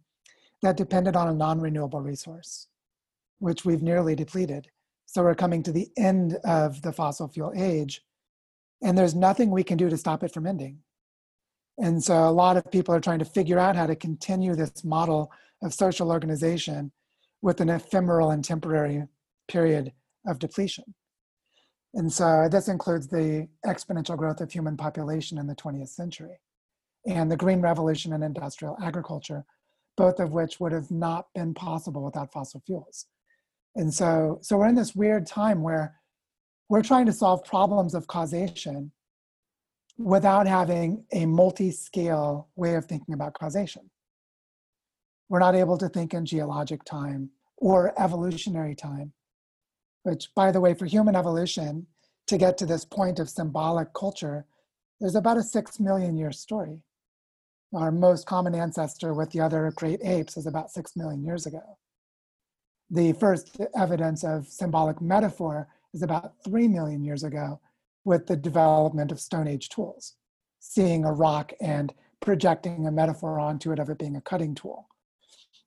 that 0.63 0.77
depended 0.77 1.17
on 1.17 1.29
a 1.29 1.35
non-renewable 1.35 2.01
resource, 2.01 2.69
which 3.39 3.65
we've 3.65 3.83
nearly 3.83 4.15
depleted. 4.15 4.69
So 5.07 5.23
we're 5.23 5.35
coming 5.35 5.63
to 5.65 5.73
the 5.73 5.89
end 5.97 6.39
of 6.45 6.83
the 6.83 6.93
fossil 6.93 7.29
fuel 7.29 7.53
age, 7.57 8.03
and 8.83 8.97
there's 8.97 9.15
nothing 9.15 9.51
we 9.51 9.65
can 9.65 9.77
do 9.77 9.89
to 9.89 9.97
stop 9.97 10.23
it 10.23 10.33
from 10.33 10.47
ending. 10.47 10.79
And 11.79 12.03
so 12.03 12.29
a 12.29 12.31
lot 12.31 12.57
of 12.57 12.71
people 12.71 12.95
are 12.95 13.01
trying 13.01 13.19
to 13.19 13.25
figure 13.25 13.59
out 13.59 13.77
how 13.77 13.87
to 13.87 13.95
continue 13.95 14.55
this 14.55 14.83
model 14.85 15.31
of 15.63 15.75
social 15.75 16.11
organization 16.11 16.91
with 17.43 17.61
an 17.61 17.69
ephemeral 17.69 18.31
and 18.31 18.45
temporary 18.45 19.05
period 19.49 19.93
of 20.27 20.39
depletion. 20.39 20.95
And 21.95 22.13
so 22.13 22.49
this 22.51 22.69
includes 22.69 23.09
the 23.09 23.49
exponential 23.65 24.17
growth 24.17 24.41
of 24.41 24.51
human 24.51 24.77
population 24.77 25.39
in 25.39 25.47
the 25.47 25.55
20th 25.55 25.89
century 25.89 26.41
and 27.07 27.31
the 27.31 27.37
green 27.37 27.61
revolution 27.61 28.13
in 28.13 28.23
industrial 28.23 28.77
agriculture, 28.83 29.45
both 29.97 30.21
of 30.21 30.31
which 30.33 30.61
would 30.61 30.73
have 30.73 30.91
not 30.91 31.27
been 31.35 31.55
possible 31.55 32.03
without 32.03 32.33
fossil 32.33 32.63
fuels. 32.67 33.07
And 33.75 33.93
so, 33.93 34.39
so 34.43 34.57
we're 34.57 34.69
in 34.69 34.75
this 34.75 34.95
weird 34.95 35.27
time 35.27 35.63
where 35.63 35.97
we're 36.69 36.83
trying 36.83 37.07
to 37.07 37.13
solve 37.13 37.45
problems 37.45 37.95
of 37.95 38.07
causation 38.07 38.93
without 39.99 40.47
having 40.47 41.05
a 41.13 41.27
multi-scale 41.27 42.49
way 42.57 42.75
of 42.75 42.85
thinking 42.85 43.15
about 43.15 43.35
causation. 43.35 43.91
We're 45.29 45.41
not 45.41 45.55
able 45.55 45.79
to 45.79 45.89
think 45.89 46.15
in 46.15 46.27
geologic 46.27 46.85
time 46.85 47.31
or 47.57 47.95
evolutionary 48.01 48.75
time, 48.75 49.13
which 50.03 50.29
by 50.35 50.53
the 50.53 50.61
way, 50.61 50.75
for 50.75 50.87
human 50.87 51.17
evolution, 51.17 51.87
to 52.27 52.37
get 52.37 52.59
to 52.59 52.67
this 52.67 52.85
point 52.85 53.19
of 53.19 53.31
symbolic 53.31 53.95
culture, 53.95 54.47
there's 55.01 55.15
about 55.15 55.37
a 55.37 55.43
six 55.43 55.79
million 55.81 56.17
year 56.17 56.33
story 56.33 56.81
our 57.75 57.91
most 57.91 58.27
common 58.27 58.55
ancestor 58.55 59.15
with 59.15 59.31
the 59.31 59.41
other 59.41 59.73
great 59.77 60.01
apes 60.03 60.37
is 60.37 60.47
about 60.47 60.71
six 60.71 60.97
million 60.97 61.23
years 61.25 61.47
ago. 61.47 61.79
The 62.91 63.13
first 63.15 63.57
evidence 63.77 64.23
of 64.25 64.47
symbolic 64.47 65.01
metaphor 65.01 65.69
is 65.93 66.03
about 66.03 66.35
three 66.45 66.69
million 66.69 67.03
years 67.03 67.25
ago 67.25 67.61
with 68.05 68.27
the 68.27 68.37
development 68.37 69.11
of 69.11 69.21
Stone 69.21 69.49
Age 69.49 69.69
tools, 69.69 70.15
seeing 70.61 71.05
a 71.05 71.13
rock 71.13 71.53
and 71.61 71.93
projecting 72.21 72.87
a 72.87 72.93
metaphor 72.93 73.41
onto 73.41 73.73
it 73.73 73.79
of 73.79 73.91
it 73.91 73.99
being 73.99 74.17
a 74.17 74.21
cutting 74.21 74.55
tool. 74.55 74.89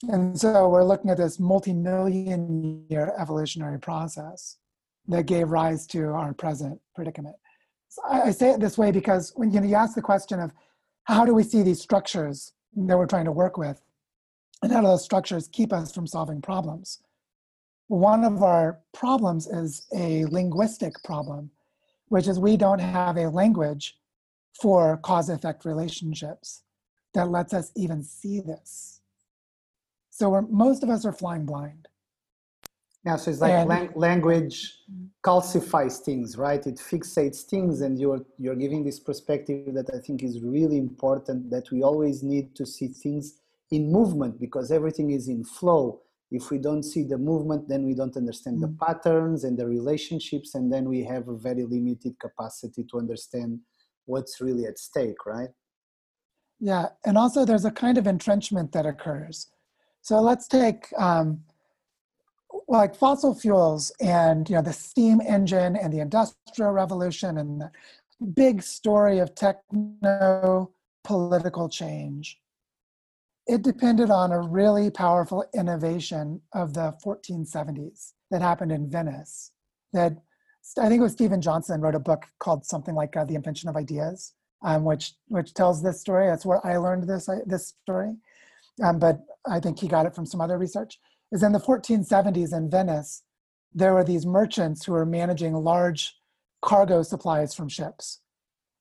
And 0.03 0.39
so 0.39 0.69
we're 0.69 0.85
looking 0.85 1.11
at 1.11 1.17
this 1.17 1.39
multi-million 1.39 2.85
year 2.89 3.13
evolutionary 3.19 3.79
process 3.79 4.57
that 5.09 5.25
gave 5.25 5.49
rise 5.49 5.85
to 5.87 6.05
our 6.05 6.33
present 6.33 6.79
predicament. 6.95 7.35
So 7.89 8.01
I, 8.07 8.21
I 8.21 8.31
say 8.31 8.51
it 8.51 8.61
this 8.61 8.77
way 8.77 8.91
because 8.91 9.33
when 9.35 9.51
you, 9.51 9.59
know, 9.59 9.67
you 9.67 9.75
ask 9.75 9.95
the 9.95 10.01
question 10.01 10.39
of 10.39 10.53
how 11.09 11.25
do 11.25 11.33
we 11.33 11.41
see 11.41 11.63
these 11.63 11.81
structures 11.81 12.53
that 12.75 12.95
we're 12.95 13.07
trying 13.07 13.25
to 13.25 13.31
work 13.31 13.57
with, 13.57 13.81
and 14.61 14.71
how 14.71 14.79
do 14.81 14.87
those 14.87 15.03
structures 15.03 15.49
keep 15.51 15.73
us 15.73 15.91
from 15.91 16.05
solving 16.05 16.39
problems? 16.39 16.99
One 17.87 18.23
of 18.23 18.43
our 18.43 18.79
problems 18.93 19.47
is 19.47 19.87
a 19.95 20.25
linguistic 20.25 20.93
problem, 21.03 21.49
which 22.09 22.27
is 22.27 22.37
we 22.37 22.57
don't 22.57 22.77
have 22.79 23.17
a 23.17 23.27
language 23.27 23.97
for 24.61 24.97
cause 24.97 25.29
effect 25.29 25.65
relationships 25.65 26.61
that 27.15 27.31
lets 27.31 27.55
us 27.55 27.71
even 27.75 28.03
see 28.03 28.39
this. 28.39 29.01
So 30.11 30.47
most 30.51 30.83
of 30.83 30.91
us 30.91 31.05
are 31.05 31.13
flying 31.13 31.45
blind. 31.47 31.87
Yeah, 33.05 33.15
so 33.15 33.31
it's 33.31 33.39
like 33.39 33.53
and, 33.53 33.69
lang- 33.69 33.93
language 33.95 34.73
calcifies 35.23 35.99
things, 35.99 36.37
right? 36.37 36.65
It 36.65 36.75
fixates 36.75 37.43
things, 37.43 37.81
and 37.81 37.97
you're 37.97 38.25
you're 38.37 38.55
giving 38.55 38.83
this 38.83 38.99
perspective 38.99 39.73
that 39.73 39.89
I 39.93 39.99
think 39.99 40.21
is 40.21 40.41
really 40.41 40.77
important. 40.77 41.49
That 41.49 41.71
we 41.71 41.81
always 41.81 42.23
need 42.23 42.55
to 42.55 42.65
see 42.65 42.89
things 42.89 43.39
in 43.71 43.91
movement 43.91 44.39
because 44.39 44.71
everything 44.71 45.11
is 45.11 45.29
in 45.29 45.43
flow. 45.45 46.01
If 46.31 46.51
we 46.51 46.57
don't 46.57 46.83
see 46.83 47.03
the 47.03 47.17
movement, 47.17 47.69
then 47.69 47.85
we 47.85 47.95
don't 47.95 48.15
understand 48.17 48.57
mm-hmm. 48.57 48.77
the 48.77 48.85
mm. 48.85 48.87
patterns 48.87 49.45
and 49.45 49.57
the 49.57 49.65
relationships, 49.65 50.55
and 50.55 50.71
then 50.71 50.89
we 50.89 51.03
have 51.05 51.29
a 51.29 51.37
very 51.37 51.63
limited 51.63 52.19
capacity 52.19 52.83
to 52.91 52.99
understand 52.99 53.59
what's 54.05 54.41
really 54.41 54.65
at 54.65 54.77
stake, 54.77 55.25
right? 55.25 55.49
Yeah, 56.59 56.87
and 57.05 57.17
also 57.17 57.45
there's 57.45 57.65
a 57.65 57.71
kind 57.71 57.97
of 57.97 58.07
entrenchment 58.07 58.73
that 58.73 58.85
occurs. 58.85 59.47
So 60.01 60.19
let's 60.19 60.47
take 60.47 60.91
um, 60.97 61.41
like 62.69 62.95
fossil 62.95 63.33
fuels 63.33 63.91
and 63.99 64.47
you 64.47 64.55
know 64.55 64.61
the 64.61 64.71
steam 64.71 65.19
engine 65.21 65.75
and 65.75 65.91
the 65.91 65.99
industrial 65.99 66.71
revolution 66.71 67.37
and 67.39 67.61
the 67.61 67.71
big 68.35 68.61
story 68.61 69.19
of 69.19 69.33
techno 69.35 70.71
political 71.03 71.67
change. 71.67 72.39
It 73.47 73.63
depended 73.63 74.11
on 74.11 74.31
a 74.31 74.39
really 74.39 74.91
powerful 74.91 75.43
innovation 75.55 76.41
of 76.53 76.75
the 76.75 76.95
1470s 77.03 78.13
that 78.29 78.43
happened 78.43 78.71
in 78.71 78.89
Venice 78.89 79.51
that 79.93 80.13
I 80.77 80.87
think 80.87 80.99
it 80.99 81.03
was 81.03 81.13
Stephen 81.13 81.41
Johnson 81.41 81.81
wrote 81.81 81.95
a 81.95 81.99
book 81.99 82.25
called 82.37 82.63
something 82.65 82.93
like 82.93 83.17
uh, 83.17 83.25
The 83.25 83.33
Invention 83.33 83.69
of 83.69 83.75
Ideas, 83.75 84.33
um, 84.63 84.83
which 84.83 85.13
which 85.29 85.55
tells 85.55 85.81
this 85.81 85.99
story. 85.99 86.27
That's 86.27 86.45
where 86.45 86.65
I 86.65 86.77
learned 86.77 87.09
this 87.09 87.27
uh, 87.27 87.39
this 87.47 87.73
story, 87.81 88.15
um, 88.83 88.99
but 88.99 89.21
I 89.47 89.59
think 89.59 89.79
he 89.79 89.87
got 89.87 90.05
it 90.05 90.13
from 90.13 90.27
some 90.27 90.41
other 90.41 90.59
research. 90.59 90.99
Is 91.31 91.43
in 91.43 91.51
the 91.51 91.59
1470s 91.59 92.57
in 92.57 92.69
Venice, 92.69 93.23
there 93.73 93.93
were 93.93 94.03
these 94.03 94.25
merchants 94.25 94.85
who 94.85 94.93
were 94.93 95.05
managing 95.05 95.53
large 95.53 96.15
cargo 96.61 97.03
supplies 97.03 97.53
from 97.53 97.69
ships, 97.69 98.21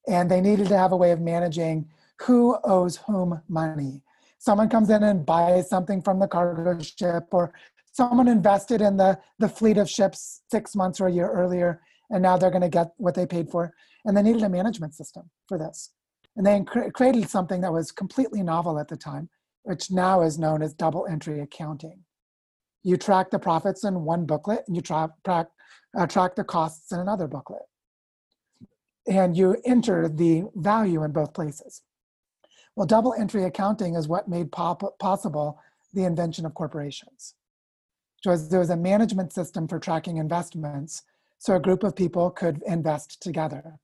and 0.09 0.31
they 0.31 0.41
needed 0.41 0.69
to 0.69 0.79
have 0.79 0.93
a 0.93 0.97
way 0.97 1.11
of 1.11 1.21
managing 1.21 1.89
who 2.23 2.57
owes 2.65 2.97
whom 2.97 3.43
money. 3.49 4.03
Someone 4.39 4.69
comes 4.69 4.89
in 4.89 5.03
and 5.03 5.27
buys 5.27 5.69
something 5.69 6.01
from 6.01 6.19
the 6.19 6.29
cargo 6.29 6.81
ship, 6.81 7.25
or 7.33 7.53
someone 7.93 8.29
invested 8.29 8.81
in 8.81 8.97
the, 8.97 9.19
the 9.39 9.49
fleet 9.49 9.77
of 9.77 9.91
ships 9.91 10.43
six 10.51 10.75
months 10.75 11.01
or 11.01 11.09
a 11.09 11.13
year 11.13 11.31
earlier, 11.31 11.83
and 12.11 12.23
now 12.23 12.37
they're 12.37 12.51
going 12.51 12.63
to 12.63 12.69
get 12.69 12.93
what 12.97 13.15
they 13.15 13.27
paid 13.27 13.51
for. 13.51 13.75
And 14.05 14.17
they 14.17 14.23
needed 14.23 14.43
a 14.43 14.49
management 14.49 14.95
system 14.95 15.29
for 15.47 15.59
this. 15.59 15.91
And 16.37 16.47
they 16.47 16.63
cre- 16.63 16.89
created 16.89 17.29
something 17.29 17.61
that 17.61 17.73
was 17.73 17.93
completely 17.93 18.43
novel 18.43 18.79
at 18.79 18.89
the 18.89 18.97
time, 18.97 19.29
which 19.65 19.91
now 19.91 20.23
is 20.23 20.39
known 20.39 20.63
as 20.63 20.73
double 20.73 21.07
entry 21.07 21.41
accounting. 21.41 22.05
You 22.83 22.97
track 22.97 23.31
the 23.31 23.39
profits 23.39 23.85
in 23.85 24.05
one 24.05 24.27
booklet, 24.27 24.65
and 24.67 24.77
you 24.77 24.83
tra- 24.83 25.13
track, 25.25 25.47
uh, 25.97 26.07
track 26.07 26.37
the 26.37 26.45
costs 26.45 26.93
in 26.93 27.01
another 27.01 27.27
booklet. 27.27 27.63
And 29.07 29.37
you 29.37 29.57
enter 29.65 30.09
the 30.09 30.45
value 30.55 31.03
in 31.03 31.13
both 31.13 31.33
places. 31.33 31.83
Well, 32.77 32.87
double 32.87 33.15
entry 33.15 33.45
accounting 33.45 33.95
is 33.95 34.07
what 34.07 34.29
made 34.29 34.53
pop- 34.53 34.99
possible 34.99 35.61
the 35.95 36.05
invention 36.05 36.45
of 36.47 36.55
corporations 36.55 37.35
was 38.27 38.49
there 38.49 38.61
was 38.61 38.71
a 38.71 38.77
management 38.77 39.33
system 39.33 39.69
for 39.69 39.79
tracking 39.79 40.17
investments 40.17 41.03
so 41.39 41.55
a 41.55 41.61
group 41.61 41.85
of 41.85 41.95
people 41.95 42.31
could 42.31 42.63
invest 42.67 43.23
together. 43.23 43.79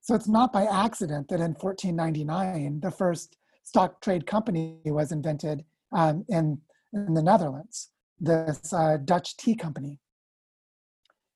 So 0.00 0.14
it's 0.14 0.28
not 0.28 0.52
by 0.52 0.64
accident 0.64 1.28
that 1.28 1.40
in 1.40 1.52
1499, 1.52 2.80
the 2.80 2.90
first 2.90 3.36
stock 3.64 4.00
trade 4.00 4.26
company 4.26 4.78
was 4.86 5.12
invented 5.12 5.64
um, 5.92 6.24
in, 6.28 6.58
in 6.94 7.12
the 7.12 7.22
Netherlands, 7.22 7.90
this 8.18 8.72
uh, 8.72 8.98
Dutch 9.04 9.36
tea 9.36 9.54
company, 9.54 10.00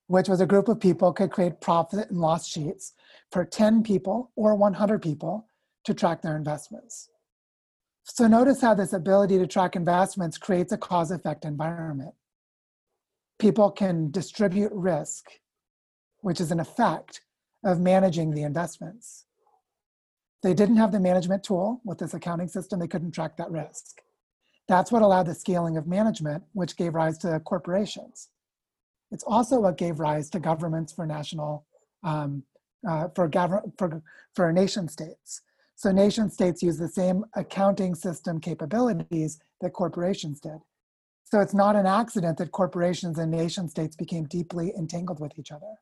which 0.06 0.28
was 0.28 0.40
a 0.40 0.46
group 0.46 0.68
of 0.68 0.80
people 0.80 1.12
could 1.12 1.30
create 1.30 1.60
profit 1.60 2.10
and 2.10 2.18
loss 2.18 2.46
sheets 2.46 2.94
for 3.30 3.44
10 3.44 3.82
people 3.82 4.30
or 4.36 4.54
100 4.54 5.02
people 5.02 5.46
to 5.84 5.94
track 5.94 6.22
their 6.22 6.36
investments. 6.36 7.08
So 8.04 8.26
notice 8.26 8.60
how 8.60 8.74
this 8.74 8.92
ability 8.92 9.38
to 9.38 9.46
track 9.46 9.76
investments 9.76 10.38
creates 10.38 10.72
a 10.72 10.78
cause 10.78 11.10
effect 11.10 11.44
environment 11.44 12.14
people 13.40 13.70
can 13.70 14.10
distribute 14.10 14.70
risk, 14.72 15.30
which 16.20 16.40
is 16.40 16.52
an 16.52 16.60
effect 16.60 17.22
of 17.64 17.80
managing 17.80 18.30
the 18.30 18.42
investments. 18.42 19.24
They 20.42 20.54
didn't 20.54 20.76
have 20.76 20.92
the 20.92 21.00
management 21.00 21.42
tool 21.42 21.80
with 21.84 21.98
this 21.98 22.14
accounting 22.14 22.48
system, 22.48 22.78
they 22.78 22.86
couldn't 22.86 23.12
track 23.12 23.36
that 23.38 23.50
risk. 23.50 24.00
That's 24.70 24.92
what 24.92 25.02
allowed 25.02 25.26
the 25.26 25.34
scaling 25.34 25.76
of 25.76 25.88
management, 25.88 26.44
which 26.52 26.76
gave 26.76 26.94
rise 26.94 27.18
to 27.18 27.40
corporations. 27.40 28.28
It's 29.10 29.24
also 29.26 29.58
what 29.58 29.76
gave 29.76 29.98
rise 29.98 30.30
to 30.30 30.38
governments 30.38 30.92
for 30.92 31.04
national, 31.04 31.66
um, 32.04 32.44
uh, 32.88 33.08
for, 33.16 33.28
gov- 33.28 33.72
for, 33.76 34.00
for 34.36 34.52
nation 34.52 34.86
states. 34.86 35.42
So 35.74 35.90
nation 35.90 36.30
states 36.30 36.62
use 36.62 36.78
the 36.78 36.86
same 36.86 37.24
accounting 37.34 37.96
system 37.96 38.38
capabilities 38.38 39.40
that 39.60 39.72
corporations 39.72 40.38
did. 40.38 40.60
So 41.24 41.40
it's 41.40 41.52
not 41.52 41.74
an 41.74 41.86
accident 41.86 42.38
that 42.38 42.52
corporations 42.52 43.18
and 43.18 43.32
nation 43.32 43.68
states 43.68 43.96
became 43.96 44.26
deeply 44.26 44.72
entangled 44.78 45.18
with 45.18 45.36
each 45.36 45.50
other. 45.50 45.74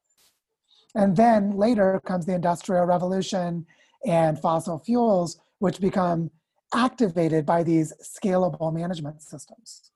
And 0.94 1.14
then 1.14 1.58
later 1.58 2.00
comes 2.06 2.24
the 2.24 2.34
Industrial 2.34 2.86
Revolution 2.86 3.66
and 4.06 4.40
fossil 4.40 4.78
fuels, 4.78 5.38
which 5.58 5.78
become 5.78 6.30
activated 6.74 7.46
by 7.46 7.62
these 7.62 7.92
scalable 8.02 8.72
management 8.72 9.22
systems. 9.22 9.90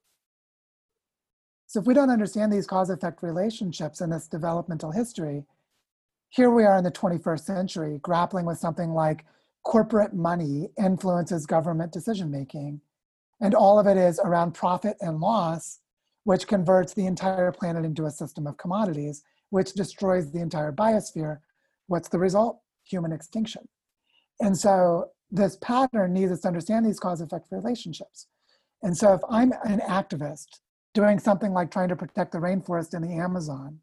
So 1.66 1.80
if 1.80 1.86
we 1.86 1.94
don't 1.94 2.10
understand 2.10 2.52
these 2.52 2.66
cause 2.66 2.90
effect 2.90 3.22
relationships 3.22 4.00
in 4.00 4.10
this 4.10 4.28
developmental 4.28 4.90
history, 4.90 5.44
here 6.28 6.50
we 6.50 6.64
are 6.64 6.76
in 6.76 6.84
the 6.84 6.90
21st 6.90 7.40
century 7.40 7.98
grappling 8.02 8.46
with 8.46 8.58
something 8.58 8.92
like 8.92 9.24
corporate 9.64 10.14
money 10.14 10.68
influences 10.78 11.46
government 11.46 11.92
decision 11.92 12.30
making 12.30 12.80
and 13.42 13.56
all 13.56 13.78
of 13.78 13.88
it 13.88 13.96
is 13.96 14.20
around 14.20 14.52
profit 14.52 14.96
and 15.00 15.18
loss, 15.20 15.80
which 16.24 16.46
converts 16.46 16.94
the 16.94 17.06
entire 17.06 17.50
planet 17.50 17.84
into 17.84 18.06
a 18.06 18.10
system 18.10 18.46
of 18.46 18.56
commodities, 18.56 19.24
which 19.50 19.72
destroys 19.72 20.30
the 20.30 20.38
entire 20.38 20.72
biosphere. 20.72 21.38
What's 21.88 22.08
the 22.08 22.20
result? 22.20 22.60
Human 22.84 23.12
extinction. 23.12 23.68
And 24.40 24.56
so 24.56 25.10
this 25.32 25.56
pattern 25.56 26.12
needs 26.12 26.30
us 26.30 26.40
to 26.40 26.48
understand 26.48 26.84
these 26.84 27.00
cause 27.00 27.20
effect 27.22 27.46
relationships. 27.50 28.26
And 28.82 28.96
so 28.96 29.14
if 29.14 29.22
I'm 29.30 29.52
an 29.64 29.80
activist 29.80 30.60
doing 30.92 31.18
something 31.18 31.52
like 31.52 31.70
trying 31.70 31.88
to 31.88 31.96
protect 31.96 32.32
the 32.32 32.38
rainforest 32.38 32.94
in 32.94 33.02
the 33.02 33.14
Amazon, 33.14 33.78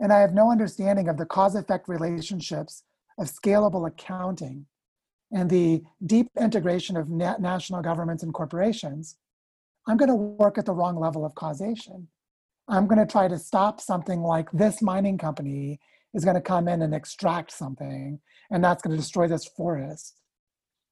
and 0.00 0.12
I 0.12 0.20
have 0.20 0.32
no 0.32 0.50
understanding 0.50 1.08
of 1.08 1.18
the 1.18 1.26
cause 1.26 1.54
effect 1.54 1.88
relationships 1.88 2.82
of 3.18 3.30
scalable 3.30 3.86
accounting 3.86 4.66
and 5.30 5.50
the 5.50 5.82
deep 6.04 6.30
integration 6.40 6.96
of 6.96 7.10
na- 7.10 7.36
national 7.38 7.82
governments 7.82 8.22
and 8.22 8.32
corporations, 8.32 9.16
I'm 9.86 9.96
going 9.96 10.08
to 10.08 10.14
work 10.14 10.56
at 10.56 10.64
the 10.64 10.72
wrong 10.72 10.96
level 10.98 11.24
of 11.24 11.34
causation. 11.34 12.08
I'm 12.66 12.86
going 12.86 12.98
to 12.98 13.10
try 13.10 13.28
to 13.28 13.38
stop 13.38 13.80
something 13.80 14.22
like 14.22 14.50
this 14.52 14.80
mining 14.80 15.18
company 15.18 15.80
is 16.14 16.24
going 16.24 16.36
to 16.36 16.40
come 16.40 16.68
in 16.68 16.82
and 16.82 16.94
extract 16.94 17.50
something, 17.52 18.20
and 18.50 18.64
that's 18.64 18.82
going 18.82 18.96
to 18.96 19.00
destroy 19.00 19.26
this 19.26 19.46
forest. 19.46 20.20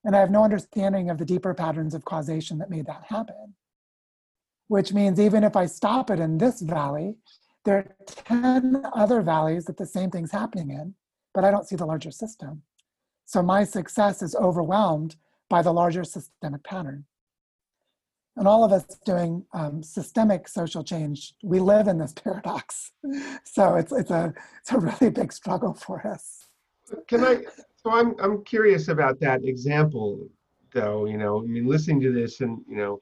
And 0.04 0.16
I 0.16 0.20
have 0.20 0.30
no 0.30 0.44
understanding 0.44 1.10
of 1.10 1.18
the 1.18 1.24
deeper 1.24 1.54
patterns 1.54 1.94
of 1.94 2.04
causation 2.04 2.58
that 2.58 2.70
made 2.70 2.86
that 2.86 3.04
happen. 3.08 3.54
Which 4.66 4.92
means 4.92 5.20
even 5.20 5.44
if 5.44 5.54
I 5.54 5.66
stop 5.66 6.10
it 6.10 6.18
in 6.18 6.38
this 6.38 6.60
valley, 6.60 7.16
there 7.64 7.76
are 7.76 7.96
10 8.06 8.84
other 8.92 9.22
valleys 9.22 9.66
that 9.66 9.76
the 9.76 9.86
same 9.86 10.10
thing's 10.10 10.32
happening 10.32 10.70
in, 10.70 10.94
but 11.32 11.44
I 11.44 11.50
don't 11.50 11.66
see 11.66 11.76
the 11.76 11.86
larger 11.86 12.10
system. 12.10 12.62
So 13.24 13.42
my 13.42 13.64
success 13.64 14.22
is 14.22 14.34
overwhelmed 14.34 15.16
by 15.48 15.62
the 15.62 15.72
larger 15.72 16.02
systemic 16.02 16.64
pattern. 16.64 17.04
And 18.36 18.48
all 18.48 18.64
of 18.64 18.72
us 18.72 18.84
doing 19.04 19.44
um, 19.52 19.82
systemic 19.82 20.48
social 20.48 20.82
change, 20.82 21.34
we 21.42 21.60
live 21.60 21.86
in 21.86 21.98
this 21.98 22.12
paradox. 22.24 22.92
So 23.44 23.74
it's, 23.74 23.92
it's, 23.92 24.10
a, 24.10 24.32
it's 24.60 24.72
a 24.72 24.78
really 24.78 25.10
big 25.10 25.32
struggle 25.32 25.74
for 25.74 26.06
us. 26.06 26.46
Can 27.06 27.24
I, 27.24 27.42
So 27.82 27.90
I'm 27.90 28.14
I'm 28.20 28.44
curious 28.44 28.88
about 28.88 29.18
that 29.20 29.44
example, 29.44 30.28
though. 30.72 31.06
You 31.06 31.18
know, 31.18 31.42
I 31.42 31.46
mean, 31.46 31.66
listening 31.66 32.00
to 32.02 32.12
this 32.12 32.40
and 32.40 32.60
you 32.68 32.76
know, 32.76 33.00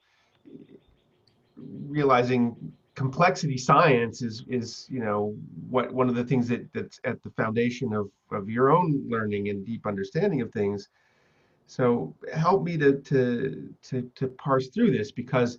realizing 1.87 2.55
complexity 2.95 3.57
science 3.57 4.21
is 4.21 4.43
is 4.47 4.87
you 4.89 4.99
know 4.99 5.35
what 5.69 5.91
one 5.93 6.09
of 6.09 6.15
the 6.15 6.23
things 6.23 6.47
that 6.47 6.71
that's 6.73 6.99
at 7.03 7.21
the 7.21 7.29
foundation 7.31 7.93
of 7.93 8.09
of 8.31 8.49
your 8.49 8.71
own 8.71 9.03
learning 9.07 9.49
and 9.49 9.65
deep 9.65 9.85
understanding 9.85 10.41
of 10.41 10.51
things. 10.51 10.89
So 11.71 12.13
help 12.33 12.63
me 12.63 12.77
to 12.79 12.99
to 12.99 13.73
to 13.83 14.11
to 14.15 14.27
parse 14.27 14.67
through 14.67 14.91
this 14.91 15.09
because 15.09 15.57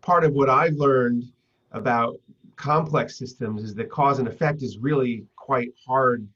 part 0.00 0.24
of 0.24 0.32
what 0.32 0.48
I've 0.48 0.76
learned 0.76 1.24
about 1.72 2.18
complex 2.56 3.18
systems 3.18 3.62
is 3.62 3.74
that 3.74 3.90
cause 3.90 4.20
and 4.20 4.26
effect 4.26 4.62
is 4.62 4.78
really 4.78 5.26
quite 5.36 5.74
hard 5.86 6.26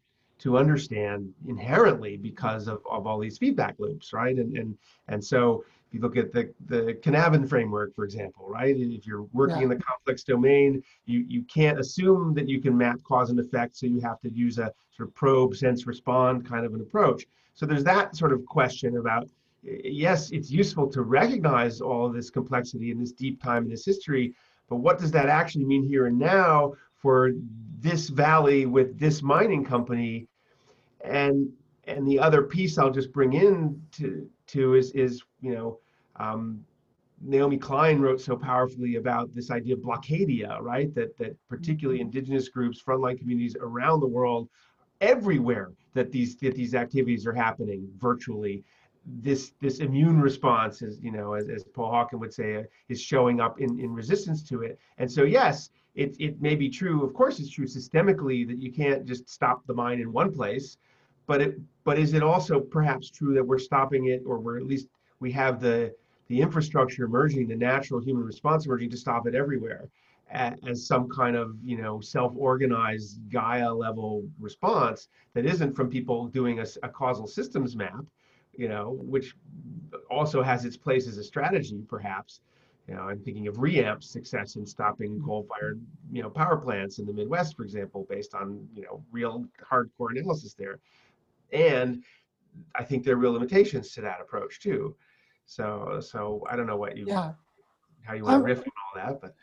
to 0.41 0.59
understand 0.59 1.33
inherently 1.49 2.19
because 2.19 2.69
of, 2.69 2.83
of 2.91 3.07
all 3.07 3.19
these 3.19 3.39
feedback 3.39 3.77
loops, 3.79 4.13
right? 4.13 4.37
And 4.37 4.59
and 4.59 4.77
and 5.09 5.25
so 5.25 5.65
you 5.95 6.01
look 6.01 6.17
at 6.17 6.33
the 6.33 6.53
the 6.67 6.95
Cynefin 7.03 7.49
framework, 7.49 7.95
for 7.95 8.05
example, 8.05 8.47
right? 8.49 8.75
If 8.77 9.07
you're 9.07 9.23
working 9.33 9.59
yeah. 9.59 9.63
in 9.65 9.69
the 9.69 9.77
complex 9.77 10.25
domain, 10.25 10.83
you 11.07 11.25
you 11.29 11.43
can't 11.43 11.79
assume 11.79 12.35
that 12.35 12.49
you 12.49 12.61
can 12.61 12.77
map 12.77 13.03
cause 13.05 13.31
and 13.31 13.39
effect, 13.39 13.77
so 13.77 13.87
you 13.87 14.01
have 14.01 14.21
to 14.21 14.31
use 14.31 14.59
a 14.59 14.73
sort 14.91 15.09
of 15.09 15.15
probe, 15.15 15.57
sense, 15.57 15.87
respond 15.87 16.47
kind 16.47 16.67
of 16.67 16.75
an 16.75 16.81
approach. 16.81 17.25
So 17.55 17.65
there's 17.65 17.85
that 17.85 18.17
sort 18.17 18.33
of 18.33 18.45
question 18.45 18.97
about 18.97 19.29
yes, 19.63 20.31
it's 20.31 20.51
useful 20.51 20.89
to 20.89 21.03
recognize 21.03 21.81
all 21.81 22.07
of 22.07 22.13
this 22.13 22.29
complexity 22.29 22.91
in 22.91 22.99
this 22.99 23.13
deep 23.13 23.43
time 23.43 23.65
in 23.65 23.71
this 23.71 23.87
history, 23.87 24.35
but 24.69 24.77
what 24.77 24.99
does 24.99 25.11
that 25.13 25.29
actually 25.29 25.65
mean 25.65 25.83
here 25.83 26.07
and 26.07 26.19
now 26.19 26.75
for 26.97 27.33
this 27.81 28.09
valley 28.09 28.67
with 28.67 28.99
this 28.99 29.23
mining 29.23 29.65
company? 29.65 30.27
And 31.03 31.51
and 31.87 32.07
the 32.07 32.19
other 32.19 32.43
piece 32.43 32.79
I'll 32.79 32.91
just 32.91 33.13
bring 33.13 33.35
in 33.35 33.81
to 33.93 34.29
to 34.49 34.75
is 34.75 34.91
is 34.93 35.23
you 35.41 35.55
know 35.55 35.79
um, 36.17 36.65
Naomi 37.21 37.57
Klein 37.57 38.01
wrote 38.01 38.21
so 38.21 38.37
powerfully 38.37 38.97
about 38.97 39.35
this 39.35 39.51
idea 39.51 39.75
of 39.75 39.81
blockadia, 39.81 40.61
right? 40.61 40.95
That 40.95 41.17
that 41.19 41.37
particularly 41.49 42.01
mm-hmm. 42.01 42.09
indigenous 42.09 42.49
groups, 42.49 42.83
frontline 42.83 43.19
communities 43.19 43.57
around 43.61 44.01
the 44.01 44.07
world, 44.07 44.49
everywhere 45.01 45.73
that 45.95 46.11
these 46.11 46.37
that 46.37 46.55
these 46.55 46.75
activities 46.75 47.27
are 47.27 47.33
happening 47.33 47.89
virtually, 47.99 48.65
this 49.07 49.53
this 49.61 49.79
immune 49.81 50.21
response 50.21 50.83
is 50.83 50.99
you 51.03 51.13
know 51.13 51.35
as, 51.35 51.49
as 51.49 51.65
paul 51.65 51.93
hawken 51.93 52.19
would 52.19 52.33
say 52.33 52.57
uh, 52.57 52.63
is 52.89 53.01
showing 53.01 53.41
up 53.41 53.61
in, 53.61 53.79
in 53.79 53.93
resistance 53.93 54.43
to 54.43 54.63
it 54.63 54.79
and 54.99 55.11
so 55.11 55.25
yes 55.25 55.71
it, 55.95 56.17
it 56.19 56.41
may 56.41 56.55
be 56.55 56.71
true 56.71 57.05
of 57.05 57.13
course 57.13 57.39
it's 57.39 57.51
true 57.51 57.67
systemically 57.67 58.47
that 58.47 58.61
you 58.61 58.73
can't 58.73 59.05
just 59.05 59.29
stop 59.29 59.65
the 59.67 59.75
mine 59.75 60.01
in 60.01 60.11
one 60.11 60.33
place 60.33 60.79
but 61.27 61.41
it 61.41 61.61
but 61.85 61.99
is 61.99 62.15
it 62.15 62.23
also 62.23 62.59
perhaps 62.61 63.11
true 63.11 63.35
that 63.35 63.45
we're 63.45 63.59
stopping 63.59 64.07
it 64.07 64.23
or 64.27 64.39
we're 64.39 64.57
at 64.57 64.67
least 64.67 64.89
we 65.21 65.31
have 65.31 65.61
the 65.61 65.95
the 66.29 66.41
infrastructure 66.41 67.05
emerging 67.05 67.49
the 67.49 67.57
natural 67.57 68.01
human 68.01 68.25
response 68.25 68.67
emerging 68.67 68.91
to 68.91 68.97
stop 68.97 69.27
it 69.27 69.35
everywhere 69.35 69.89
as 70.31 70.87
some 70.87 71.09
kind 71.09 71.37
of 71.37 71.55
you 71.63 71.77
know 71.77 72.01
self-organized 72.01 73.21
gaia 73.31 73.73
level 73.73 74.25
response 74.41 75.09
that 75.35 75.45
isn't 75.45 75.75
from 75.75 75.89
people 75.89 76.27
doing 76.29 76.61
a, 76.61 76.67
a 76.83 76.89
causal 76.89 77.27
systems 77.27 77.77
map 77.77 78.05
you 78.57 78.69
know, 78.69 78.97
which 79.01 79.35
also 80.11 80.43
has 80.43 80.65
its 80.65 80.77
place 80.77 81.07
as 81.07 81.19
a 81.19 81.25
strategy, 81.25 81.83
perhaps. 81.89 82.41
You 82.89 82.95
know, 82.95 83.03
I'm 83.03 83.19
thinking 83.21 83.47
of 83.49 83.59
REAMP's 83.59 84.09
success 84.09 84.57
in 84.57 84.67
stopping 84.67 85.21
coal-fired, 85.25 85.81
you 86.13 86.23
know, 86.23 86.29
power 86.29 86.57
plants 86.57 86.99
in 86.99 87.07
the 87.07 87.13
Midwest, 87.13 87.57
for 87.57 87.65
example, 87.65 88.07
based 88.09 88.35
on 88.35 88.69
you 88.75 88.83
know 88.83 89.03
real 89.11 89.47
hardcore 89.71 90.11
analysis 90.11 90.55
there. 90.55 90.79
And 91.53 92.05
I 92.75 92.85
think 92.85 93.05
there 93.05 93.15
are 93.15 93.19
real 93.19 93.33
limitations 93.33 93.93
to 93.93 94.01
that 94.03 94.21
approach 94.21 94.61
too. 94.61 94.95
So, 95.47 96.01
so 96.01 96.45
I 96.51 96.57
don't 96.57 96.67
know 96.67 96.77
what 96.77 96.97
you, 96.97 97.05
yeah. 97.07 97.33
how 98.03 98.15
you 98.15 98.25
want 98.25 98.41
to 98.41 98.45
riff 98.45 98.59
on 98.59 98.65
all 98.65 99.07
that, 99.07 99.21
but. 99.21 99.35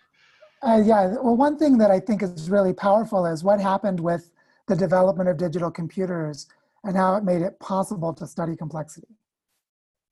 Uh, 0.64 0.82
yeah, 0.84 1.08
well, 1.22 1.36
one 1.36 1.58
thing 1.58 1.78
that 1.80 1.90
I 1.90 2.00
think 2.00 2.22
is 2.22 2.50
really 2.50 2.74
powerful 2.74 3.26
is 3.26 3.44
what 3.44 3.60
happened 3.60 4.00
with 4.00 4.30
the 4.68 4.76
development 4.76 5.28
of 5.28 5.38
digital 5.38 5.72
computers 5.72 6.48
and 6.84 6.96
how 6.96 7.16
it 7.16 7.24
made 7.24 7.42
it 7.42 7.60
possible 7.60 8.14
to 8.14 8.28
study 8.28 8.56
complexity. 8.56 9.08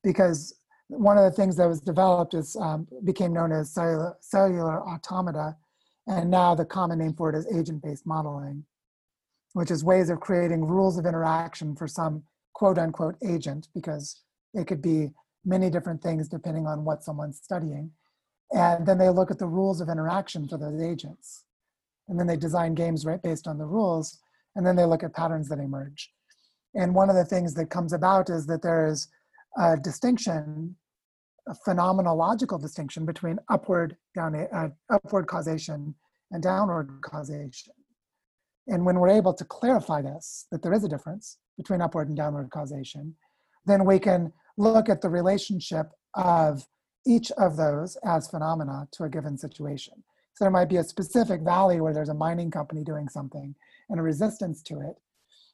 Because 0.04 0.56
one 0.88 1.18
of 1.18 1.24
the 1.24 1.32
things 1.32 1.56
that 1.58 1.68
was 1.68 1.82
developed 1.82 2.34
is 2.34 2.56
um, 2.56 2.88
became 3.04 3.32
known 3.32 3.52
as 3.52 3.72
cellular, 3.72 4.18
cellular 4.22 4.82
automata, 4.82 5.56
and 6.08 6.32
now 6.32 6.56
the 6.56 6.66
common 6.66 6.98
name 6.98 7.14
for 7.14 7.30
it 7.30 7.36
is 7.36 7.46
agent-based 7.56 8.08
modeling, 8.08 8.66
which 9.54 9.70
is 9.70 9.84
ways 9.84 10.10
of 10.10 10.20
creating 10.20 10.66
rules 10.66 10.98
of 10.98 11.06
interaction 11.06 11.76
for 11.76 11.88
some 11.88 12.24
quote 12.54 12.80
unquote 12.80 13.16
agent, 13.24 13.68
because 13.76 14.22
it 14.56 14.66
could 14.66 14.82
be 14.82 15.12
many 15.46 15.70
different 15.70 16.02
things 16.02 16.28
depending 16.28 16.68
on 16.68 16.86
what 16.86 17.04
someone's 17.04 17.40
studying. 17.42 17.92
And 18.52 18.86
then 18.86 18.98
they 18.98 19.10
look 19.10 19.32
at 19.32 19.40
the 19.40 19.48
rules 19.48 19.82
of 19.82 19.90
interaction 19.90 20.48
for 20.48 20.58
those 20.58 20.82
agents. 20.82 21.46
And 22.08 22.20
then 22.20 22.28
they 22.28 22.38
design 22.38 22.74
games 22.74 23.06
right 23.06 23.22
based 23.22 23.48
on 23.48 23.58
the 23.58 23.66
rules, 23.66 24.20
and 24.56 24.66
then 24.66 24.76
they 24.76 24.86
look 24.86 25.04
at 25.04 25.14
patterns 25.14 25.48
that 25.50 25.60
emerge. 25.60 26.12
And 26.76 26.96
one 26.96 27.10
of 27.10 27.16
the 27.16 27.26
things 27.26 27.54
that 27.54 27.70
comes 27.70 27.94
about 27.94 28.30
is 28.30 28.48
that 28.48 28.62
there 28.62 28.88
is 28.88 29.08
a 29.58 29.78
distinction, 29.78 30.76
a 31.48 31.56
phenomenological 31.68 32.62
distinction 32.62 33.06
between 33.06 33.40
upward, 33.50 33.96
down, 34.16 34.36
uh, 34.36 34.70
upward 34.90 35.28
causation 35.28 35.96
and 36.32 36.44
downward 36.44 36.90
causation. 37.02 37.74
And 38.68 38.86
when 38.86 39.00
we're 39.00 39.10
able 39.10 39.34
to 39.34 39.46
clarify 39.46 40.02
this, 40.02 40.46
that 40.52 40.62
there 40.62 40.74
is 40.74 40.84
a 40.84 40.90
difference 40.90 41.38
between 41.58 41.82
upward 41.82 42.08
and 42.08 42.18
downward 42.18 42.52
causation, 42.52 43.16
then 43.66 43.84
we 43.86 44.00
can 44.00 44.32
look 44.60 44.90
at 44.90 45.02
the 45.02 45.10
relationship 45.10 45.88
of 46.16 46.68
each 47.08 47.32
of 47.32 47.56
those 47.56 47.96
as 48.04 48.28
phenomena 48.28 48.88
to 48.92 49.06
a 49.06 49.10
given 49.10 49.38
situation. 49.38 49.94
So 50.34 50.44
there 50.44 50.52
might 50.52 50.70
be 50.70 50.78
a 50.78 50.84
specific 50.84 51.42
valley 51.42 51.80
where 51.80 51.94
there's 51.94 52.10
a 52.10 52.14
mining 52.14 52.52
company 52.52 52.84
doing 52.84 53.08
something 53.08 53.56
and 53.90 54.00
a 54.00 54.04
resistance 54.04 54.62
to 54.64 54.82
it. 54.82 54.96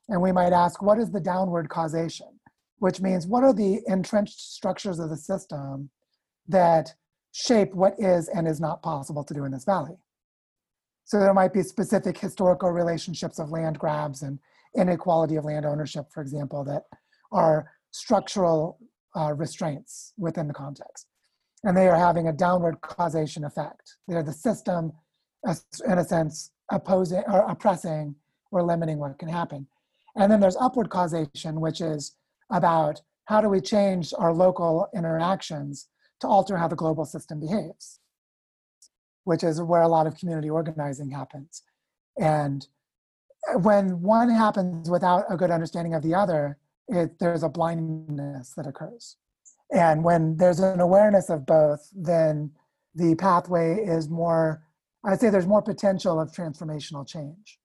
And 0.09 0.21
we 0.21 0.31
might 0.31 0.53
ask, 0.53 0.81
what 0.81 0.99
is 0.99 1.11
the 1.11 1.19
downward 1.19 1.69
causation? 1.69 2.39
Which 2.79 2.99
means, 2.99 3.25
what 3.25 3.43
are 3.43 3.53
the 3.53 3.81
entrenched 3.87 4.39
structures 4.39 4.99
of 4.99 5.09
the 5.09 5.17
system 5.17 5.89
that 6.47 6.93
shape 7.31 7.73
what 7.73 7.93
is 7.99 8.27
and 8.27 8.47
is 8.47 8.59
not 8.59 8.83
possible 8.83 9.23
to 9.23 9.33
do 9.33 9.45
in 9.45 9.51
this 9.51 9.65
valley? 9.65 9.97
So 11.05 11.19
there 11.19 11.33
might 11.33 11.53
be 11.53 11.61
specific 11.61 12.17
historical 12.17 12.71
relationships 12.71 13.37
of 13.37 13.51
land 13.51 13.77
grabs 13.77 14.23
and 14.23 14.39
inequality 14.75 15.35
of 15.35 15.45
land 15.45 15.65
ownership, 15.65 16.07
for 16.11 16.21
example, 16.21 16.63
that 16.65 16.83
are 17.31 17.71
structural 17.91 18.79
uh, 19.15 19.33
restraints 19.33 20.13
within 20.17 20.47
the 20.47 20.53
context. 20.53 21.07
And 21.63 21.75
they 21.75 21.87
are 21.87 21.97
having 21.97 22.27
a 22.27 22.33
downward 22.33 22.81
causation 22.81 23.43
effect. 23.43 23.95
They're 24.07 24.23
the 24.23 24.33
system, 24.33 24.91
in 25.87 25.97
a 25.97 26.03
sense, 26.03 26.51
opposing 26.71 27.23
or 27.27 27.39
oppressing 27.49 28.15
or 28.51 28.63
limiting 28.63 28.99
what 28.99 29.17
can 29.17 29.29
happen. 29.29 29.67
And 30.15 30.31
then 30.31 30.39
there's 30.39 30.55
upward 30.57 30.89
causation, 30.89 31.59
which 31.59 31.81
is 31.81 32.15
about 32.51 33.01
how 33.25 33.41
do 33.41 33.49
we 33.49 33.59
change 33.59 34.13
our 34.17 34.33
local 34.33 34.87
interactions 34.95 35.87
to 36.21 36.27
alter 36.27 36.57
how 36.57 36.67
the 36.67 36.75
global 36.75 37.05
system 37.05 37.39
behaves, 37.39 37.99
which 39.23 39.43
is 39.43 39.61
where 39.61 39.81
a 39.81 39.87
lot 39.87 40.07
of 40.07 40.17
community 40.17 40.49
organizing 40.49 41.09
happens. 41.09 41.63
And 42.17 42.65
when 43.61 44.01
one 44.01 44.29
happens 44.29 44.89
without 44.89 45.25
a 45.29 45.37
good 45.37 45.51
understanding 45.51 45.93
of 45.93 46.03
the 46.03 46.15
other, 46.15 46.57
it, 46.87 47.19
there's 47.19 47.43
a 47.43 47.49
blindness 47.49 48.53
that 48.55 48.67
occurs. 48.67 49.17
And 49.71 50.03
when 50.03 50.37
there's 50.37 50.59
an 50.59 50.79
awareness 50.79 51.29
of 51.29 51.45
both, 51.45 51.89
then 51.95 52.51
the 52.93 53.15
pathway 53.15 53.83
is 53.83 54.09
more, 54.09 54.63
I'd 55.03 55.19
say 55.19 55.29
there's 55.29 55.47
more 55.47 55.61
potential 55.61 56.19
of 56.19 56.31
transformational 56.31 57.07
change. 57.07 57.59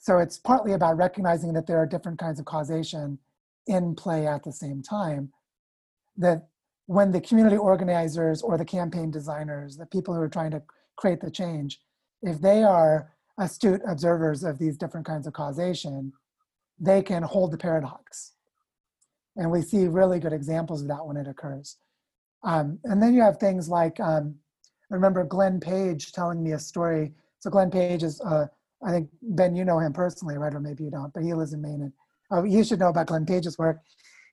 So 0.00 0.18
it's 0.18 0.38
partly 0.38 0.72
about 0.72 0.96
recognizing 0.96 1.52
that 1.54 1.66
there 1.66 1.78
are 1.78 1.86
different 1.86 2.18
kinds 2.18 2.38
of 2.38 2.46
causation 2.46 3.18
in 3.66 3.94
play 3.94 4.26
at 4.26 4.44
the 4.44 4.52
same 4.52 4.82
time. 4.82 5.32
That 6.16 6.48
when 6.86 7.10
the 7.10 7.20
community 7.20 7.56
organizers 7.56 8.42
or 8.42 8.56
the 8.56 8.64
campaign 8.64 9.10
designers, 9.10 9.76
the 9.76 9.86
people 9.86 10.14
who 10.14 10.20
are 10.20 10.28
trying 10.28 10.52
to 10.52 10.62
create 10.96 11.20
the 11.20 11.30
change, 11.30 11.80
if 12.22 12.40
they 12.40 12.62
are 12.62 13.12
astute 13.38 13.82
observers 13.86 14.44
of 14.44 14.58
these 14.58 14.76
different 14.76 15.06
kinds 15.06 15.26
of 15.26 15.32
causation, 15.32 16.12
they 16.78 17.02
can 17.02 17.22
hold 17.22 17.50
the 17.50 17.58
paradox. 17.58 18.32
And 19.36 19.50
we 19.50 19.62
see 19.62 19.86
really 19.86 20.18
good 20.18 20.32
examples 20.32 20.82
of 20.82 20.88
that 20.88 21.06
when 21.06 21.16
it 21.16 21.28
occurs. 21.28 21.76
Um, 22.42 22.78
and 22.84 23.02
then 23.02 23.14
you 23.14 23.22
have 23.22 23.38
things 23.38 23.68
like, 23.68 23.98
um, 24.00 24.34
I 24.90 24.94
remember 24.94 25.24
Glenn 25.24 25.60
Page 25.60 26.12
telling 26.12 26.42
me 26.42 26.52
a 26.52 26.58
story. 26.58 27.12
So 27.40 27.50
Glenn 27.50 27.70
Page 27.70 28.02
is 28.02 28.20
I 28.84 28.90
think 28.90 29.08
Ben, 29.22 29.56
you 29.56 29.64
know 29.64 29.78
him 29.78 29.92
personally, 29.92 30.36
right? 30.38 30.54
Or 30.54 30.60
maybe 30.60 30.84
you 30.84 30.90
don't, 30.90 31.12
but 31.12 31.22
he 31.22 31.34
lives 31.34 31.52
in 31.52 31.62
Maine, 31.62 31.82
and 31.82 31.92
oh, 32.30 32.44
you 32.44 32.62
should 32.64 32.78
know 32.78 32.88
about 32.88 33.06
Glenn 33.06 33.26
Page's 33.26 33.58
work. 33.58 33.80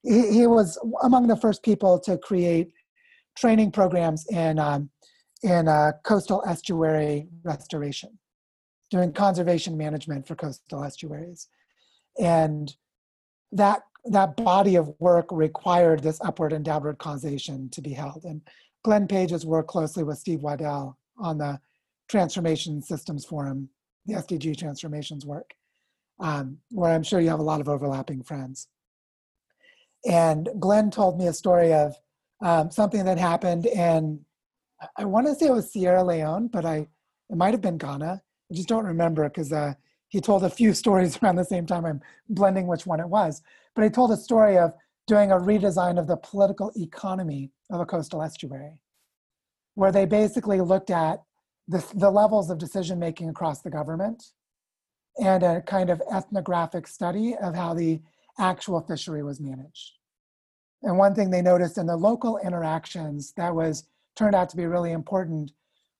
He, 0.04 0.32
he 0.32 0.48
was 0.48 0.78
among 1.02 1.28
the 1.28 1.38
first 1.38 1.64
people 1.64 2.00
to 2.02 2.18
create 2.18 2.72
training 3.38 3.72
programs 3.72 4.26
in 4.30 4.60
um, 4.60 4.90
in 5.44 5.68
uh, 5.68 5.94
coastal 6.04 6.44
estuary 6.48 7.28
restoration, 7.44 8.18
doing 8.90 9.14
conservation 9.14 9.78
management 9.78 10.28
for 10.28 10.36
coastal 10.36 10.84
estuaries, 10.84 11.48
and 12.20 12.76
that 13.52 13.84
that 14.06 14.36
body 14.36 14.76
of 14.76 14.94
work 15.00 15.28
required 15.32 16.02
this 16.02 16.20
upward 16.22 16.54
and 16.54 16.66
downward 16.66 16.98
causation 16.98 17.70
to 17.70 17.82
be 17.82 17.94
held. 17.94 18.26
And 18.26 18.42
Glenn 18.84 19.08
Page 19.08 19.32
has 19.32 19.46
worked 19.46 19.70
closely 19.70 20.04
with 20.04 20.18
Steve 20.18 20.42
Waddell 20.42 20.98
on 21.18 21.38
the 21.38 21.60
Transformation 22.10 22.82
Systems 22.82 23.26
Forum, 23.26 23.70
the 24.06 24.16
SDG 24.16 24.58
transformations 24.58 25.26
work, 25.26 25.54
um, 26.20 26.58
where 26.72 26.92
I'm 26.92 27.04
sure 27.04 27.22
you 27.22 27.30
have 27.30 27.40
a 27.40 27.44
lot 27.44 27.62
of 27.62 27.70
overlapping 27.70 28.24
friends. 28.24 28.68
And 30.10 30.50
Glenn 30.60 30.92
told 30.92 31.18
me 31.18 31.28
a 31.28 31.34
story 31.34 31.74
of 31.74 31.96
um, 32.42 32.70
something 32.72 33.06
that 33.06 33.18
happened 33.18 33.66
in, 33.66 34.20
I 34.98 35.06
want 35.06 35.28
to 35.28 35.36
say 35.36 35.48
it 35.48 35.54
was 35.54 35.72
Sierra 35.72 36.04
Leone, 36.04 36.48
but 36.48 36.66
I 36.66 36.88
it 37.30 37.38
might 37.38 37.54
have 37.54 37.62
been 37.62 37.78
Ghana. 37.78 38.22
I 38.52 38.54
just 38.54 38.68
don't 38.68 38.86
remember 38.86 39.28
because 39.28 39.52
uh, 39.52 39.74
he 40.14 40.22
told 40.22 40.44
a 40.44 40.50
few 40.50 40.74
stories 40.82 41.18
around 41.22 41.36
the 41.36 41.44
same 41.44 41.66
time. 41.66 41.86
I'm 41.86 42.02
blending 42.30 42.68
which 42.68 42.86
one 42.86 43.02
it 43.02 43.10
was. 43.10 43.42
But 43.76 43.84
he 43.84 43.90
told 43.90 44.12
a 44.12 44.18
story 44.18 44.58
of 44.58 44.74
doing 45.08 45.32
a 45.32 45.38
redesign 45.38 46.00
of 46.00 46.08
the 46.08 46.16
political 46.18 46.72
economy 46.78 47.52
of 47.72 47.82
a 47.82 47.86
coastal 47.86 48.22
estuary, 48.22 48.80
where 49.74 49.92
they 49.92 50.06
basically 50.06 50.62
looked 50.62 50.92
at 50.92 51.24
the, 51.68 51.84
the 51.96 52.12
levels 52.12 52.50
of 52.50 52.58
decision 52.58 53.00
making 53.00 53.28
across 53.28 53.62
the 53.62 53.72
government 53.72 54.24
and 55.20 55.44
a 55.44 55.62
kind 55.62 55.90
of 55.90 56.02
ethnographic 56.14 56.88
study 56.88 57.36
of 57.42 57.56
how 57.56 57.74
the 57.74 58.00
actual 58.40 58.82
fishery 58.82 59.24
was 59.24 59.42
managed. 59.42 59.94
And 60.84 60.98
one 60.98 61.16
thing 61.16 61.32
they 61.32 61.42
noticed 61.42 61.78
in 61.78 61.88
the 61.88 61.98
local 61.98 62.38
interactions 62.38 63.34
that 63.36 63.54
was 63.54 63.86
turned 64.16 64.36
out 64.36 64.50
to 64.50 64.58
be 64.58 64.66
really 64.68 64.92
important 64.92 65.52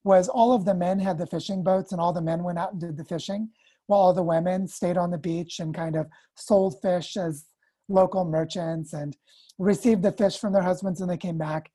was 0.04 0.28
all 0.28 0.52
of 0.52 0.64
the 0.64 0.74
men 0.74 0.98
had 0.98 1.18
the 1.18 1.26
fishing 1.26 1.62
boats 1.62 1.92
and 1.92 2.00
all 2.00 2.12
the 2.12 2.20
men 2.20 2.42
went 2.44 2.58
out 2.58 2.72
and 2.72 2.80
did 2.80 2.96
the 2.96 3.04
fishing 3.04 3.50
while 3.86 4.00
all 4.00 4.14
the 4.14 4.22
women 4.22 4.66
stayed 4.66 4.96
on 4.96 5.10
the 5.10 5.18
beach 5.18 5.60
and 5.60 5.74
kind 5.74 5.96
of 5.96 6.06
sold 6.36 6.80
fish 6.80 7.16
as 7.16 7.46
local 7.88 8.24
merchants 8.24 8.92
and 8.92 9.16
received 9.58 10.02
the 10.02 10.12
fish 10.12 10.38
from 10.38 10.52
their 10.52 10.62
husbands 10.62 11.00
when 11.00 11.08
they 11.08 11.16
came 11.16 11.38
back. 11.38 11.70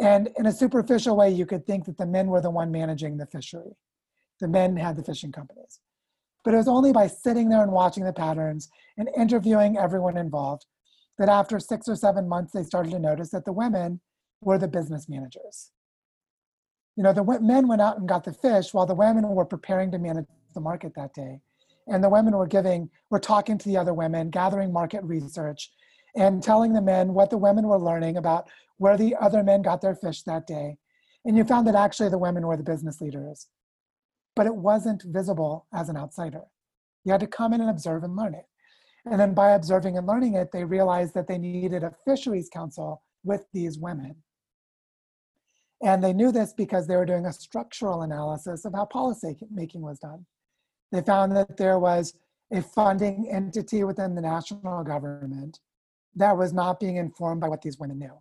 And 0.00 0.30
in 0.36 0.46
a 0.46 0.52
superficial 0.52 1.16
way, 1.16 1.30
you 1.30 1.46
could 1.46 1.66
think 1.66 1.84
that 1.86 1.96
the 1.96 2.06
men 2.06 2.26
were 2.26 2.40
the 2.40 2.50
one 2.50 2.72
managing 2.72 3.16
the 3.16 3.26
fishery. 3.26 3.76
The 4.40 4.48
men 4.48 4.76
had 4.76 4.96
the 4.96 5.04
fishing 5.04 5.30
companies. 5.30 5.80
But 6.44 6.54
it 6.54 6.58
was 6.58 6.68
only 6.68 6.92
by 6.92 7.06
sitting 7.06 7.48
there 7.48 7.62
and 7.62 7.72
watching 7.72 8.04
the 8.04 8.12
patterns 8.12 8.68
and 8.98 9.08
interviewing 9.16 9.78
everyone 9.78 10.16
involved 10.16 10.66
that 11.18 11.28
after 11.28 11.60
six 11.60 11.88
or 11.88 11.96
seven 11.96 12.28
months, 12.28 12.52
they 12.52 12.64
started 12.64 12.90
to 12.90 12.98
notice 12.98 13.30
that 13.30 13.44
the 13.44 13.52
women 13.52 14.00
were 14.40 14.58
the 14.58 14.68
business 14.68 15.08
managers. 15.08 15.70
You 16.96 17.02
know, 17.02 17.12
the 17.12 17.24
men 17.40 17.66
went 17.66 17.80
out 17.80 17.98
and 17.98 18.08
got 18.08 18.24
the 18.24 18.32
fish 18.32 18.74
while 18.74 18.86
the 18.86 18.94
women 18.94 19.26
were 19.28 19.44
preparing 19.44 19.90
to 19.92 19.98
manage 19.98 20.26
the 20.54 20.60
market 20.60 20.92
that 20.96 21.14
day. 21.14 21.40
And 21.86 22.02
the 22.02 22.08
women 22.08 22.34
were 22.34 22.46
giving, 22.46 22.88
were 23.10 23.20
talking 23.20 23.58
to 23.58 23.68
the 23.68 23.76
other 23.76 23.92
women, 23.92 24.30
gathering 24.30 24.72
market 24.72 25.04
research, 25.04 25.70
and 26.16 26.42
telling 26.42 26.72
the 26.72 26.80
men 26.80 27.12
what 27.12 27.30
the 27.30 27.38
women 27.38 27.66
were 27.66 27.78
learning 27.78 28.16
about 28.16 28.48
where 28.78 28.96
the 28.96 29.14
other 29.16 29.42
men 29.42 29.62
got 29.62 29.80
their 29.80 29.94
fish 29.94 30.22
that 30.22 30.46
day. 30.46 30.76
And 31.24 31.36
you 31.36 31.44
found 31.44 31.66
that 31.66 31.74
actually 31.74 32.08
the 32.08 32.18
women 32.18 32.46
were 32.46 32.56
the 32.56 32.62
business 32.62 33.00
leaders 33.00 33.48
but 34.36 34.46
it 34.46 34.54
wasn't 34.54 35.02
visible 35.04 35.66
as 35.72 35.88
an 35.88 35.96
outsider. 35.96 36.42
You 37.04 37.12
had 37.12 37.20
to 37.20 37.26
come 37.26 37.52
in 37.52 37.60
and 37.60 37.70
observe 37.70 38.02
and 38.02 38.16
learn 38.16 38.34
it. 38.34 38.46
And 39.06 39.20
then 39.20 39.34
by 39.34 39.50
observing 39.50 39.98
and 39.98 40.06
learning 40.06 40.34
it, 40.34 40.50
they 40.52 40.64
realized 40.64 41.14
that 41.14 41.28
they 41.28 41.38
needed 41.38 41.84
a 41.84 41.94
fisheries 42.04 42.48
council 42.52 43.02
with 43.22 43.44
these 43.52 43.78
women. 43.78 44.16
And 45.82 46.02
they 46.02 46.14
knew 46.14 46.32
this 46.32 46.54
because 46.54 46.86
they 46.86 46.96
were 46.96 47.04
doing 47.04 47.26
a 47.26 47.32
structural 47.32 48.02
analysis 48.02 48.64
of 48.64 48.72
how 48.72 48.86
policy 48.86 49.36
making 49.50 49.82
was 49.82 49.98
done. 49.98 50.24
They 50.94 51.02
found 51.02 51.34
that 51.34 51.56
there 51.56 51.80
was 51.80 52.14
a 52.52 52.62
funding 52.62 53.28
entity 53.28 53.82
within 53.82 54.14
the 54.14 54.20
national 54.20 54.84
government 54.84 55.58
that 56.14 56.36
was 56.36 56.52
not 56.52 56.78
being 56.78 56.98
informed 56.98 57.40
by 57.40 57.48
what 57.48 57.62
these 57.62 57.80
women 57.80 57.98
knew. 57.98 58.16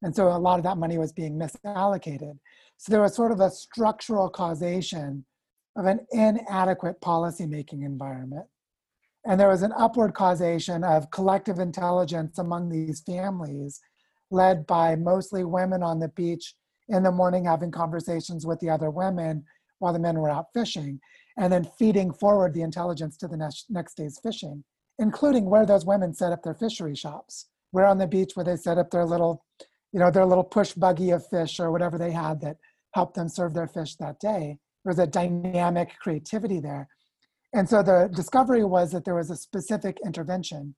And 0.00 0.16
so 0.16 0.28
a 0.28 0.38
lot 0.38 0.58
of 0.58 0.64
that 0.64 0.78
money 0.78 0.96
was 0.96 1.12
being 1.12 1.38
misallocated. 1.38 2.38
So 2.78 2.90
there 2.90 3.02
was 3.02 3.14
sort 3.14 3.30
of 3.30 3.40
a 3.40 3.50
structural 3.50 4.30
causation 4.30 5.26
of 5.76 5.84
an 5.84 6.06
inadequate 6.12 7.02
policymaking 7.02 7.84
environment. 7.84 8.46
And 9.26 9.38
there 9.38 9.50
was 9.50 9.60
an 9.60 9.74
upward 9.76 10.14
causation 10.14 10.82
of 10.82 11.10
collective 11.10 11.58
intelligence 11.58 12.38
among 12.38 12.70
these 12.70 13.00
families, 13.00 13.82
led 14.30 14.66
by 14.66 14.96
mostly 14.96 15.44
women 15.44 15.82
on 15.82 16.00
the 16.00 16.08
beach 16.08 16.54
in 16.88 17.02
the 17.02 17.12
morning 17.12 17.44
having 17.44 17.70
conversations 17.70 18.46
with 18.46 18.60
the 18.60 18.70
other 18.70 18.88
women 18.88 19.44
while 19.78 19.92
the 19.92 19.98
men 19.98 20.18
were 20.18 20.30
out 20.30 20.46
fishing, 20.54 20.98
and 21.36 21.52
then 21.52 21.68
feeding 21.78 22.12
forward 22.12 22.54
the 22.54 22.62
intelligence 22.62 23.16
to 23.18 23.28
the 23.28 23.36
next, 23.36 23.66
next 23.68 23.96
day's 23.96 24.18
fishing, 24.22 24.64
including 24.98 25.46
where 25.46 25.66
those 25.66 25.84
women 25.84 26.14
set 26.14 26.32
up 26.32 26.42
their 26.42 26.54
fishery 26.54 26.94
shops, 26.94 27.48
where 27.72 27.86
on 27.86 27.98
the 27.98 28.06
beach 28.06 28.32
where 28.34 28.44
they 28.44 28.56
set 28.56 28.78
up 28.78 28.90
their 28.90 29.04
little, 29.04 29.44
you 29.92 30.00
know, 30.00 30.10
their 30.10 30.26
little 30.26 30.44
push 30.44 30.72
buggy 30.72 31.10
of 31.10 31.26
fish 31.26 31.58
or 31.58 31.72
whatever 31.72 31.98
they 31.98 32.12
had 32.12 32.40
that 32.40 32.56
helped 32.94 33.14
them 33.14 33.28
serve 33.28 33.54
their 33.54 33.66
fish 33.66 33.96
that 33.96 34.18
day 34.20 34.56
There 34.84 34.90
was 34.90 34.98
a 34.98 35.06
dynamic 35.06 35.96
creativity 36.00 36.60
there. 36.60 36.88
And 37.52 37.68
so 37.68 37.82
the 37.82 38.10
discovery 38.14 38.64
was 38.64 38.92
that 38.92 39.04
there 39.04 39.14
was 39.14 39.30
a 39.30 39.36
specific 39.36 39.98
intervention. 40.04 40.74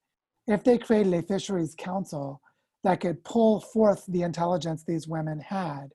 If 0.46 0.64
they 0.64 0.78
created 0.78 1.12
a 1.14 1.22
fisheries 1.22 1.74
council 1.76 2.40
that 2.84 3.00
could 3.00 3.24
pull 3.24 3.60
forth 3.60 4.04
the 4.06 4.22
intelligence 4.22 4.84
these 4.84 5.08
women 5.08 5.40
had, 5.40 5.88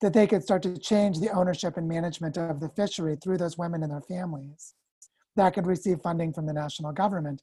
that 0.00 0.12
they 0.12 0.26
could 0.26 0.42
start 0.42 0.62
to 0.62 0.78
change 0.78 1.18
the 1.18 1.30
ownership 1.30 1.76
and 1.76 1.88
management 1.88 2.36
of 2.36 2.60
the 2.60 2.68
fishery 2.70 3.16
through 3.16 3.38
those 3.38 3.58
women 3.58 3.82
and 3.82 3.92
their 3.92 4.00
families 4.00 4.74
that 5.36 5.54
could 5.54 5.66
receive 5.66 6.00
funding 6.00 6.32
from 6.32 6.46
the 6.46 6.52
national 6.52 6.92
government. 6.92 7.42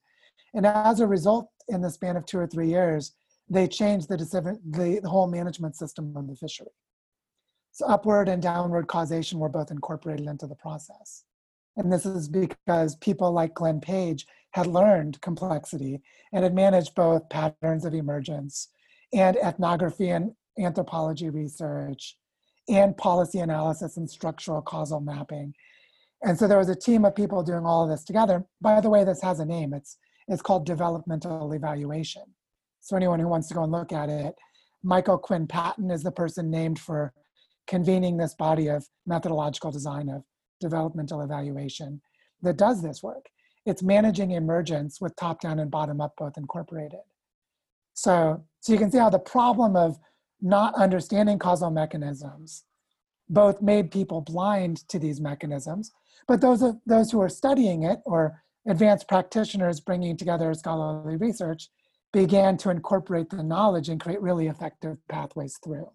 And 0.53 0.65
as 0.65 0.99
a 0.99 1.07
result, 1.07 1.49
in 1.67 1.81
the 1.81 1.89
span 1.89 2.15
of 2.15 2.25
two 2.25 2.37
or 2.37 2.47
three 2.47 2.69
years, 2.69 3.13
they 3.49 3.67
changed 3.67 4.09
the, 4.09 4.17
the, 4.17 4.99
the 5.01 5.09
whole 5.09 5.27
management 5.27 5.75
system 5.75 6.15
of 6.15 6.27
the 6.27 6.35
fishery. 6.35 6.67
So 7.71 7.85
upward 7.87 8.29
and 8.29 8.41
downward 8.41 8.87
causation 8.87 9.39
were 9.39 9.49
both 9.49 9.71
incorporated 9.71 10.27
into 10.27 10.47
the 10.47 10.55
process. 10.55 11.23
And 11.77 11.91
this 11.91 12.05
is 12.05 12.29
because 12.29 12.95
people 12.97 13.31
like 13.31 13.53
Glenn 13.53 13.81
Page 13.81 14.25
had 14.51 14.67
learned 14.67 15.19
complexity 15.21 16.01
and 16.31 16.43
had 16.43 16.55
managed 16.55 16.95
both 16.95 17.29
patterns 17.29 17.83
of 17.83 17.93
emergence 17.93 18.69
and 19.11 19.35
ethnography 19.37 20.09
and 20.09 20.31
anthropology 20.57 21.29
research 21.29 22.17
and 22.67 22.97
policy 22.97 23.39
analysis 23.39 23.97
and 23.97 24.09
structural 24.09 24.61
causal 24.61 24.99
mapping. 24.99 25.53
And 26.23 26.37
so 26.37 26.47
there 26.47 26.57
was 26.57 26.69
a 26.69 26.75
team 26.75 27.05
of 27.05 27.15
people 27.15 27.43
doing 27.43 27.65
all 27.65 27.83
of 27.83 27.89
this 27.89 28.03
together. 28.03 28.45
By 28.61 28.81
the 28.81 28.89
way, 28.89 29.03
this 29.03 29.21
has 29.21 29.39
a 29.39 29.45
name. 29.45 29.73
It's, 29.73 29.97
it's 30.27 30.41
called 30.41 30.65
developmental 30.65 31.51
evaluation. 31.53 32.23
So 32.81 32.95
anyone 32.95 33.19
who 33.19 33.27
wants 33.27 33.47
to 33.49 33.53
go 33.53 33.63
and 33.63 33.71
look 33.71 33.91
at 33.91 34.09
it, 34.09 34.35
Michael 34.83 35.17
Quinn 35.17 35.47
Patton 35.47 35.91
is 35.91 36.03
the 36.03 36.11
person 36.11 36.49
named 36.49 36.79
for 36.79 37.13
convening 37.67 38.17
this 38.17 38.35
body 38.35 38.67
of 38.67 38.87
methodological 39.05 39.71
design 39.71 40.09
of 40.09 40.23
developmental 40.59 41.21
evaluation 41.21 42.01
that 42.41 42.57
does 42.57 42.81
this 42.81 43.01
work. 43.01 43.25
It's 43.65 43.81
managing 43.81 44.31
emergence 44.31 45.01
with 45.01 45.15
top 45.15 45.41
down 45.41 45.59
and 45.59 45.71
bottom 45.71 45.99
up 45.99 46.13
both 46.17 46.37
incorporated. 46.37 46.99
So, 47.93 48.43
so 48.59 48.73
you 48.73 48.79
can 48.79 48.91
see 48.91 48.99
how 48.99 49.09
the 49.09 49.19
problem 49.19 49.75
of 49.75 49.97
not 50.45 50.75
understanding 50.75 51.39
causal 51.39 51.71
mechanisms 51.71 52.63
both 53.27 53.61
made 53.61 53.89
people 53.89 54.21
blind 54.21 54.87
to 54.87 54.99
these 54.99 55.19
mechanisms, 55.19 55.91
but 56.27 56.39
those, 56.39 56.61
of, 56.61 56.77
those 56.85 57.11
who 57.11 57.19
are 57.19 57.29
studying 57.29 57.81
it 57.81 57.99
or 58.05 58.43
advanced 58.67 59.07
practitioners 59.07 59.79
bringing 59.79 60.15
together 60.15 60.53
scholarly 60.53 61.17
research 61.17 61.69
began 62.13 62.57
to 62.57 62.69
incorporate 62.69 63.29
the 63.31 63.43
knowledge 63.43 63.89
and 63.89 63.99
create 63.99 64.21
really 64.21 64.47
effective 64.47 64.97
pathways 65.09 65.59
through. 65.63 65.89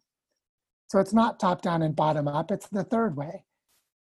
So 0.88 0.98
it's 0.98 1.14
not 1.14 1.38
top 1.38 1.62
down 1.62 1.82
and 1.82 1.94
bottom 1.94 2.26
up, 2.26 2.50
it's 2.50 2.68
the 2.68 2.82
third 2.82 3.16
way, 3.16 3.44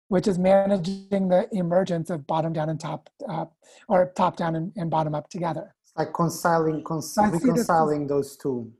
which 0.08 0.26
is 0.26 0.40
managing 0.40 1.28
the 1.28 1.48
emergence 1.52 2.10
of 2.10 2.26
bottom 2.26 2.52
down 2.52 2.68
and 2.68 2.80
top 2.80 3.08
up, 3.28 3.54
or 3.88 4.12
top 4.16 4.36
down 4.36 4.56
and, 4.56 4.72
and 4.76 4.90
bottom 4.90 5.14
up 5.14 5.30
together. 5.30 5.76
It's 5.84 5.92
like 5.96 6.08
reconciling, 6.08 6.84
reconciling 7.32 8.08
those 8.08 8.36
two. 8.36 8.72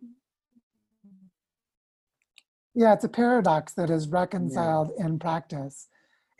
Yeah, 2.75 2.95
it's 2.95 3.05
a 3.05 3.09
paradox 3.09 3.73
that 3.75 3.91
is 3.91 4.09
reconciled 4.09 4.93
yeah. 4.99 5.07
in 5.07 5.19
practice. 5.19 5.89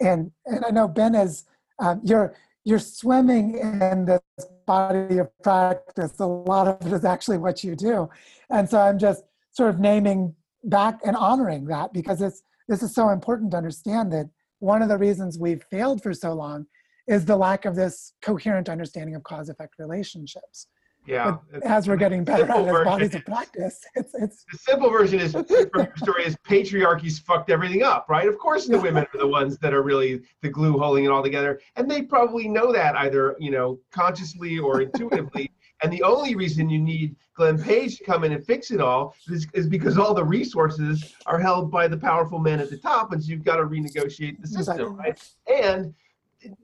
And, 0.01 0.33
and 0.47 0.65
I 0.65 0.71
know 0.71 0.89
Ben 0.89 1.15
is, 1.15 1.45
um, 1.79 2.01
you're, 2.03 2.35
you're 2.65 2.79
swimming 2.79 3.59
in 3.59 4.05
this 4.05 4.21
body 4.67 5.19
of 5.19 5.29
practice. 5.43 6.19
A 6.21 6.27
lot 6.27 6.69
of 6.69 6.87
it 6.87 6.93
is 6.93 7.05
actually 7.05 7.39
what 7.39 7.63
you 7.63 7.75
do. 7.77 8.09
And 8.51 8.69
so 8.69 8.81
I'm 8.81 8.99
just 8.99 9.25
sort 9.53 9.71
of 9.71 9.81
naming 9.81 10.35
back 10.65 11.01
and 11.05 11.17
honoring 11.17 11.67
that 11.67 11.93
because 11.93 12.23
it's 12.23 12.43
this 12.69 12.83
is 12.83 12.95
so 12.95 13.11
important 13.11 13.51
to 13.51 13.57
understand 13.57 14.13
that 14.13 14.31
one 14.61 14.81
of 14.83 14.89
the 14.89 14.97
reasons 14.97 15.39
we've 15.39 15.65
failed 15.71 16.03
for 16.03 16.15
so 16.15 16.33
long 16.33 16.67
is 17.09 17.25
the 17.25 17.37
lack 17.37 17.65
of 17.65 17.75
this 17.75 18.13
coherent 18.23 18.69
understanding 18.69 19.15
of 19.17 19.25
cause 19.25 19.49
effect 19.49 19.75
relationships. 19.79 20.69
Yeah. 21.05 21.39
But 21.51 21.65
as 21.65 21.89
we're 21.89 21.97
getting 21.97 22.25
better 22.25 22.45
at 22.45 22.51
as 22.51 22.85
bodies 22.85 23.15
of 23.15 23.25
practice, 23.25 23.85
it's 23.95 24.15
it's 24.15 24.45
the 24.51 24.59
simple 24.59 24.91
version 24.91 25.19
is 25.21 25.33
from 25.33 25.45
your 25.49 25.93
story 25.97 26.25
is 26.25 26.37
patriarchy's 26.45 27.19
fucked 27.19 27.51
everything 27.51 27.83
up, 27.83 28.07
right? 28.09 28.29
Of 28.29 28.39
course 28.39 28.67
the 28.67 28.79
women 28.79 29.05
are 29.13 29.19
the 29.19 29.27
ones 29.27 29.59
that 29.59 29.75
are 29.75 29.83
really 29.83 30.23
the 30.43 30.49
glue 30.49 30.79
holding 30.79 31.05
it 31.05 31.11
all 31.11 31.23
together. 31.23 31.61
And 31.77 31.91
they 31.91 32.03
probably 32.03 32.49
know 32.49 32.73
that 32.73 32.97
either, 32.97 33.37
you 33.39 33.51
know, 33.51 33.81
consciously 33.91 34.59
or 34.59 34.83
intuitively 34.83 35.51
And 35.83 35.93
the 35.93 36.03
only 36.03 36.37
reason 36.37 36.71
you 36.71 36.79
need 36.79 37.17
Glenn 37.35 37.61
Page 37.61 37.99
to 37.99 38.05
come 38.05 38.23
in 38.23 38.33
and 38.33 38.45
fix 38.45 38.71
it 38.71 38.81
all 38.81 39.17
is, 39.29 39.47
is 39.53 39.69
because 39.69 39.99
all 39.99 40.15
the 40.15 40.25
resources 40.25 41.15
are 41.27 41.41
held 41.41 41.71
by 41.73 41.89
the 41.89 41.97
powerful 41.97 42.39
men 42.39 42.61
at 42.61 42.71
the 42.71 42.77
top, 42.77 43.13
and 43.13 43.23
so 43.23 43.31
you've 43.31 43.45
got 43.45 43.57
to 43.57 43.65
renegotiate 43.65 44.41
the 44.41 44.47
system, 44.47 44.97
right? 44.97 45.21
And 45.53 45.93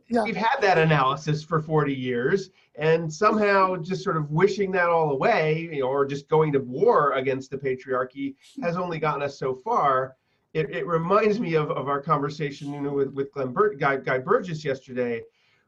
yeah. 0.09 0.23
we've 0.23 0.37
had 0.37 0.61
that 0.61 0.79
analysis 0.79 1.43
for 1.43 1.61
40 1.61 1.95
years, 1.95 2.51
and 2.77 3.13
somehow 3.13 3.77
just 3.77 4.03
sort 4.03 4.17
of 4.17 4.31
wishing 4.31 4.71
that 4.73 4.89
all 4.89 5.11
away, 5.11 5.81
or 5.83 6.07
just 6.07 6.29
going 6.29 6.53
to 6.53 6.61
war 6.61 7.13
against 7.13 7.51
the 7.51 7.59
patriarchy 7.59 8.35
has 8.63 8.77
only 8.77 8.99
gotten 8.99 9.23
us 9.23 9.39
so 9.39 9.55
far. 9.55 10.17
It, 10.55 10.71
it 10.71 10.87
reminds 10.87 11.41
me 11.41 11.55
of, 11.55 11.71
of 11.71 11.89
our 11.89 12.01
conversation 12.01 12.73
you 12.73 12.81
know, 12.81 12.93
with, 12.93 13.13
with 13.13 13.33
Glenn 13.33 13.53
Bur- 13.53 13.75
Guy, 13.75 13.97
Guy 13.97 14.19
Burgess 14.19 14.65
yesterday, 14.65 15.23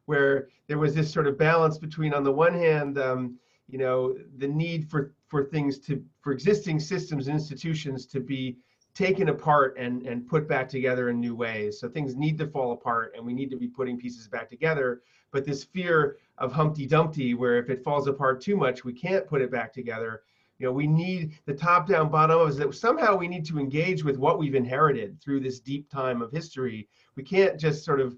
where 0.06 0.48
there 0.66 0.78
was 0.78 0.94
this 0.94 1.12
sort 1.12 1.26
of 1.26 1.36
balance 1.36 1.78
between, 1.78 2.14
on 2.14 2.24
the 2.24 2.32
one 2.32 2.54
hand, 2.54 2.98
um, 2.98 3.38
you 3.68 3.78
know, 3.78 4.16
the 4.38 4.48
need 4.48 4.90
for 4.90 5.12
for 5.28 5.44
things 5.44 5.78
to 5.78 6.04
for 6.20 6.32
existing 6.32 6.80
systems 6.80 7.28
and 7.28 7.36
institutions 7.38 8.04
to 8.06 8.20
be 8.20 8.56
taken 8.94 9.28
apart 9.28 9.76
and 9.78 10.02
and 10.06 10.26
put 10.26 10.48
back 10.48 10.68
together 10.68 11.08
in 11.08 11.20
new 11.20 11.34
ways. 11.34 11.78
So 11.78 11.88
things 11.88 12.16
need 12.16 12.38
to 12.38 12.46
fall 12.46 12.72
apart, 12.72 13.12
and 13.16 13.24
we 13.24 13.34
need 13.34 13.50
to 13.50 13.56
be 13.56 13.68
putting 13.68 13.98
pieces 13.98 14.28
back 14.28 14.48
together. 14.48 15.02
But 15.30 15.44
this 15.44 15.64
fear 15.64 16.16
of 16.38 16.52
Humpty 16.52 16.86
Dumpty, 16.86 17.34
where 17.34 17.58
if 17.58 17.70
it 17.70 17.84
falls 17.84 18.08
apart 18.08 18.40
too 18.40 18.56
much, 18.56 18.84
we 18.84 18.92
can't 18.92 19.26
put 19.26 19.42
it 19.42 19.50
back 19.50 19.72
together. 19.72 20.22
You 20.58 20.66
know, 20.66 20.72
we 20.72 20.86
need 20.86 21.38
the 21.46 21.54
top 21.54 21.88
down, 21.88 22.10
bottom 22.10 22.38
up 22.38 22.48
is 22.48 22.56
that 22.58 22.74
somehow 22.74 23.16
we 23.16 23.28
need 23.28 23.46
to 23.46 23.58
engage 23.58 24.04
with 24.04 24.18
what 24.18 24.38
we've 24.38 24.54
inherited 24.54 25.20
through 25.20 25.40
this 25.40 25.60
deep 25.60 25.88
time 25.88 26.20
of 26.20 26.30
history. 26.30 26.88
We 27.16 27.22
can't 27.22 27.58
just 27.58 27.84
sort 27.84 28.00
of 28.00 28.16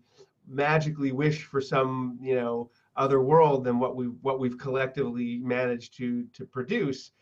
magically 0.49 1.13
wish 1.13 1.45
for 1.45 1.61
some 1.61 2.19
you 2.21 2.35
know 2.35 2.71
other 2.97 3.23
world 3.23 3.65
than 3.65 3.79
what 3.79 3.97
we 3.97 4.07
what 4.07 4.41
we've 4.41 4.59
collectively 4.59 5.39
managed 5.39 5.97
to 5.97 6.25
to 6.33 6.45
produce 6.45 7.13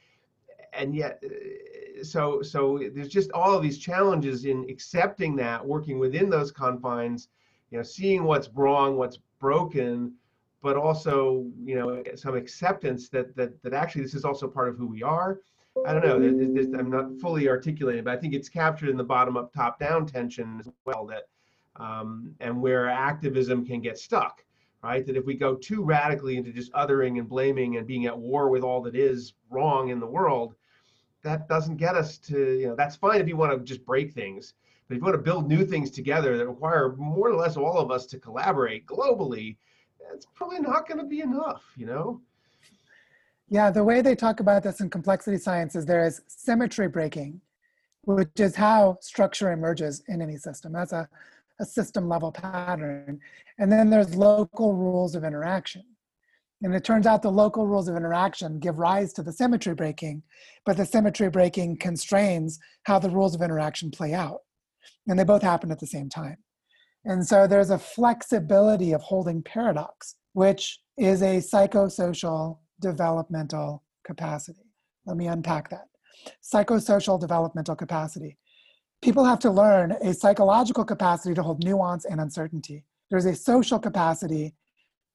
and 0.73 0.95
yet 0.95 1.23
uh, 1.25 2.05
so 2.05 2.43
so 2.43 2.79
there's 2.95 3.09
just 3.09 3.31
all 3.33 3.55
of 3.55 3.63
these 3.63 3.79
challenges 3.79 4.45
in 4.45 4.67
accepting 4.69 5.37
that 5.37 5.65
working 5.65 5.99
within 5.99 6.31
those 6.31 6.51
confines 6.51 7.29
you 7.71 7.79
know 7.79 7.83
seeing 7.83 8.25
what's 8.25 8.49
wrong 8.55 8.97
what's 8.97 9.19
broken 9.39 10.13
but 10.63 10.77
also 10.77 11.47
you 11.65 11.75
know 11.75 12.03
some 12.15 12.37
acceptance 12.37 13.09
that 13.09 13.35
that 13.37 13.63
that 13.63 13.73
actually 13.73 14.03
this 14.03 14.15
is 14.15 14.25
also 14.25 14.49
part 14.49 14.69
of 14.69 14.77
who 14.77 14.87
we 14.87 15.03
are 15.03 15.41
i 15.87 15.93
don't 15.93 16.05
know 16.05 16.17
i'm 16.79 16.91
not 16.91 17.07
fully 17.21 17.49
articulating 17.49 18.05
but 18.05 18.13
i 18.13 18.17
think 18.17 18.35
it's 18.35 18.49
captured 18.49 18.89
in 18.89 18.97
the 18.97 19.05
bottom 19.05 19.37
up 19.37 19.53
top 19.53 19.79
down 19.79 20.07
tension 20.07 20.59
as 20.61 20.69
well 20.85 21.07
that 21.07 21.25
um, 21.81 22.35
and 22.41 22.61
where 22.61 22.89
activism 22.89 23.65
can 23.65 23.81
get 23.81 23.99
stuck, 23.99 24.45
right? 24.83 25.07
That 25.07 25.17
if 25.17 25.25
we 25.25 25.35
go 25.35 25.55
too 25.55 25.83
radically 25.83 26.37
into 26.37 26.53
just 26.53 26.73
othering 26.73 27.19
and 27.19 27.29
blaming 27.29 27.77
and 27.77 27.87
being 27.87 28.07
at 28.07 28.17
war 28.17 28.51
with 28.51 28.63
all 28.63 28.83
that 28.83 28.95
is 28.95 29.35
wrong 29.51 29.89
in 29.89 29.99
the 29.99 30.07
world, 30.07 30.55
that 31.23 31.49
doesn't 31.49 31.77
get 31.77 31.97
us 31.97 32.19
to, 32.19 32.59
you 32.59 32.69
know, 32.69 32.75
that's 32.77 32.97
fine 32.97 33.21
if 33.21 33.29
you 33.29 33.37
want 33.37 33.53
to 33.53 33.65
just 33.65 33.85
break 33.85 34.13
things. 34.13 34.55
But 34.89 34.95
if 34.95 35.01
you 35.01 35.05
want 35.05 35.15
to 35.15 35.23
build 35.23 35.49
new 35.49 35.65
things 35.65 35.91
together 35.91 36.37
that 36.37 36.49
require 36.49 36.95
more 36.97 37.29
or 37.29 37.37
less 37.37 37.57
all 37.57 37.79
of 37.79 37.91
us 37.91 38.07
to 38.07 38.19
collaborate 38.19 38.87
globally, 38.87 39.57
it's 40.13 40.27
probably 40.35 40.61
not 40.61 40.89
going 40.89 40.99
to 40.99 41.07
be 41.07 41.21
enough, 41.21 41.63
you 41.77 41.87
know? 41.87 42.21
Yeah, 43.49 43.71
the 43.71 43.85
way 43.85 44.01
they 44.01 44.15
talk 44.15 44.41
about 44.41 44.63
this 44.63 44.81
in 44.81 44.91
complexity 44.91 45.39
science 45.39 45.77
is 45.77 45.87
there 45.87 46.05
is 46.05 46.23
symmetry 46.27 46.89
breaking, 46.89 47.41
which 48.03 48.29
is 48.39 48.57
how 48.57 48.99
structure 49.01 49.53
emerges 49.53 50.03
in 50.09 50.23
any 50.23 50.37
system. 50.37 50.73
That's 50.73 50.93
a 50.93 51.09
a 51.61 51.65
system 51.65 52.09
level 52.09 52.33
pattern. 52.33 53.21
And 53.59 53.71
then 53.71 53.91
there's 53.91 54.17
local 54.17 54.75
rules 54.75 55.15
of 55.15 55.23
interaction. 55.23 55.85
And 56.63 56.75
it 56.75 56.85
turns 56.85 57.07
out 57.07 57.23
the 57.23 57.31
local 57.31 57.67
rules 57.67 57.89
of 57.89 57.97
interaction 57.97 58.59
give 58.59 58.79
rise 58.79 59.13
to 59.15 59.23
the 59.23 59.33
symmetry 59.33 59.75
breaking, 59.75 60.23
but 60.67 60.77
the 60.77 60.85
symmetry 60.85 61.31
breaking 61.31 61.79
constrains 61.79 62.59
how 62.85 62.99
the 62.99 63.11
rules 63.11 63.35
of 63.35 63.43
interaction 63.43 63.91
play 63.91 64.13
out. 64.13 64.41
And 65.07 65.19
they 65.19 65.25
both 65.25 65.43
happen 65.43 65.71
at 65.71 65.81
the 65.81 65.87
same 65.87 66.09
time. 66.09 66.37
And 67.05 67.27
so 67.27 67.47
there's 67.47 67.71
a 67.71 67.79
flexibility 67.79 68.93
of 68.93 69.01
holding 69.01 69.43
paradox, 69.43 70.17
which 70.35 70.81
is 70.99 71.23
a 71.23 71.39
psychosocial 71.39 72.59
developmental 72.81 73.85
capacity. 74.05 74.67
Let 75.07 75.17
me 75.17 75.29
unpack 75.29 75.71
that. 75.71 75.87
Psychosocial 76.43 77.19
developmental 77.19 77.75
capacity 77.75 78.37
people 79.03 79.25
have 79.25 79.39
to 79.41 79.51
learn 79.51 79.93
a 80.03 80.13
psychological 80.13 80.85
capacity 80.85 81.35
to 81.35 81.43
hold 81.43 81.65
nuance 81.65 82.05
and 82.05 82.21
uncertainty. 82.21 82.85
There's 83.11 83.25
a 83.25 83.35
social 83.35 83.79
capacity 83.79 84.55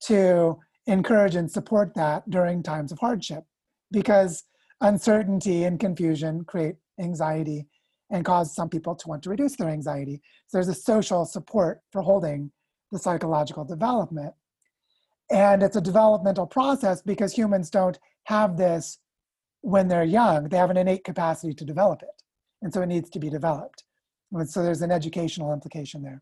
to 0.06 0.58
encourage 0.88 1.36
and 1.36 1.52
support 1.52 1.94
that 1.96 2.30
during 2.30 2.62
times 2.62 2.92
of 2.92 3.00
hardship 3.00 3.44
because 3.92 4.44
uncertainty 4.82 5.64
and 5.64 5.80
confusion 5.80 6.44
create 6.44 6.76
anxiety 7.00 7.68
and 8.12 8.24
cause 8.24 8.54
some 8.54 8.70
people 8.70 8.96
to 8.96 9.08
want 9.08 9.24
to 9.24 9.30
reduce 9.30 9.56
their 9.56 9.70
anxiety. 9.70 10.22
So 10.48 10.58
there's 10.58 10.68
a 10.68 10.76
social 10.76 11.26
support 11.26 11.82
for 11.92 12.02
holding 12.02 12.52
the 12.92 13.00
psychological 13.00 13.66
development. 13.66 14.34
And 15.32 15.64
it's 15.64 15.76
a 15.76 15.82
developmental 15.82 16.46
process 16.46 17.02
because 17.02 17.34
humans 17.34 17.70
don't 17.70 17.98
have 18.26 18.58
this 18.58 19.00
when 19.62 19.88
they're 19.88 20.04
young, 20.04 20.50
they 20.50 20.58
have 20.58 20.70
an 20.70 20.78
innate 20.78 21.04
capacity 21.04 21.54
to 21.56 21.66
develop 21.66 22.04
it 22.04 22.22
and 22.66 22.74
so 22.74 22.82
it 22.82 22.88
needs 22.88 23.10
to 23.12 23.20
be 23.20 23.30
developed. 23.30 23.84
And 24.32 24.50
so 24.50 24.64
there's 24.64 24.82
an 24.82 24.92
educational 24.92 25.54
implication 25.54 26.02
there. 26.02 26.22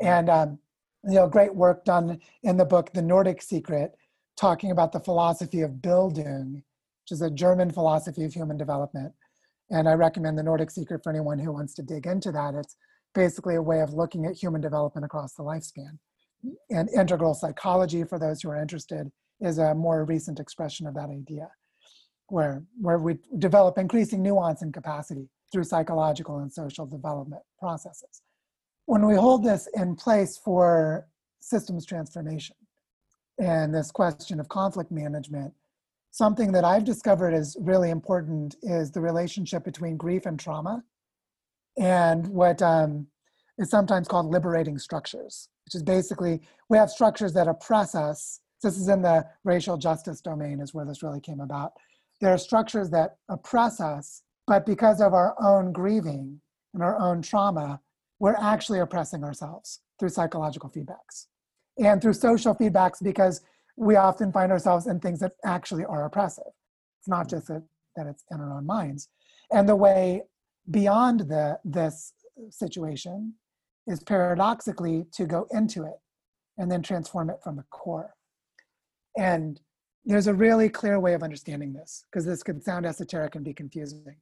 And 0.00 0.30
um, 0.30 0.58
you 1.04 1.14
know, 1.14 1.28
great 1.28 1.54
work 1.54 1.84
done 1.84 2.18
in 2.42 2.56
the 2.56 2.64
book 2.64 2.92
The 2.92 3.02
Nordic 3.02 3.42
Secret, 3.42 3.94
talking 4.36 4.70
about 4.70 4.92
the 4.92 5.00
philosophy 5.00 5.60
of 5.62 5.72
Bildung, 5.82 6.54
which 6.54 7.12
is 7.12 7.22
a 7.22 7.30
German 7.30 7.70
philosophy 7.70 8.24
of 8.24 8.32
human 8.32 8.56
development. 8.56 9.12
And 9.70 9.88
I 9.88 9.92
recommend 9.92 10.36
The 10.38 10.42
Nordic 10.42 10.70
Secret 10.70 11.02
for 11.02 11.10
anyone 11.10 11.38
who 11.38 11.52
wants 11.52 11.74
to 11.74 11.82
dig 11.82 12.06
into 12.06 12.32
that. 12.32 12.54
It's 12.54 12.76
basically 13.14 13.56
a 13.56 13.62
way 13.62 13.80
of 13.80 13.92
looking 13.92 14.26
at 14.26 14.34
human 14.34 14.60
development 14.60 15.04
across 15.04 15.34
the 15.34 15.42
lifespan. 15.42 15.98
And 16.70 16.88
integral 16.90 17.34
psychology, 17.34 18.04
for 18.04 18.18
those 18.18 18.42
who 18.42 18.50
are 18.50 18.60
interested, 18.60 19.10
is 19.40 19.58
a 19.58 19.74
more 19.74 20.04
recent 20.04 20.40
expression 20.40 20.86
of 20.86 20.94
that 20.94 21.10
idea, 21.10 21.48
where, 22.28 22.62
where 22.80 22.98
we 22.98 23.18
develop 23.38 23.78
increasing 23.78 24.22
nuance 24.22 24.62
and 24.62 24.74
capacity 24.74 25.28
through 25.52 25.64
psychological 25.64 26.38
and 26.38 26.52
social 26.52 26.86
development 26.86 27.42
processes. 27.58 28.22
When 28.86 29.06
we 29.06 29.14
hold 29.14 29.44
this 29.44 29.68
in 29.74 29.94
place 29.94 30.38
for 30.38 31.06
systems 31.40 31.86
transformation 31.86 32.56
and 33.42 33.74
this 33.74 33.90
question 33.90 34.38
of 34.38 34.48
conflict 34.48 34.92
management, 34.92 35.52
something 36.12 36.52
that 36.52 36.64
I've 36.64 36.84
discovered 36.84 37.34
is 37.34 37.56
really 37.60 37.90
important 37.90 38.54
is 38.62 38.92
the 38.92 39.00
relationship 39.00 39.64
between 39.64 39.96
grief 39.96 40.26
and 40.26 40.38
trauma 40.38 40.84
and 41.76 42.28
what 42.28 42.62
um, 42.62 43.08
is 43.58 43.68
sometimes 43.68 44.06
called 44.06 44.26
liberating 44.26 44.78
structures, 44.78 45.48
which 45.64 45.74
is 45.74 45.82
basically 45.82 46.40
we 46.68 46.78
have 46.78 46.88
structures 46.88 47.32
that 47.32 47.48
oppress 47.48 47.96
us. 47.96 48.38
This 48.62 48.78
is 48.78 48.86
in 48.86 49.02
the 49.02 49.26
racial 49.42 49.76
justice 49.76 50.20
domain, 50.20 50.60
is 50.60 50.72
where 50.72 50.84
this 50.84 51.02
really 51.02 51.20
came 51.20 51.40
about. 51.40 51.72
There 52.20 52.32
are 52.32 52.38
structures 52.38 52.90
that 52.90 53.16
oppress 53.28 53.80
us 53.80 54.22
but 54.46 54.66
because 54.66 55.00
of 55.00 55.14
our 55.14 55.34
own 55.40 55.72
grieving 55.72 56.40
and 56.74 56.82
our 56.82 56.98
own 56.98 57.22
trauma, 57.22 57.80
we're 58.18 58.36
actually 58.36 58.80
oppressing 58.80 59.24
ourselves 59.24 59.80
through 59.98 60.10
psychological 60.10 60.70
feedbacks 60.70 61.26
and 61.78 62.00
through 62.00 62.12
social 62.14 62.54
feedbacks 62.54 63.02
because 63.02 63.42
we 63.76 63.96
often 63.96 64.32
find 64.32 64.52
ourselves 64.52 64.86
in 64.86 65.00
things 65.00 65.20
that 65.20 65.32
actually 65.44 65.84
are 65.84 66.04
oppressive. 66.04 66.52
It's 67.00 67.08
not 67.08 67.28
just 67.28 67.48
that, 67.48 67.62
that 67.96 68.06
it's 68.06 68.24
in 68.30 68.40
our 68.40 68.52
own 68.52 68.66
minds. 68.66 69.08
And 69.50 69.68
the 69.68 69.76
way 69.76 70.22
beyond 70.70 71.20
the, 71.20 71.58
this 71.64 72.12
situation 72.50 73.34
is 73.86 74.02
paradoxically 74.02 75.06
to 75.12 75.26
go 75.26 75.46
into 75.50 75.84
it 75.84 75.98
and 76.58 76.70
then 76.70 76.82
transform 76.82 77.30
it 77.30 77.38
from 77.42 77.56
the 77.56 77.64
core. 77.70 78.14
And 79.16 79.60
there's 80.04 80.26
a 80.26 80.34
really 80.34 80.68
clear 80.68 81.00
way 81.00 81.14
of 81.14 81.22
understanding 81.22 81.72
this 81.72 82.04
because 82.10 82.24
this 82.24 82.42
could 82.42 82.62
sound 82.62 82.86
esoteric 82.86 83.34
and 83.34 83.44
be 83.44 83.54
confusing 83.54 84.16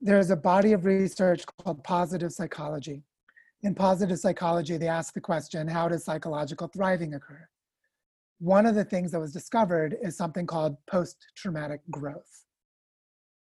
there's 0.00 0.30
a 0.30 0.36
body 0.36 0.72
of 0.72 0.84
research 0.84 1.44
called 1.62 1.84
positive 1.84 2.32
psychology. 2.32 3.02
In 3.62 3.74
positive 3.74 4.18
psychology, 4.18 4.76
they 4.76 4.88
ask 4.88 5.12
the 5.12 5.20
question, 5.20 5.68
how 5.68 5.88
does 5.88 6.04
psychological 6.04 6.68
thriving 6.68 7.14
occur? 7.14 7.46
One 8.38 8.64
of 8.64 8.74
the 8.74 8.84
things 8.84 9.12
that 9.12 9.20
was 9.20 9.32
discovered 9.32 9.96
is 10.02 10.16
something 10.16 10.46
called 10.46 10.76
post-traumatic 10.86 11.82
growth. 11.90 12.46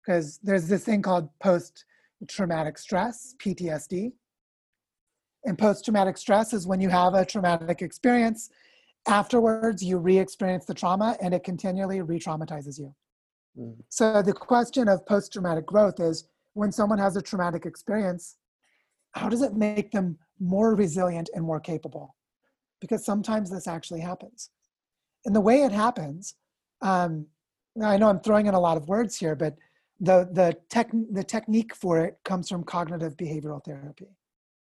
Because 0.05 0.39
there's 0.43 0.67
this 0.67 0.83
thing 0.83 1.01
called 1.01 1.29
post-traumatic 1.41 2.77
stress, 2.77 3.33
PTSD. 3.41 4.11
And 5.45 5.57
post-traumatic 5.57 6.17
stress 6.17 6.51
is 6.51 6.67
when 6.67 6.81
you 6.81 6.89
have 6.89 7.13
a 7.13 7.25
traumatic 7.25 7.81
experience, 7.81 8.49
afterwards 9.07 9.81
you 9.81 9.97
re-experience 9.97 10.65
the 10.65 10.73
trauma 10.73 11.15
and 11.21 11.33
it 11.33 11.45
continually 11.45 12.01
re-traumatizes 12.01 12.77
you. 12.77 12.93
Mm. 13.57 13.77
So 13.87 14.21
the 14.21 14.33
question 14.33 14.89
of 14.89 15.05
post-traumatic 15.05 15.65
growth 15.65 16.01
is, 16.01 16.27
when 16.55 16.73
someone 16.73 16.99
has 16.99 17.15
a 17.15 17.21
traumatic 17.21 17.65
experience, 17.65 18.35
how 19.11 19.29
does 19.29 19.41
it 19.41 19.55
make 19.55 19.91
them 19.91 20.17
more 20.39 20.75
resilient 20.75 21.29
and 21.33 21.43
more 21.43 21.59
capable? 21.59 22.15
Because 22.79 23.03
sometimes 23.05 23.49
this 23.49 23.67
actually 23.67 24.01
happens. 24.01 24.49
And 25.25 25.35
the 25.35 25.41
way 25.41 25.63
it 25.63 25.71
happens 25.71 26.35
um, 26.81 27.27
I 27.83 27.97
know 27.97 28.09
I'm 28.09 28.19
throwing 28.19 28.47
in 28.47 28.53
a 28.53 28.59
lot 28.59 28.77
of 28.77 28.87
words 28.87 29.17
here, 29.17 29.35
but 29.35 29.55
the 29.99 30.29
the 30.31 30.57
tech 30.69 30.89
the 31.11 31.23
technique 31.23 31.75
for 31.75 31.99
it 31.99 32.17
comes 32.23 32.49
from 32.49 32.63
cognitive 32.63 33.15
behavioral 33.17 33.63
therapy. 33.63 34.07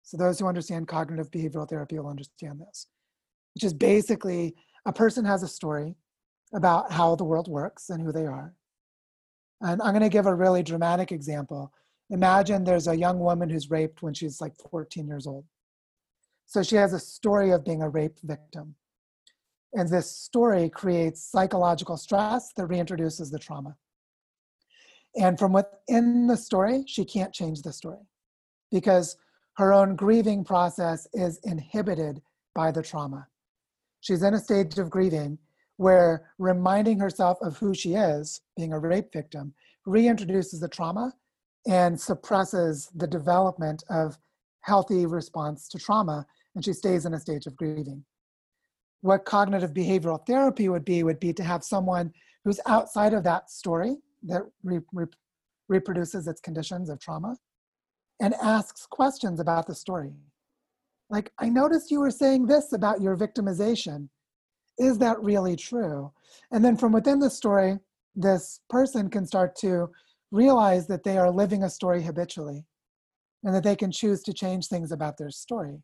So 0.03 0.17
those 0.17 0.39
who 0.39 0.47
understand 0.47 0.87
cognitive 0.87 1.29
behavioral 1.31 1.67
therapy 1.67 1.99
will 1.99 2.07
understand 2.07 2.61
this, 2.61 2.87
which 3.53 3.63
is 3.63 3.73
basically 3.73 4.55
a 4.85 4.93
person 4.93 5.25
has 5.25 5.43
a 5.43 5.47
story 5.47 5.95
about 6.53 6.91
how 6.91 7.15
the 7.15 7.25
world 7.25 7.49
works 7.49 7.89
and 7.89 8.01
who 8.01 8.13
they 8.13 8.25
are. 8.25 8.53
And 9.59 9.81
I'm 9.81 9.91
going 9.91 10.01
to 10.03 10.09
give 10.09 10.27
a 10.27 10.33
really 10.33 10.63
dramatic 10.63 11.11
example. 11.11 11.73
Imagine 12.09 12.63
there's 12.63 12.87
a 12.87 12.95
young 12.95 13.19
woman 13.19 13.49
who's 13.49 13.69
raped 13.69 14.01
when 14.01 14.13
she's 14.13 14.39
like 14.39 14.53
14 14.71 15.07
years 15.07 15.27
old. 15.27 15.45
So 16.45 16.63
she 16.63 16.77
has 16.77 16.93
a 16.93 16.99
story 16.99 17.51
of 17.51 17.65
being 17.65 17.81
a 17.81 17.89
rape 17.89 18.17
victim. 18.23 18.75
And 19.73 19.89
this 19.89 20.09
story 20.09 20.69
creates 20.69 21.21
psychological 21.21 21.97
stress 21.97 22.53
that 22.53 22.67
reintroduces 22.67 23.31
the 23.31 23.39
trauma. 23.39 23.75
And 25.15 25.37
from 25.37 25.51
within 25.51 26.27
the 26.27 26.37
story, 26.37 26.83
she 26.87 27.03
can't 27.03 27.33
change 27.33 27.61
the 27.61 27.73
story 27.73 28.07
because 28.71 29.17
her 29.57 29.73
own 29.73 29.95
grieving 29.95 30.43
process 30.43 31.07
is 31.13 31.39
inhibited 31.43 32.21
by 32.55 32.71
the 32.71 32.83
trauma. 32.83 33.27
She's 33.99 34.23
in 34.23 34.33
a 34.33 34.39
stage 34.39 34.77
of 34.77 34.89
grieving 34.89 35.37
where 35.77 36.31
reminding 36.37 36.99
herself 36.99 37.37
of 37.41 37.57
who 37.57 37.73
she 37.73 37.93
is, 37.93 38.41
being 38.55 38.73
a 38.73 38.79
rape 38.79 39.11
victim, 39.11 39.53
reintroduces 39.87 40.59
the 40.59 40.67
trauma 40.67 41.13
and 41.67 41.99
suppresses 41.99 42.89
the 42.95 43.07
development 43.07 43.83
of 43.89 44.17
healthy 44.61 45.05
response 45.05 45.67
to 45.69 45.77
trauma, 45.77 46.25
and 46.55 46.63
she 46.63 46.73
stays 46.73 47.05
in 47.05 47.13
a 47.13 47.19
stage 47.19 47.45
of 47.45 47.55
grieving. 47.55 48.03
What 49.01 49.25
cognitive 49.25 49.73
behavioral 49.73 50.25
therapy 50.25 50.69
would 50.69 50.85
be 50.85 51.03
would 51.03 51.19
be 51.19 51.33
to 51.33 51.43
have 51.43 51.63
someone 51.63 52.11
who's 52.43 52.59
outside 52.65 53.13
of 53.13 53.23
that 53.23 53.51
story 53.51 53.97
that 54.23 54.41
re- 54.63 54.79
re- 54.93 55.05
reproduces 55.67 56.27
its 56.27 56.41
conditions 56.41 56.89
of 56.89 56.99
trauma 56.99 57.37
and 58.19 58.33
asks 58.35 58.85
questions 58.85 59.39
about 59.39 59.67
the 59.67 59.75
story. 59.75 60.13
Like, 61.09 61.31
I 61.37 61.49
noticed 61.49 61.91
you 61.91 61.99
were 61.99 62.11
saying 62.11 62.47
this 62.47 62.73
about 62.73 63.01
your 63.01 63.15
victimization 63.15 64.09
is 64.77 64.97
that 64.99 65.21
really 65.21 65.55
true? 65.55 66.11
And 66.51 66.63
then 66.63 66.77
from 66.77 66.91
within 66.91 67.19
the 67.19 67.29
story, 67.29 67.79
this 68.15 68.61
person 68.69 69.09
can 69.09 69.25
start 69.25 69.55
to 69.57 69.89
realize 70.31 70.87
that 70.87 71.03
they 71.03 71.17
are 71.17 71.31
living 71.31 71.63
a 71.63 71.69
story 71.69 72.03
habitually 72.03 72.65
and 73.43 73.53
that 73.53 73.63
they 73.63 73.75
can 73.75 73.91
choose 73.91 74.21
to 74.23 74.33
change 74.33 74.67
things 74.67 74.91
about 74.91 75.17
their 75.17 75.29
story. 75.29 75.83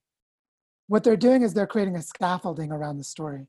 What 0.88 1.04
they're 1.04 1.16
doing 1.16 1.44
is 1.44 1.54
they're 1.54 1.68
creating 1.68 1.96
a 1.96 2.02
scaffolding 2.02 2.72
around 2.72 2.98
the 2.98 3.04
story. 3.04 3.48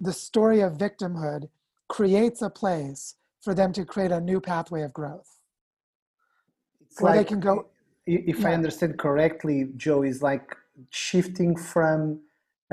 The 0.00 0.12
story 0.12 0.60
of 0.60 0.74
victimhood 0.74 1.48
creates 1.88 2.42
a 2.42 2.50
place 2.50 3.14
for 3.40 3.54
them 3.54 3.72
to 3.72 3.84
create 3.84 4.12
a 4.12 4.20
new 4.20 4.40
pathway 4.40 4.82
of 4.82 4.92
growth. 4.92 5.40
It's 6.80 7.00
where 7.00 7.16
like, 7.16 7.26
they 7.26 7.28
can 7.28 7.40
go. 7.40 7.66
If 8.06 8.40
yeah. 8.40 8.48
I 8.48 8.54
understand 8.54 8.98
correctly, 8.98 9.68
Joe, 9.76 10.02
is 10.02 10.22
like 10.22 10.54
shifting 10.90 11.56
from 11.56 12.20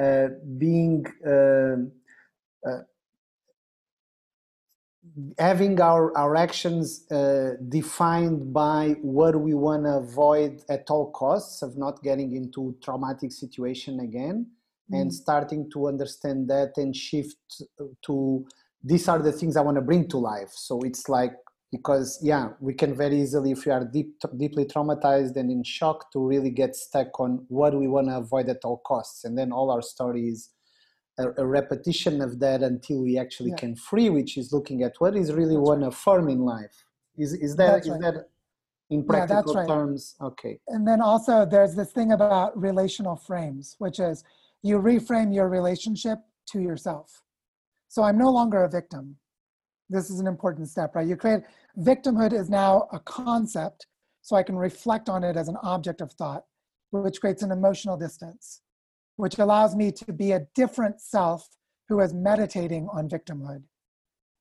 uh, 0.01 0.27
being 0.57 1.05
uh, 1.25 2.69
uh, 2.69 2.81
having 5.37 5.79
our, 5.79 6.15
our 6.17 6.35
actions 6.35 7.09
uh, 7.11 7.53
defined 7.69 8.53
by 8.53 8.95
what 9.01 9.39
we 9.39 9.53
want 9.53 9.85
to 9.85 9.91
avoid 9.91 10.61
at 10.69 10.85
all 10.89 11.11
costs 11.11 11.61
of 11.61 11.77
not 11.77 12.01
getting 12.03 12.35
into 12.35 12.75
traumatic 12.83 13.31
situation 13.31 13.99
again 14.01 14.47
mm. 14.91 15.01
and 15.01 15.13
starting 15.13 15.69
to 15.71 15.87
understand 15.87 16.49
that 16.49 16.73
and 16.77 16.95
shift 16.95 17.37
to 18.05 18.45
these 18.83 19.07
are 19.07 19.19
the 19.19 19.31
things 19.31 19.55
i 19.57 19.61
want 19.61 19.75
to 19.75 19.81
bring 19.81 20.07
to 20.07 20.17
life 20.17 20.51
so 20.53 20.81
it's 20.81 21.07
like 21.09 21.33
because 21.71 22.19
yeah 22.21 22.49
we 22.59 22.73
can 22.73 22.95
very 22.95 23.21
easily 23.21 23.51
if 23.51 23.65
we 23.65 23.71
are 23.71 23.85
deep, 23.85 24.15
deeply 24.37 24.65
traumatized 24.65 25.35
and 25.35 25.51
in 25.51 25.63
shock 25.63 26.11
to 26.11 26.25
really 26.25 26.49
get 26.49 26.75
stuck 26.75 27.19
on 27.19 27.45
what 27.49 27.77
we 27.77 27.87
want 27.87 28.07
to 28.07 28.15
avoid 28.15 28.47
at 28.49 28.63
all 28.63 28.81
costs 28.85 29.23
and 29.23 29.37
then 29.37 29.51
all 29.51 29.71
our 29.71 29.81
stories 29.81 30.49
a, 31.17 31.29
a 31.37 31.45
repetition 31.45 32.21
of 32.21 32.39
that 32.39 32.61
until 32.61 33.01
we 33.01 33.17
actually 33.17 33.51
yeah. 33.51 33.55
can 33.55 33.75
free 33.75 34.09
which 34.09 34.37
is 34.37 34.51
looking 34.51 34.83
at 34.83 34.93
what 34.99 35.15
is 35.15 35.33
really 35.33 35.57
one 35.57 35.81
right. 35.81 35.87
affirm 35.87 36.29
in 36.29 36.39
life 36.39 36.85
is 37.17 37.33
is 37.33 37.55
that 37.55 37.73
that's 37.73 37.87
is 37.87 37.93
right. 37.93 38.01
that 38.01 38.29
in 38.89 39.03
practical 39.03 39.53
yeah, 39.53 39.59
right. 39.59 39.67
terms 39.67 40.15
okay 40.21 40.59
and 40.67 40.87
then 40.87 41.01
also 41.01 41.45
there's 41.45 41.75
this 41.75 41.91
thing 41.91 42.11
about 42.11 42.57
relational 42.59 43.15
frames 43.15 43.75
which 43.79 43.99
is 43.99 44.23
you 44.61 44.77
reframe 44.79 45.33
your 45.33 45.49
relationship 45.49 46.19
to 46.45 46.59
yourself 46.59 47.23
so 47.87 48.03
i'm 48.03 48.17
no 48.17 48.29
longer 48.29 48.63
a 48.63 48.69
victim 48.69 49.17
this 49.89 50.09
is 50.09 50.19
an 50.19 50.27
important 50.27 50.67
step, 50.67 50.95
right? 50.95 51.07
You 51.07 51.15
create 51.15 51.43
victimhood 51.77 52.33
is 52.33 52.49
now 52.49 52.87
a 52.91 52.99
concept, 52.99 53.87
so 54.21 54.35
I 54.35 54.43
can 54.43 54.55
reflect 54.55 55.09
on 55.09 55.23
it 55.23 55.37
as 55.37 55.47
an 55.47 55.57
object 55.61 56.01
of 56.01 56.11
thought, 56.13 56.45
which 56.91 57.21
creates 57.21 57.43
an 57.43 57.51
emotional 57.51 57.97
distance, 57.97 58.61
which 59.17 59.39
allows 59.39 59.75
me 59.75 59.91
to 59.91 60.13
be 60.13 60.31
a 60.31 60.47
different 60.55 60.99
self 60.99 61.49
who 61.87 61.99
is 61.99 62.13
meditating 62.13 62.87
on 62.91 63.09
victimhood. 63.09 63.63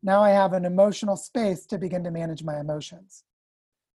Now 0.02 0.22
I 0.22 0.30
have 0.30 0.52
an 0.52 0.64
emotional 0.64 1.16
space 1.16 1.66
to 1.66 1.78
begin 1.78 2.04
to 2.04 2.10
manage 2.10 2.42
my 2.42 2.60
emotions. 2.60 3.24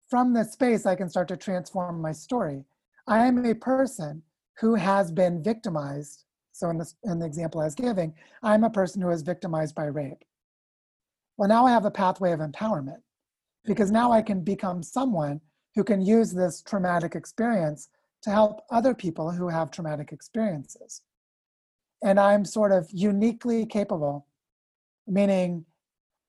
From 0.10 0.34
this 0.34 0.54
space, 0.54 0.86
I 0.86 0.96
can 0.96 1.10
start 1.10 1.28
to 1.28 1.38
transform 1.38 2.02
my 2.02 2.12
story. 2.12 2.66
I 3.08 3.26
am 3.26 3.46
a 3.46 3.54
person 3.54 4.24
who 4.60 4.76
has 4.76 5.12
been 5.12 5.44
victimized. 5.44 6.26
So 6.52 6.70
in, 6.70 6.78
this, 6.78 6.96
in 7.04 7.20
the 7.20 7.26
example 7.26 7.62
I 7.62 7.66
was 7.66 7.76
giving, 7.76 8.14
I'm 8.42 8.64
a 8.64 8.70
person 8.70 9.02
who 9.02 9.10
is 9.10 9.22
victimized 9.22 9.76
by 9.76 9.86
rape. 9.86 10.24
Well, 11.38 11.48
now 11.48 11.66
I 11.66 11.72
have 11.72 11.86
a 11.86 11.92
pathway 11.92 12.32
of 12.32 12.40
empowerment 12.40 13.02
because 13.66 13.92
now 13.92 14.12
I 14.12 14.22
can 14.22 14.42
become 14.44 14.84
someone 14.84 15.42
who 15.76 15.84
can 15.84 16.02
use 16.02 16.32
this 16.32 16.62
traumatic 16.62 17.16
experience 17.16 17.90
to 18.24 18.30
help 18.30 18.62
other 18.70 18.94
people 18.94 19.32
who 19.32 19.48
have 19.48 19.72
traumatic 19.72 20.12
experiences. 20.12 21.02
And 22.04 22.20
I'm 22.20 22.46
sort 22.46 22.72
of 22.72 22.90
uniquely 22.92 23.66
capable, 23.66 24.28
meaning 25.08 25.66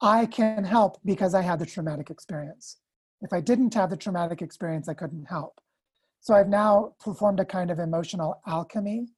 I 0.01 0.27
can 0.27 0.65
help 0.65 0.99
because 1.05 1.35
I 1.35 1.43
had 1.43 1.59
the 1.59 1.67
traumatic 1.67 2.11
experience. 2.11 2.79
If 3.23 3.33
I 3.33 3.41
didn't 3.41 3.75
have 3.75 3.91
the 3.91 3.97
traumatic 3.97 4.41
experience, 4.41 4.89
I 4.89 4.95
couldn't 4.95 5.27
help. 5.27 5.61
So 6.21 6.35
I've 6.35 6.49
now 6.49 6.95
performed 7.01 7.41
a 7.41 7.45
kind 7.45 7.71
of 7.71 7.79
emotional 7.79 8.41
alchemy. 8.47 9.09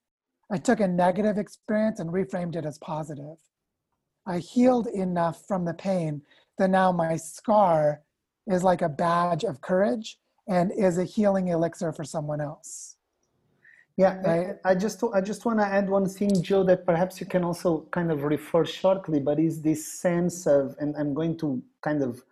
I 0.50 0.58
took 0.58 0.80
a 0.80 0.88
negative 0.88 1.38
experience 1.38 2.00
and 2.00 2.10
reframed 2.10 2.56
it 2.56 2.66
as 2.66 2.78
positive. 2.78 3.38
I 4.26 4.38
healed 4.38 4.86
enough 4.88 5.46
from 5.46 5.64
the 5.64 5.74
pain 5.74 6.22
that 6.58 6.70
now 6.70 6.92
my 6.92 7.16
scar 7.16 8.02
is 8.46 8.62
like 8.62 8.82
a 8.82 8.88
badge 8.88 9.44
of 9.44 9.60
courage 9.60 10.18
and 10.48 10.72
is 10.72 10.98
a 10.98 11.04
healing 11.04 11.48
elixir 11.48 11.92
for 11.92 12.04
someone 12.04 12.40
else. 12.40 12.96
Yeah? 13.96 14.56
I, 14.64 14.70
I 14.70 14.74
just 14.74 15.02
I 15.14 15.20
just 15.20 15.44
want 15.44 15.58
to 15.60 15.66
add 15.66 15.88
one 15.88 16.08
thing, 16.08 16.42
Joe, 16.42 16.64
that 16.64 16.86
perhaps 16.86 17.20
you 17.20 17.26
can 17.26 17.44
also 17.44 17.86
kind 17.90 18.10
of 18.10 18.22
refer 18.22 18.64
shortly, 18.64 19.20
but 19.20 19.38
is 19.38 19.60
this 19.62 19.86
sense 20.00 20.46
of, 20.46 20.74
and 20.80 20.96
I'm 20.96 21.14
going 21.14 21.36
to 21.38 21.62
kind 21.82 22.02
of 22.02 22.22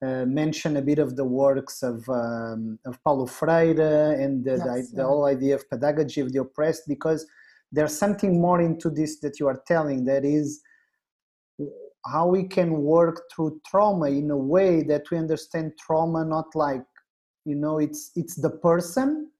uh, 0.00 0.24
mention 0.26 0.76
a 0.76 0.82
bit 0.82 1.00
of 1.00 1.16
the 1.16 1.24
works 1.24 1.82
of 1.82 2.08
um, 2.08 2.78
of 2.86 3.02
Paulo 3.02 3.26
Freire 3.26 4.12
and 4.12 4.44
the, 4.44 4.62
yes, 4.64 4.90
the, 4.90 4.96
the 4.96 5.04
whole 5.04 5.24
idea 5.24 5.56
of 5.56 5.68
pedagogy 5.68 6.20
of 6.20 6.32
the 6.32 6.40
oppressed, 6.40 6.84
because 6.86 7.26
there's 7.72 7.98
something 7.98 8.40
more 8.40 8.60
into 8.60 8.88
this 8.90 9.18
that 9.20 9.40
you 9.40 9.48
are 9.48 9.60
telling 9.66 10.04
that 10.04 10.24
is 10.24 10.62
how 12.06 12.26
we 12.28 12.44
can 12.44 12.70
work 12.82 13.22
through 13.30 13.60
trauma 13.66 14.06
in 14.06 14.30
a 14.30 14.36
way 14.36 14.82
that 14.82 15.10
we 15.10 15.18
understand 15.18 15.72
trauma 15.78 16.24
not 16.24 16.46
like 16.54 16.84
you 17.48 17.54
know 17.54 17.78
it's 17.78 18.10
it's 18.14 18.36
the 18.36 18.50
person 18.50 19.30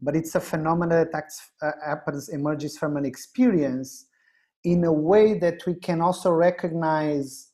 but 0.00 0.14
it's 0.14 0.34
a 0.34 0.40
phenomenon 0.40 1.04
that 1.04 1.14
acts, 1.14 1.50
uh, 1.60 1.72
happens 1.84 2.28
emerges 2.28 2.78
from 2.78 2.96
an 2.96 3.04
experience 3.04 4.06
in 4.64 4.84
a 4.84 4.92
way 4.92 5.38
that 5.38 5.64
we 5.66 5.74
can 5.74 6.00
also 6.00 6.30
recognize 6.30 7.48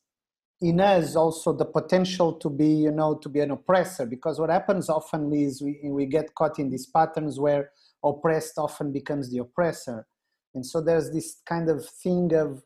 in 0.61 0.81
us 0.81 1.17
also 1.17 1.53
the 1.53 1.65
potential 1.65 2.33
to 2.33 2.49
be 2.49 2.69
you 2.69 2.91
know 2.91 3.15
to 3.17 3.29
be 3.29 3.41
an 3.41 3.51
oppressor. 3.51 4.07
Because 4.07 4.39
what 4.39 4.51
happens 4.51 4.89
often 4.89 5.33
is 5.33 5.63
we, 5.63 5.81
we 5.85 6.07
get 6.07 6.35
caught 6.35 6.59
in 6.59 6.71
these 6.71 6.87
patterns 6.87 7.39
where 7.39 7.71
oppressed 8.03 8.59
often 8.59 8.93
becomes 8.93 9.31
the 9.31 9.39
oppressor. 9.39 10.07
And 10.55 10.65
so 10.65 10.81
there's 10.81 11.11
this 11.11 11.41
kind 11.47 11.69
of 11.69 11.87
thing 11.87 12.33
of 12.35 12.63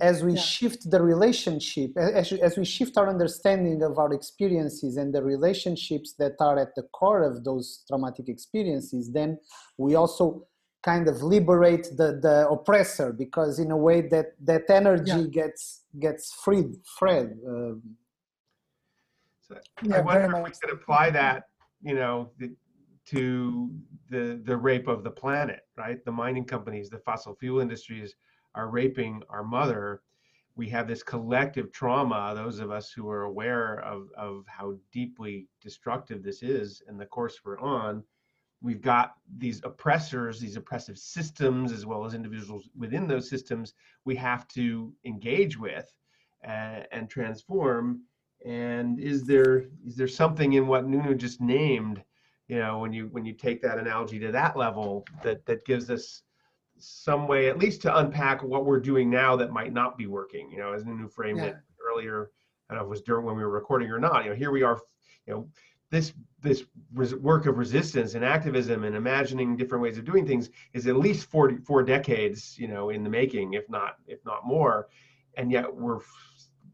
as 0.00 0.22
we 0.22 0.34
yeah. 0.34 0.40
shift 0.40 0.90
the 0.90 1.02
relationship 1.02 1.90
as, 1.96 2.32
as 2.32 2.56
we 2.56 2.64
shift 2.64 2.96
our 2.96 3.08
understanding 3.08 3.82
of 3.82 3.98
our 3.98 4.12
experiences 4.12 4.96
and 4.96 5.12
the 5.12 5.22
relationships 5.22 6.14
that 6.18 6.34
are 6.40 6.58
at 6.58 6.74
the 6.76 6.82
core 6.92 7.22
of 7.24 7.42
those 7.44 7.84
traumatic 7.88 8.28
experiences 8.28 9.10
then 9.12 9.36
we 9.76 9.96
also 9.96 10.46
kind 10.84 11.08
of 11.08 11.22
liberate 11.22 11.88
the 11.96 12.20
the 12.22 12.48
oppressor 12.48 13.12
because 13.12 13.58
in 13.58 13.72
a 13.72 13.76
way 13.76 14.00
that 14.00 14.26
that 14.40 14.62
energy 14.68 15.10
yeah. 15.10 15.42
gets 15.42 15.82
gets 15.98 16.32
freed 16.32 16.76
fred 16.98 17.36
um, 17.48 17.82
so 19.40 19.56
yeah, 19.82 19.96
i 19.96 20.00
wonder 20.00 20.36
if 20.36 20.44
we 20.44 20.50
could 20.50 20.72
apply 20.72 21.10
that 21.10 21.44
you 21.82 21.94
know 21.94 22.30
the, 22.38 22.54
to 23.04 23.70
the 24.08 24.40
the 24.44 24.56
rape 24.56 24.86
of 24.86 25.02
the 25.02 25.10
planet 25.10 25.60
right 25.76 26.04
the 26.04 26.12
mining 26.12 26.44
companies 26.44 26.88
the 26.88 26.98
fossil 26.98 27.34
fuel 27.40 27.60
industries 27.60 28.14
are 28.54 28.68
raping 28.68 29.22
our 29.28 29.44
mother 29.44 30.02
we 30.56 30.68
have 30.68 30.86
this 30.86 31.02
collective 31.02 31.72
trauma, 31.72 32.32
those 32.34 32.60
of 32.60 32.70
us 32.70 32.90
who 32.90 33.08
are 33.08 33.22
aware 33.22 33.80
of, 33.80 34.08
of 34.16 34.44
how 34.46 34.74
deeply 34.92 35.48
destructive 35.60 36.22
this 36.22 36.42
is 36.42 36.82
and 36.86 37.00
the 37.00 37.06
course 37.06 37.40
we're 37.44 37.58
on, 37.58 38.04
we've 38.62 38.80
got 38.80 39.14
these 39.36 39.60
oppressors, 39.64 40.38
these 40.38 40.56
oppressive 40.56 40.96
systems, 40.96 41.72
as 41.72 41.86
well 41.86 42.04
as 42.04 42.14
individuals 42.14 42.68
within 42.76 43.08
those 43.08 43.28
systems, 43.28 43.74
we 44.04 44.14
have 44.14 44.46
to 44.48 44.92
engage 45.04 45.58
with 45.58 45.92
and, 46.42 46.86
and 46.92 47.10
transform. 47.10 48.02
And 48.46 49.00
is 49.00 49.24
there 49.24 49.64
is 49.84 49.96
there 49.96 50.08
something 50.08 50.52
in 50.52 50.66
what 50.66 50.86
Nuno 50.86 51.14
just 51.14 51.40
named, 51.40 52.02
you 52.46 52.58
know, 52.58 52.78
when 52.78 52.92
you 52.92 53.08
when 53.10 53.24
you 53.24 53.32
take 53.32 53.60
that 53.62 53.78
analogy 53.78 54.18
to 54.20 54.30
that 54.32 54.56
level, 54.56 55.04
that 55.22 55.44
that 55.46 55.64
gives 55.64 55.90
us 55.90 56.22
some 56.78 57.28
way 57.28 57.48
at 57.48 57.58
least 57.58 57.82
to 57.82 57.98
unpack 57.98 58.42
what 58.42 58.64
we're 58.64 58.80
doing 58.80 59.10
now 59.10 59.36
that 59.36 59.52
might 59.52 59.72
not 59.72 59.96
be 59.96 60.06
working 60.06 60.50
you 60.50 60.58
know 60.58 60.72
as 60.72 60.84
Nuno 60.84 61.08
framed 61.08 61.38
yeah. 61.38 61.46
it 61.46 61.56
earlier 61.86 62.30
I 62.68 62.74
don't 62.74 62.82
know 62.82 62.84
if 62.84 62.88
it 62.88 62.90
was 62.90 63.02
during 63.02 63.24
when 63.26 63.36
we 63.36 63.42
were 63.42 63.50
recording 63.50 63.90
or 63.90 63.98
not 63.98 64.24
you 64.24 64.30
know 64.30 64.36
here 64.36 64.50
we 64.50 64.62
are 64.62 64.80
you 65.26 65.34
know 65.34 65.48
this 65.90 66.12
this 66.40 66.64
work 66.92 67.46
of 67.46 67.56
resistance 67.56 68.14
and 68.14 68.24
activism 68.24 68.84
and 68.84 68.96
imagining 68.96 69.56
different 69.56 69.82
ways 69.82 69.96
of 69.96 70.04
doing 70.04 70.26
things 70.26 70.50
is 70.72 70.86
at 70.86 70.96
least 70.96 71.30
40 71.30 71.58
four 71.58 71.82
decades 71.82 72.58
you 72.58 72.68
know 72.68 72.90
in 72.90 73.04
the 73.04 73.10
making 73.10 73.54
if 73.54 73.68
not 73.70 73.96
if 74.06 74.24
not 74.24 74.46
more 74.46 74.88
and 75.36 75.52
yet 75.52 75.72
we're 75.72 76.00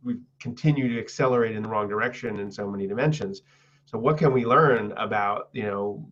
we 0.02 0.16
continue 0.40 0.88
to 0.88 0.98
accelerate 0.98 1.54
in 1.54 1.62
the 1.62 1.68
wrong 1.68 1.88
direction 1.88 2.40
in 2.40 2.50
so 2.50 2.66
many 2.66 2.86
dimensions 2.86 3.42
so 3.84 3.98
what 3.98 4.16
can 4.16 4.32
we 4.32 4.46
learn 4.46 4.92
about 4.92 5.48
you 5.52 5.64
know 5.64 6.08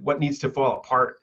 what 0.00 0.18
needs 0.18 0.38
to 0.40 0.50
fall 0.50 0.78
apart 0.78 1.20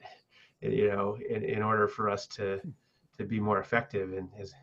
you 0.60 0.88
know, 0.88 1.16
in, 1.28 1.44
in 1.44 1.62
order 1.62 1.88
for 1.88 2.08
us 2.10 2.26
to 2.26 2.58
hmm. 2.58 2.70
to 3.18 3.24
be 3.24 3.40
more 3.40 3.60
effective 3.60 4.12
and 4.12 4.28
as 4.38 4.54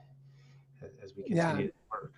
as 1.04 1.16
we 1.16 1.24
continue 1.24 1.66
yeah. 1.66 1.68
to 1.68 1.74
work. 1.92 2.14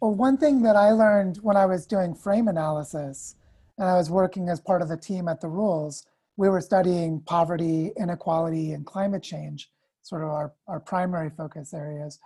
Well, 0.00 0.14
one 0.14 0.36
thing 0.36 0.62
that 0.62 0.76
I 0.76 0.92
learned 0.92 1.38
when 1.38 1.56
I 1.56 1.66
was 1.66 1.86
doing 1.86 2.14
frame 2.14 2.48
analysis, 2.48 3.36
and 3.78 3.88
I 3.88 3.94
was 3.94 4.10
working 4.10 4.48
as 4.48 4.60
part 4.60 4.82
of 4.82 4.88
the 4.88 4.96
team 4.96 5.28
at 5.28 5.40
the 5.40 5.48
Rules, 5.48 6.06
we 6.36 6.48
were 6.48 6.60
studying 6.60 7.20
poverty, 7.20 7.92
inequality, 7.96 8.72
and 8.72 8.84
climate 8.84 9.22
change, 9.22 9.70
sort 10.02 10.22
of 10.22 10.28
our, 10.28 10.52
our 10.66 10.80
primary 10.80 11.30
focus 11.30 11.72
areas. 11.72 12.18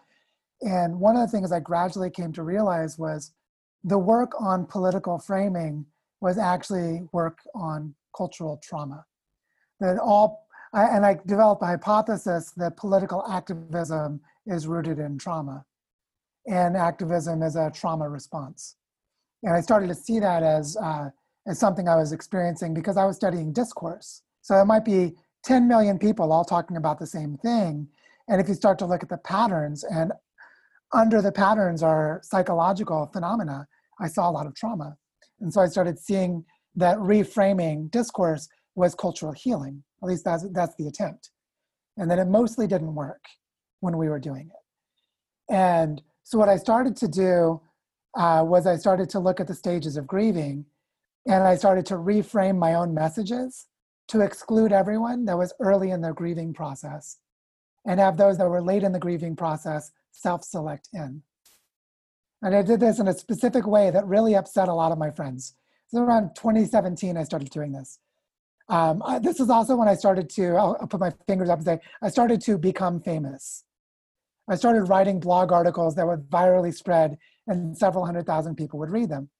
And 0.63 0.99
one 0.99 1.17
of 1.17 1.23
the 1.23 1.29
things 1.29 1.53
I 1.53 1.61
gradually 1.61 2.11
came 2.11 2.33
to 2.33 2.43
realize 2.43 2.99
was 2.99 3.33
the 3.85 3.99
work 3.99 4.33
on 4.41 4.67
political 4.67 5.19
framing 5.19 5.87
was 6.21 6.37
actually 6.37 7.07
work 7.13 7.39
on 7.55 7.95
cultural 8.17 8.61
trauma 8.63 9.05
that 9.81 9.99
all, 9.99 10.47
and 10.73 11.05
I 11.05 11.19
developed 11.27 11.63
a 11.63 11.67
hypothesis 11.67 12.53
that 12.57 12.77
political 12.77 13.25
activism 13.29 14.21
is 14.47 14.67
rooted 14.67 14.99
in 14.99 15.19
trauma 15.19 15.65
and 16.49 16.77
activism 16.77 17.43
is 17.43 17.57
a 17.57 17.71
trauma 17.71 18.09
response. 18.09 18.77
And 19.43 19.55
I 19.55 19.61
started 19.61 19.89
to 19.89 19.95
see 19.95 20.19
that 20.19 20.43
as, 20.43 20.77
uh, 20.77 21.11
as 21.47 21.59
something 21.59 21.89
I 21.89 21.97
was 21.97 22.13
experiencing 22.13 22.75
because 22.75 22.97
I 22.97 23.05
was 23.05 23.17
studying 23.17 23.53
discourse. 23.53 24.23
So 24.43 24.61
it 24.61 24.65
might 24.65 24.85
be 24.85 25.15
10 25.45 25.69
million 25.69 25.99
people 25.99 26.33
all 26.33 26.45
talking 26.45 26.77
about 26.77 26.99
the 26.99 27.07
same 27.07 27.37
thing. 27.39 27.89
And 28.29 28.41
if 28.41 28.49
you 28.49 28.55
start 28.55 28.79
to 28.81 28.87
look 28.87 29.03
at 29.03 29.09
the 29.09 29.19
patterns, 29.19 29.85
and 29.85 30.13
under 30.93 31.23
the 31.23 31.33
patterns 31.33 31.83
are 31.83 32.21
psychological 32.25 33.09
phenomena, 33.13 33.67
I 34.01 34.09
saw 34.09 34.29
a 34.29 34.33
lot 34.33 34.47
of 34.47 34.55
trauma. 34.55 34.97
And 35.41 35.53
so 35.53 35.61
I 35.61 35.67
started 35.67 35.99
seeing 35.99 36.45
that 36.77 36.97
reframing 36.99 37.91
discourse 37.91 38.49
was 38.79 38.95
cultural 38.95 39.33
healing. 39.33 39.83
At 40.03 40.09
least 40.09 40.25
that's, 40.25 40.49
that's 40.53 40.75
the 40.77 40.87
attempt. 40.87 41.31
And 41.97 42.11
then 42.11 42.19
it 42.19 42.29
mostly 42.29 42.67
didn't 42.67 42.95
work 42.95 43.25
when 43.81 43.97
we 43.99 44.09
were 44.09 44.21
doing 44.21 44.49
it. 44.49 45.53
And 45.53 46.01
so 46.23 46.39
what 46.39 46.49
I 46.49 46.57
started 46.57 46.97
to 46.97 47.09
do 47.09 47.61
uh, 48.17 48.43
was 48.47 48.67
I 48.67 48.77
started 48.77 49.11
to 49.11 49.19
look 49.19 49.41
at 49.41 49.49
the 49.49 49.55
stages 49.55 49.97
of 49.97 50.07
grieving 50.07 50.65
and 51.27 51.43
I 51.43 51.57
started 51.57 51.87
to 51.87 51.95
reframe 51.95 52.57
my 52.57 52.75
own 52.75 52.95
messages 52.95 53.67
to 54.09 54.21
exclude 54.21 54.73
everyone 54.73 55.25
that 55.27 55.37
was 55.37 55.53
early 55.61 55.91
in 55.91 56.01
their 56.01 56.15
grieving 56.15 56.55
process 56.55 57.19
and 57.87 58.01
have 58.01 58.17
those 58.17 58.39
that 58.39 58.49
were 58.49 58.63
late 58.63 58.83
in 58.83 58.93
the 58.93 58.99
grieving 58.99 59.37
process 59.37 59.91
self-select 60.13 60.89
in. 60.93 61.23
And 62.43 62.55
I 62.55 62.63
did 62.63 62.81
this 62.81 63.01
in 63.01 63.09
a 63.09 63.15
specific 63.15 63.67
way 63.67 63.91
that 63.91 64.07
really 64.07 64.37
upset 64.37 64.69
a 64.69 64.75
lot 64.75 64.93
of 64.93 64.99
my 64.99 65.11
friends. 65.11 65.55
So 65.89 66.01
around 66.01 66.35
2017, 66.37 67.17
I 67.17 67.25
started 67.25 67.51
doing 67.51 67.73
this. 67.73 67.99
Um, 68.69 69.03
I, 69.05 69.19
this 69.19 69.41
is 69.41 69.49
also 69.49 69.77
when 69.77 69.89
I 69.89 69.95
started 69.95 70.29
to, 70.31 70.57
I'll, 70.57 70.77
I'll, 70.81 70.87
put 70.87 71.01
my 71.01 71.13
fingers 71.27 71.49
up 71.49 71.59
and 71.59 71.67
say, 71.67 71.79
I 72.03 72.11
started 72.11 72.41
to 72.43 72.59
become 72.59 73.01
famous. 73.01 73.65
I 74.51 74.57
started 74.57 74.85
writing 74.85 75.21
blog 75.21 75.53
articles 75.53 75.95
that 75.95 76.07
would 76.07 76.29
virally 76.29 76.75
spread 76.75 77.17
and 77.47 77.77
several 77.77 78.05
hundred 78.05 78.27
thousand 78.27 78.57
people 78.57 78.79
would 78.79 78.91
read 78.91 79.09
them. 79.09 79.31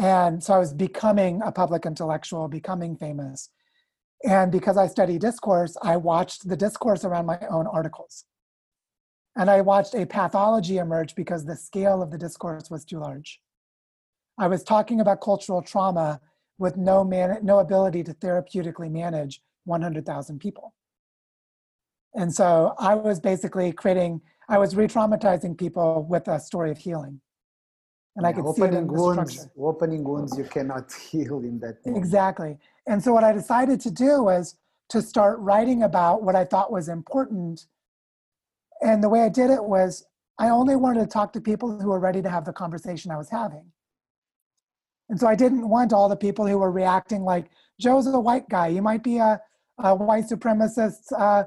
And 0.00 0.42
so 0.42 0.54
I 0.54 0.58
was 0.58 0.72
becoming 0.72 1.40
a 1.42 1.52
public 1.52 1.86
intellectual, 1.86 2.48
becoming 2.48 2.96
famous. 2.96 3.50
And 4.24 4.50
because 4.50 4.76
I 4.76 4.88
study 4.88 5.18
discourse, 5.18 5.76
I 5.82 5.96
watched 5.96 6.48
the 6.48 6.56
discourse 6.56 7.04
around 7.04 7.26
my 7.26 7.38
own 7.50 7.66
articles. 7.66 8.24
And 9.36 9.48
I 9.48 9.60
watched 9.60 9.94
a 9.94 10.04
pathology 10.04 10.78
emerge 10.78 11.14
because 11.14 11.44
the 11.44 11.56
scale 11.56 12.02
of 12.02 12.10
the 12.10 12.18
discourse 12.18 12.70
was 12.70 12.84
too 12.84 12.98
large. 12.98 13.40
I 14.36 14.48
was 14.48 14.64
talking 14.64 15.00
about 15.00 15.20
cultural 15.20 15.62
trauma 15.62 16.20
with 16.58 16.76
no, 16.76 17.04
man, 17.04 17.38
no 17.42 17.60
ability 17.60 18.02
to 18.04 18.14
therapeutically 18.14 18.90
manage 18.90 19.40
100,000 19.64 20.38
people. 20.40 20.74
And 22.14 22.34
so 22.34 22.74
I 22.78 22.94
was 22.94 23.20
basically 23.20 23.72
creating, 23.72 24.20
I 24.48 24.58
was 24.58 24.74
re-traumatizing 24.74 25.56
people 25.56 26.06
with 26.08 26.26
a 26.26 26.40
story 26.40 26.70
of 26.70 26.78
healing. 26.78 27.20
And 28.16 28.24
yeah, 28.24 28.30
I 28.30 28.32
could 28.32 28.44
opening 28.44 28.72
see 28.72 28.76
it 28.76 28.80
in 28.80 28.88
wounds, 28.88 29.32
structure. 29.32 29.52
Opening 29.60 30.02
wounds 30.02 30.36
you 30.36 30.44
cannot 30.44 30.92
heal 31.10 31.38
in 31.40 31.60
that. 31.60 31.86
Moment. 31.86 32.04
Exactly. 32.04 32.58
And 32.86 33.02
so 33.02 33.12
what 33.12 33.22
I 33.22 33.32
decided 33.32 33.80
to 33.82 33.90
do 33.90 34.24
was 34.24 34.56
to 34.88 35.02
start 35.02 35.38
writing 35.38 35.82
about 35.82 36.22
what 36.22 36.34
I 36.34 36.44
thought 36.44 36.72
was 36.72 36.88
important. 36.88 37.66
And 38.80 39.04
the 39.04 39.08
way 39.08 39.20
I 39.20 39.28
did 39.28 39.50
it 39.50 39.62
was 39.62 40.04
I 40.38 40.48
only 40.48 40.76
wanted 40.76 41.00
to 41.00 41.06
talk 41.06 41.32
to 41.34 41.40
people 41.40 41.78
who 41.80 41.88
were 41.88 42.00
ready 42.00 42.22
to 42.22 42.30
have 42.30 42.44
the 42.44 42.52
conversation 42.52 43.10
I 43.10 43.16
was 43.16 43.28
having. 43.28 43.70
And 45.08 45.18
so 45.18 45.26
I 45.26 45.34
didn't 45.34 45.68
want 45.68 45.92
all 45.92 46.08
the 46.08 46.16
people 46.16 46.46
who 46.46 46.58
were 46.58 46.70
reacting 46.70 47.22
like, 47.22 47.50
Joe's 47.80 48.06
a 48.06 48.18
white 48.18 48.48
guy. 48.48 48.68
You 48.68 48.82
might 48.82 49.02
be 49.02 49.18
a, 49.18 49.40
a 49.78 49.94
white 49.94 50.24
supremacist, 50.24 51.12
uh, 51.16 51.44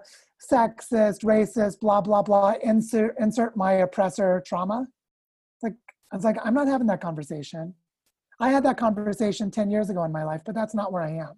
sexist, 0.51 1.23
racist, 1.23 1.79
blah, 1.79 2.01
blah, 2.01 2.23
blah. 2.23 2.55
Insert, 2.63 3.15
insert 3.19 3.55
my 3.55 3.73
oppressor 3.73 4.41
trauma. 4.45 4.87
Like, 5.61 5.75
I 6.11 6.15
was 6.15 6.25
like, 6.25 6.37
I'm 6.43 6.53
not 6.53 6.67
having 6.67 6.87
that 6.87 7.01
conversation. 7.01 7.75
I 8.39 8.49
had 8.49 8.65
that 8.65 8.77
conversation 8.77 9.51
10 9.51 9.69
years 9.69 9.89
ago 9.89 10.03
in 10.03 10.11
my 10.11 10.23
life, 10.23 10.41
but 10.45 10.55
that's 10.55 10.73
not 10.73 10.91
where 10.91 11.03
I 11.03 11.11
am. 11.11 11.33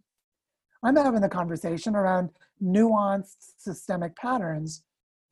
I'm 0.84 0.96
having 0.96 1.22
the 1.22 1.30
conversation 1.30 1.96
around 1.96 2.30
nuanced 2.62 3.54
systemic 3.58 4.16
patterns, 4.16 4.84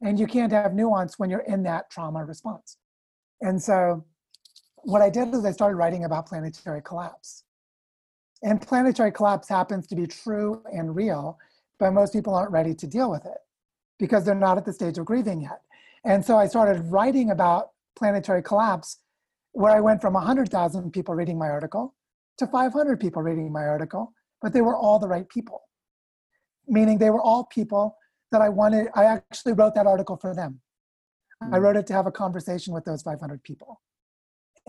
and 0.02 0.20
you 0.20 0.28
can't 0.28 0.52
have 0.52 0.74
nuance 0.74 1.18
when 1.18 1.30
you're 1.30 1.39
in 1.42 1.64
that 1.64 1.89
trauma 1.89 2.26
response. 2.26 2.78
And 3.42 3.62
so 3.62 4.06
what 4.84 5.02
I 5.02 5.10
did 5.10 5.34
is 5.34 5.46
I 5.46 5.52
started 5.52 5.76
writing 5.76 6.06
about 6.06 6.28
planetary 6.28 6.82
collapse. 6.82 7.44
And 8.44 8.62
planetary 8.62 9.12
collapse 9.12 9.48
happens 9.48 9.86
to 9.88 9.96
be 9.96 10.08
true 10.08 10.64
and 10.74 10.96
real, 10.96 11.38
but 11.80 11.92
most 11.92 12.14
people 12.14 12.34
aren't 12.34 12.52
ready 12.52 12.74
to 12.74 12.88
deal 12.88 13.10
with 13.12 13.26
it 13.26 13.38
because 14.00 14.26
they're 14.26 14.36
not 14.36 14.58
at 14.58 14.66
the 14.66 14.74
stage 14.74 14.98
of 14.98 15.06
grieving 15.06 15.42
yet. 15.42 15.62
And 16.04 16.26
so 16.26 16.38
I 16.38 16.48
started 16.48 16.92
writing 16.92 17.30
about 17.30 17.72
planetary 17.96 18.42
collapse 18.42 18.98
where 19.52 19.72
I 19.72 19.80
went 19.80 20.02
from 20.02 20.14
100,000 20.14 20.92
people 20.92 21.14
reading 21.14 21.38
my 21.38 21.50
article 21.50 21.94
to 22.38 22.48
500 22.48 23.00
people 23.00 23.22
reading 23.22 23.52
my 23.52 23.68
article, 23.68 24.14
but 24.42 24.54
they 24.54 24.62
were 24.62 24.76
all 24.76 24.98
the 24.98 25.08
right 25.08 25.30
people. 25.30 25.62
Meaning 26.68 26.98
they 26.98 27.10
were 27.10 27.22
all 27.22 27.44
people 27.46 27.98
that 28.32 28.42
I 28.42 28.50
wanted, 28.50 28.88
I 28.96 29.06
actually 29.06 29.54
wrote 29.54 29.76
that 29.76 29.86
article 29.86 30.18
for 30.18 30.34
them. 30.34 30.62
I 31.42 31.58
hmm. 31.58 31.64
wrote 31.64 31.76
it 31.76 31.86
to 31.88 31.94
have 31.94 32.08
a 32.08 32.12
conversation 32.12 32.74
with 32.74 32.86
those 32.86 33.04
500 33.04 33.44
people. 33.44 33.82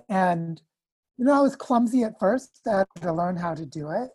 And, 0.09 0.61
you 1.19 1.25
know, 1.25 1.35
I 1.35 1.41
was 1.41 1.57
clumsy 1.57 2.03
at 2.05 2.19
first. 2.19 2.61
I 2.67 2.79
had 2.79 2.87
to 3.03 3.13
learn 3.13 3.37
how 3.37 3.55
to 3.55 3.67
do 3.67 3.91
it. 3.91 4.11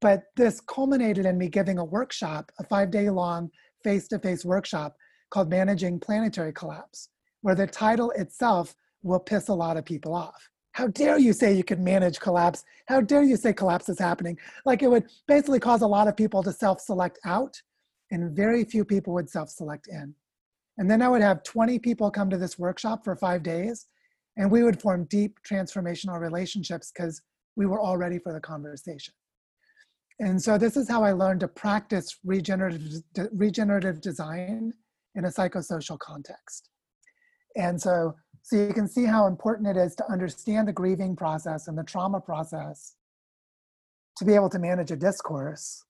But 0.00 0.24
this 0.36 0.60
culminated 0.60 1.24
in 1.24 1.38
me 1.38 1.48
giving 1.48 1.78
a 1.78 1.84
workshop, 1.84 2.52
a 2.58 2.64
five 2.64 2.90
day 2.90 3.08
long 3.08 3.50
face 3.82 4.08
to 4.08 4.18
face 4.18 4.44
workshop 4.44 4.96
called 5.30 5.50
Managing 5.50 5.98
Planetary 5.98 6.52
Collapse, 6.52 7.08
where 7.42 7.54
the 7.54 7.66
title 7.66 8.10
itself 8.12 8.74
will 9.02 9.20
piss 9.20 9.48
a 9.48 9.54
lot 9.54 9.76
of 9.76 9.84
people 9.84 10.14
off. 10.14 10.50
How 10.72 10.88
dare 10.88 11.18
you 11.18 11.32
say 11.32 11.54
you 11.54 11.62
can 11.62 11.84
manage 11.84 12.18
collapse? 12.18 12.64
How 12.86 13.00
dare 13.00 13.22
you 13.22 13.36
say 13.36 13.52
collapse 13.52 13.88
is 13.88 13.98
happening? 13.98 14.36
Like 14.66 14.82
it 14.82 14.90
would 14.90 15.06
basically 15.28 15.60
cause 15.60 15.82
a 15.82 15.86
lot 15.86 16.08
of 16.08 16.16
people 16.16 16.42
to 16.42 16.52
self 16.52 16.80
select 16.80 17.18
out, 17.24 17.60
and 18.10 18.36
very 18.36 18.64
few 18.64 18.84
people 18.84 19.14
would 19.14 19.30
self 19.30 19.50
select 19.50 19.86
in. 19.88 20.14
And 20.78 20.90
then 20.90 21.00
I 21.00 21.08
would 21.08 21.22
have 21.22 21.44
20 21.44 21.78
people 21.78 22.10
come 22.10 22.28
to 22.30 22.36
this 22.36 22.58
workshop 22.58 23.04
for 23.04 23.14
five 23.14 23.44
days, 23.44 23.86
and 24.36 24.50
we 24.50 24.62
would 24.62 24.80
form 24.80 25.04
deep 25.04 25.38
transformational 25.48 26.20
relationships 26.20 26.92
because 26.92 27.22
we 27.56 27.66
were 27.66 27.80
all 27.80 27.96
ready 27.96 28.18
for 28.18 28.32
the 28.32 28.40
conversation. 28.40 29.14
And 30.20 30.40
so 30.40 30.58
this 30.58 30.76
is 30.76 30.88
how 30.88 31.02
I 31.02 31.12
learned 31.12 31.40
to 31.40 31.48
practice 31.48 32.18
regenerative, 32.24 33.02
regenerative 33.32 34.00
design 34.00 34.72
in 35.14 35.24
a 35.24 35.28
psychosocial 35.28 35.98
context. 35.98 36.70
And 37.56 37.80
so, 37.80 38.14
so 38.42 38.56
you 38.56 38.72
can 38.72 38.88
see 38.88 39.04
how 39.04 39.26
important 39.26 39.68
it 39.68 39.76
is 39.76 39.94
to 39.96 40.10
understand 40.10 40.68
the 40.68 40.72
grieving 40.72 41.16
process 41.16 41.68
and 41.68 41.78
the 41.78 41.84
trauma 41.84 42.20
process 42.20 42.96
to 44.18 44.24
be 44.24 44.34
able 44.34 44.50
to 44.50 44.58
manage 44.58 44.90
a 44.90 44.96
discourse. 44.96 45.84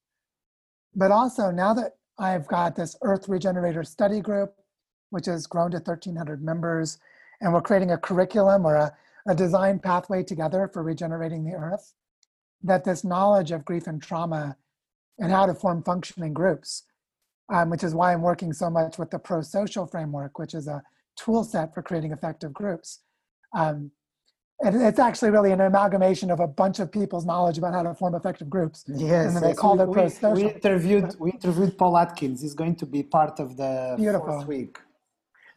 But 0.94 1.10
also 1.10 1.50
now 1.50 1.74
that 1.74 1.92
I've 2.18 2.46
got 2.46 2.76
this 2.76 2.96
Earth 3.02 3.28
Regenerator 3.28 3.82
Study 3.82 4.20
Group, 4.20 4.54
which 5.10 5.26
has 5.26 5.46
grown 5.46 5.70
to 5.72 5.78
1,300 5.78 6.42
members, 6.42 6.98
and 7.40 7.52
we're 7.52 7.60
creating 7.60 7.90
a 7.90 7.98
curriculum 7.98 8.64
or 8.64 8.76
a, 8.76 8.92
a 9.26 9.34
design 9.34 9.78
pathway 9.78 10.22
together 10.22 10.68
for 10.72 10.82
regenerating 10.82 11.44
the 11.44 11.54
Earth, 11.54 11.92
that 12.62 12.84
this 12.84 13.04
knowledge 13.04 13.50
of 13.50 13.64
grief 13.64 13.86
and 13.86 14.02
trauma 14.02 14.56
and 15.18 15.30
how 15.30 15.46
to 15.46 15.54
form 15.54 15.82
functioning 15.82 16.32
groups, 16.32 16.84
um, 17.52 17.70
which 17.70 17.84
is 17.84 17.94
why 17.94 18.12
I'm 18.12 18.22
working 18.22 18.52
so 18.52 18.70
much 18.70 18.98
with 18.98 19.10
the 19.10 19.18
pro-social 19.18 19.86
framework, 19.86 20.38
which 20.38 20.54
is 20.54 20.66
a 20.66 20.82
tool 21.16 21.44
set 21.44 21.74
for 21.74 21.82
creating 21.82 22.12
effective 22.12 22.52
groups. 22.52 23.00
Um, 23.56 23.90
and 24.60 24.80
it's 24.82 24.98
actually 24.98 25.30
really 25.30 25.52
an 25.52 25.60
amalgamation 25.60 26.30
of 26.30 26.40
a 26.40 26.46
bunch 26.46 26.78
of 26.78 26.90
people's 26.90 27.26
knowledge 27.26 27.58
about 27.58 27.74
how 27.74 27.82
to 27.82 27.94
form 27.94 28.14
effective 28.14 28.48
groups. 28.48 28.84
Yes, 28.86 29.34
and 29.34 29.44
they 29.44 29.48
yes. 29.48 29.58
call 29.58 29.76
we, 29.76 29.82
it 29.82 29.92
pro-social. 29.92 30.34
we 30.34 30.52
interviewed 30.52 31.16
we 31.18 31.32
interviewed 31.32 31.76
Paul 31.76 31.98
Atkins. 31.98 32.40
He's 32.40 32.54
going 32.54 32.76
to 32.76 32.86
be 32.86 33.02
part 33.02 33.40
of 33.40 33.56
the 33.56 33.94
Beautiful. 33.96 34.26
fourth 34.26 34.46
week. 34.46 34.78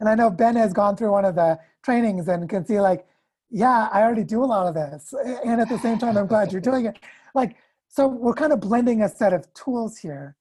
And 0.00 0.08
I 0.08 0.14
know 0.14 0.30
Ben 0.30 0.56
has 0.56 0.72
gone 0.72 0.96
through 0.96 1.12
one 1.12 1.24
of 1.24 1.34
the 1.34 1.58
trainings 1.82 2.28
and 2.28 2.48
can 2.48 2.64
see 2.64 2.80
like, 2.80 3.06
yeah, 3.50 3.88
I 3.92 4.02
already 4.02 4.24
do 4.24 4.44
a 4.44 4.46
lot 4.46 4.66
of 4.66 4.74
this. 4.74 5.14
And 5.44 5.60
at 5.60 5.68
the 5.68 5.78
same 5.78 5.98
time, 5.98 6.16
I'm 6.16 6.26
glad 6.26 6.52
you're 6.52 6.60
doing 6.60 6.86
it. 6.86 6.98
Like, 7.34 7.56
so 7.88 8.06
we're 8.06 8.34
kind 8.34 8.52
of 8.52 8.60
blending 8.60 9.02
a 9.02 9.08
set 9.08 9.32
of 9.32 9.52
tools 9.54 9.98
here. 9.98 10.36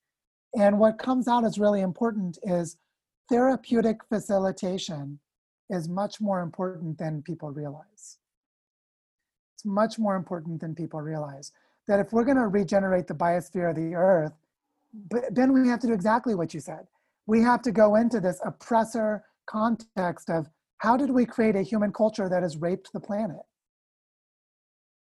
And 0.54 0.80
what 0.80 1.00
comes 1.00 1.28
out 1.28 1.46
as 1.46 1.58
really 1.58 1.82
important 1.82 2.38
is 2.44 2.78
therapeutic 3.30 4.04
facilitation 4.10 5.20
is 5.70 5.88
much 5.88 6.20
more 6.22 6.42
important 6.42 6.98
than 6.98 7.22
people 7.22 7.52
realize. 7.52 8.18
It's 9.56 9.66
much 9.66 9.98
more 9.98 10.16
important 10.16 10.62
than 10.62 10.76
people 10.76 11.02
realize. 11.02 11.52
That 11.88 12.00
if 12.00 12.12
we're 12.12 12.26
going 12.26 12.38
to 12.38 12.48
regenerate 12.48 13.08
the 13.08 13.14
biosphere 13.14 13.70
of 13.70 13.76
the 13.76 13.96
earth, 13.96 14.34
then 15.32 15.54
we 15.54 15.68
have 15.70 15.80
to 15.80 15.88
do 15.88 15.94
exactly 15.94 16.36
what 16.36 16.54
you 16.54 16.60
said. 16.60 16.88
We 17.26 17.42
have 17.42 17.62
to 17.64 17.72
go 17.72 17.96
into 17.96 18.20
this 18.20 18.40
oppressor 18.44 19.24
context 19.48 20.30
of 20.30 20.48
how 20.80 20.96
did 20.96 21.10
we 21.10 21.26
create 21.26 21.56
a 21.56 21.64
human 21.64 21.92
culture 21.92 22.30
that 22.30 22.44
has 22.44 22.58
raped 22.58 22.92
the 22.94 23.00
planet? 23.00 23.42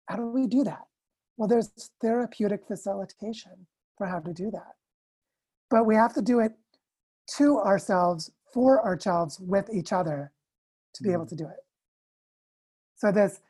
How 0.08 0.16
do 0.16 0.26
we 0.26 0.46
do 0.46 0.64
that? 0.64 0.84
Well, 1.36 1.48
there's 1.48 1.70
therapeutic 2.00 2.66
facilitation 2.66 3.66
for 3.96 4.06
how 4.06 4.20
to 4.20 4.32
do 4.32 4.50
that. 4.50 4.74
But 5.70 5.86
we 5.86 5.94
have 5.94 6.14
to 6.14 6.22
do 6.22 6.40
it 6.40 6.52
to 7.36 7.58
ourselves, 7.58 8.30
for 8.52 8.84
ourselves, 8.84 9.40
with 9.40 9.72
each 9.72 9.92
other 9.92 10.30
to 10.94 11.02
be 11.02 11.12
able 11.12 11.24
mm. 11.24 11.30
to 11.30 11.36
do 11.36 11.44
it. 11.44 11.64
So 12.96 13.10
this 13.10 13.40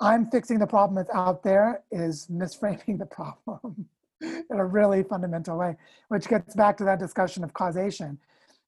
I'm 0.00 0.26
fixing 0.30 0.58
the 0.58 0.66
problem 0.66 0.96
that's 0.96 1.14
out 1.14 1.42
there 1.42 1.82
is 1.90 2.26
misframing 2.26 2.98
the 2.98 3.06
problem 3.06 3.86
in 4.20 4.44
a 4.50 4.64
really 4.64 5.02
fundamental 5.02 5.56
way, 5.56 5.76
which 6.08 6.28
gets 6.28 6.54
back 6.54 6.76
to 6.78 6.84
that 6.84 6.98
discussion 6.98 7.44
of 7.44 7.54
causation. 7.54 8.18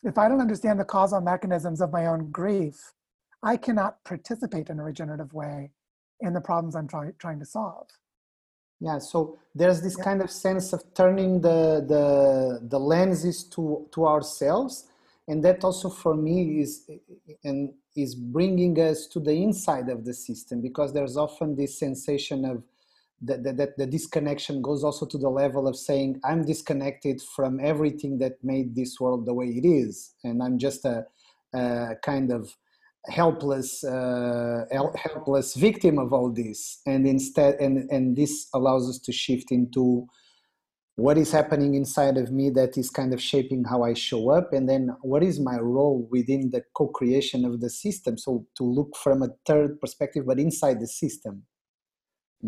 If 0.03 0.19
I 0.19 0.29
don't 0.29 0.41
understand 0.41 0.79
the 0.81 0.85
causal 0.85 1.21
mechanisms 1.21 1.81
of 1.81 1.93
my 1.93 2.07
own 2.07 2.31
grief, 2.31 2.95
I 3.43 3.57
cannot 3.57 4.03
participate 4.05 4.71
in 4.71 4.79
a 4.79 4.85
regenerative 4.85 5.33
way 5.33 5.73
in 6.21 6.33
the 6.33 6.41
problems 6.41 6.77
I'm 6.77 6.89
try, 6.89 7.11
trying 7.19 7.41
to 7.41 7.47
solve. 7.47 7.89
Yeah, 8.81 8.99
so 8.99 9.39
there's 9.55 9.81
this 9.81 9.97
Yeah. 9.97 10.05
kind 10.05 10.23
of 10.23 10.31
sense 10.31 10.73
of 10.73 10.83
turning 10.95 11.41
the 11.41 11.85
the 11.93 12.61
the 12.69 12.79
lenses 12.79 13.45
to 13.55 13.89
to 13.93 14.07
ourselves, 14.07 14.85
and 15.29 15.43
that 15.45 15.65
also 15.65 15.89
for 15.89 16.15
me 16.15 16.61
is 16.61 16.89
and 17.45 17.73
is 17.97 18.15
bringing 18.15 18.79
us 18.79 19.07
to 19.09 19.21
the 19.21 19.33
inside 19.33 19.89
of 19.89 20.05
the 20.05 20.13
system 20.13 20.61
because 20.61 20.93
there's 20.93 21.17
often 21.17 21.57
this 21.57 21.79
sensation 21.79 22.45
of 22.45 22.63
that, 23.23 23.43
that, 23.45 23.57
that 23.57 23.79
the 23.79 23.87
disconnection 23.87 24.61
goes 24.61 24.85
also 24.85 25.07
to 25.07 25.19
the 25.19 25.29
level 25.29 25.67
of 25.67 25.77
saying 25.77 26.21
i'm 26.25 26.45
disconnected 26.45 27.21
from 27.35 27.59
everything 27.61 28.19
that 28.19 28.33
made 28.43 28.75
this 28.75 29.01
world 29.01 29.27
the 29.27 29.35
way 29.35 29.47
it 29.47 29.67
is 29.67 30.15
and 30.25 30.43
i'm 30.43 30.59
just 30.59 30.85
a, 30.85 31.05
a 31.55 31.95
kind 32.03 32.31
of 32.31 32.55
helpless 33.09 33.85
uh, 33.85 34.65
hel- 34.71 34.95
helpless 34.97 35.55
victim 35.55 35.99
of 35.99 36.13
all 36.13 36.31
this 36.31 36.81
and 36.87 37.07
instead 37.07 37.55
and 37.61 37.89
and 37.91 38.17
this 38.17 38.49
allows 38.53 38.89
us 38.89 38.99
to 38.99 39.13
shift 39.13 39.53
into 39.53 40.07
what 40.97 41.19
is 41.19 41.31
happening 41.31 41.75
inside 41.75 42.17
of 42.17 42.33
me 42.33 42.49
that 42.51 42.79
is 42.79 42.89
kind 42.89 43.13
of 43.13 43.21
shaping 43.23 43.65
how 43.65 43.85
I 43.85 43.93
show 43.93 44.31
up, 44.31 44.55
and 44.55 44.67
then 44.67 44.97
what 45.03 45.23
is 45.23 45.39
my 45.39 45.59
role 45.59 46.09
within 46.11 46.51
the 46.51 46.63
co 46.75 46.89
creation 46.89 47.45
of 47.45 47.61
the 47.61 47.69
system. 47.69 48.17
So, 48.17 48.47
to 48.57 48.65
look 48.65 48.97
from 48.97 49.23
a 49.23 49.29
third 49.47 49.79
perspective, 49.79 50.25
but 50.27 50.41
inside 50.41 50.81
the 50.81 50.87
system, 50.87 51.43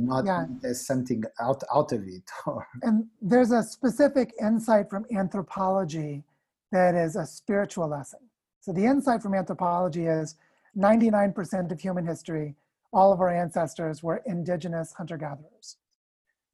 not 0.06 0.24
Yeah. 0.24 0.46
as 0.64 0.86
something 0.86 1.24
out, 1.40 1.62
out 1.74 1.92
of 1.92 2.06
it. 2.06 2.30
And 2.82 3.06
there's 3.20 3.52
a 3.52 3.62
specific 3.62 4.32
insight 4.40 4.88
from 4.90 5.06
anthropology 5.10 6.24
that 6.72 6.94
is 6.94 7.16
a 7.16 7.26
spiritual 7.26 7.88
lesson. 7.88 8.20
So 8.60 8.72
the 8.72 8.84
insight 8.84 9.22
from 9.22 9.34
anthropology 9.34 10.06
is 10.06 10.36
99% 10.76 11.72
of 11.72 11.80
human 11.80 12.06
history, 12.06 12.54
all 12.92 13.12
of 13.12 13.20
our 13.20 13.30
ancestors 13.30 14.02
were 14.02 14.22
indigenous 14.26 14.92
hunter-gatherers. 14.92 15.76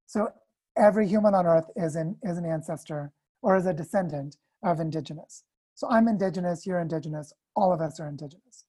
So 0.07 0.33
every 0.77 1.07
human 1.07 1.35
on 1.35 1.47
earth 1.47 1.71
is 1.77 1.97
an, 1.97 2.17
is 2.23 2.39
an 2.39 2.47
ancestor 2.47 3.13
or 3.43 3.57
is 3.57 3.67
a 3.67 3.73
descendant 3.75 4.37
of 4.63 4.81
indigenous. 4.81 5.45
So 5.75 5.89
I'm 5.91 6.09
indigenous, 6.09 6.67
you're 6.67 6.81
indigenous, 6.81 7.33
all 7.57 7.73
of 7.73 7.81
us 7.81 8.01
are 8.01 8.09
indigenous. 8.09 8.65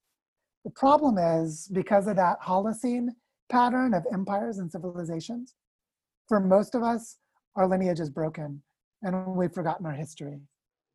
The 0.64 0.72
problem 0.72 1.18
is 1.18 1.68
because 1.72 2.08
of 2.08 2.16
that 2.16 2.42
Holocene 2.42 3.10
pattern 3.50 3.94
of 3.94 4.06
empires 4.12 4.58
and 4.58 4.72
civilizations, 4.72 5.56
for 6.28 6.40
most 6.40 6.76
of 6.76 6.84
us, 6.84 7.18
our 7.56 7.68
lineage 7.68 8.00
is 8.00 8.10
broken 8.10 8.62
and 9.02 9.36
we've 9.36 9.54
forgotten 9.54 9.86
our 9.86 9.94
history. 9.94 10.40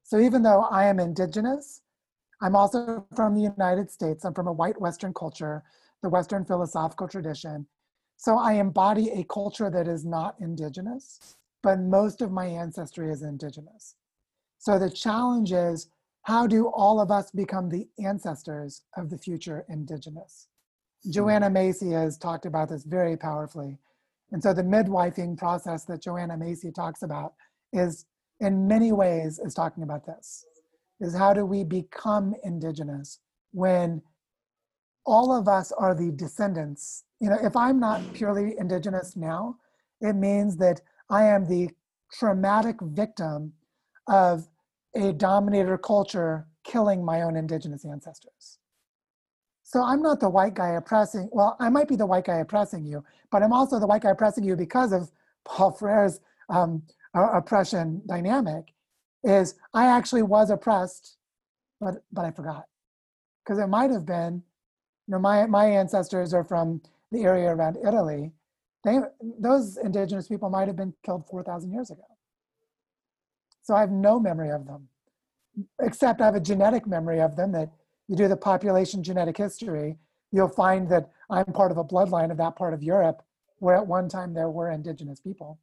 So 0.02 0.18
even 0.18 0.42
though 0.42 0.62
I 0.62 0.86
am 0.86 0.98
indigenous, 0.98 1.82
I'm 2.42 2.56
also 2.56 3.06
from 3.14 3.34
the 3.34 3.42
United 3.42 3.90
States. 3.90 4.24
I'm 4.24 4.34
from 4.34 4.48
a 4.48 4.52
white 4.52 4.80
Western 4.80 5.12
culture, 5.14 5.62
the 6.02 6.08
Western 6.08 6.44
philosophical 6.44 7.06
tradition. 7.06 7.66
So 8.16 8.36
I 8.36 8.54
embody 8.54 9.10
a 9.10 9.24
culture 9.24 9.70
that 9.70 9.86
is 9.86 10.04
not 10.04 10.36
indigenous, 10.40 11.36
but 11.62 11.80
most 11.80 12.22
of 12.22 12.32
my 12.32 12.46
ancestry 12.46 13.10
is 13.10 13.22
indigenous. 13.22 13.94
So 14.58 14.78
the 14.78 14.90
challenge 14.90 15.52
is 15.52 15.88
how 16.22 16.46
do 16.46 16.68
all 16.68 17.00
of 17.00 17.10
us 17.10 17.30
become 17.30 17.68
the 17.68 17.88
ancestors 18.02 18.82
of 18.96 19.10
the 19.10 19.18
future 19.18 19.64
indigenous? 19.68 20.48
Joanna 21.08 21.48
Macy 21.48 21.90
has 21.90 22.18
talked 22.18 22.44
about 22.44 22.68
this 22.68 22.84
very 22.84 23.16
powerfully. 23.16 23.78
And 24.32 24.42
so 24.42 24.52
the 24.52 24.62
midwifing 24.62 25.36
process 25.36 25.84
that 25.86 26.02
Joanna 26.02 26.36
Macy 26.36 26.70
talks 26.70 27.02
about 27.02 27.34
is 27.72 28.04
in 28.40 28.68
many 28.68 28.92
ways 28.92 29.38
is 29.38 29.54
talking 29.54 29.82
about 29.82 30.06
this. 30.06 30.44
Is 31.00 31.16
how 31.16 31.32
do 31.32 31.46
we 31.46 31.64
become 31.64 32.34
indigenous 32.44 33.20
when 33.52 34.02
all 35.06 35.32
of 35.34 35.48
us 35.48 35.72
are 35.72 35.94
the 35.94 36.10
descendants? 36.10 37.04
You 37.20 37.30
know, 37.30 37.38
if 37.42 37.56
I'm 37.56 37.80
not 37.80 38.12
purely 38.12 38.54
indigenous 38.58 39.16
now, 39.16 39.56
it 40.02 40.14
means 40.14 40.58
that 40.58 40.82
I 41.08 41.24
am 41.24 41.46
the 41.46 41.70
traumatic 42.12 42.76
victim 42.82 43.54
of 44.06 44.48
a 44.94 45.12
dominator 45.12 45.78
culture 45.78 46.46
killing 46.64 47.04
my 47.04 47.22
own 47.22 47.36
indigenous 47.36 47.84
ancestors. 47.84 48.59
So 49.70 49.84
I'm 49.84 50.02
not 50.02 50.18
the 50.18 50.28
white 50.28 50.54
guy 50.54 50.70
oppressing, 50.70 51.28
well, 51.30 51.56
I 51.60 51.68
might 51.68 51.86
be 51.86 51.94
the 51.94 52.04
white 52.04 52.24
guy 52.24 52.38
oppressing 52.38 52.84
you, 52.84 53.04
but 53.30 53.40
I'm 53.40 53.52
also 53.52 53.78
the 53.78 53.86
white 53.86 54.02
guy 54.02 54.10
oppressing 54.10 54.42
you 54.42 54.56
because 54.56 54.90
of 54.90 55.12
Paul 55.44 55.70
Freire's 55.70 56.18
um, 56.48 56.82
oppression 57.14 58.02
dynamic 58.04 58.74
is 59.22 59.54
I 59.72 59.86
actually 59.86 60.22
was 60.22 60.50
oppressed, 60.50 61.18
but, 61.80 62.02
but 62.10 62.24
I 62.24 62.32
forgot. 62.32 62.64
Because 63.44 63.60
it 63.60 63.68
might 63.68 63.92
have 63.92 64.04
been, 64.04 64.42
you 65.06 65.12
know, 65.12 65.20
my, 65.20 65.46
my 65.46 65.66
ancestors 65.66 66.34
are 66.34 66.42
from 66.42 66.82
the 67.12 67.22
area 67.22 67.54
around 67.54 67.76
Italy. 67.86 68.32
They, 68.82 68.98
those 69.38 69.76
indigenous 69.76 70.26
people 70.26 70.50
might 70.50 70.66
have 70.66 70.76
been 70.76 70.94
killed 71.04 71.26
4,000 71.30 71.70
years 71.70 71.92
ago. 71.92 72.02
So 73.62 73.76
I 73.76 73.82
have 73.82 73.92
no 73.92 74.18
memory 74.18 74.50
of 74.50 74.66
them, 74.66 74.88
except 75.80 76.20
I 76.20 76.24
have 76.24 76.34
a 76.34 76.40
genetic 76.40 76.88
memory 76.88 77.20
of 77.20 77.36
them 77.36 77.52
that 77.52 77.70
you 78.10 78.16
do 78.16 78.26
the 78.26 78.36
population 78.36 79.04
genetic 79.04 79.36
history, 79.36 79.96
you'll 80.32 80.48
find 80.48 80.88
that 80.88 81.10
I'm 81.30 81.44
part 81.44 81.70
of 81.70 81.78
a 81.78 81.84
bloodline 81.84 82.32
of 82.32 82.36
that 82.38 82.56
part 82.56 82.74
of 82.74 82.82
Europe 82.82 83.22
where 83.60 83.76
at 83.76 83.86
one 83.86 84.08
time 84.08 84.34
there 84.34 84.50
were 84.50 84.72
indigenous 84.72 85.20
people. 85.20 85.60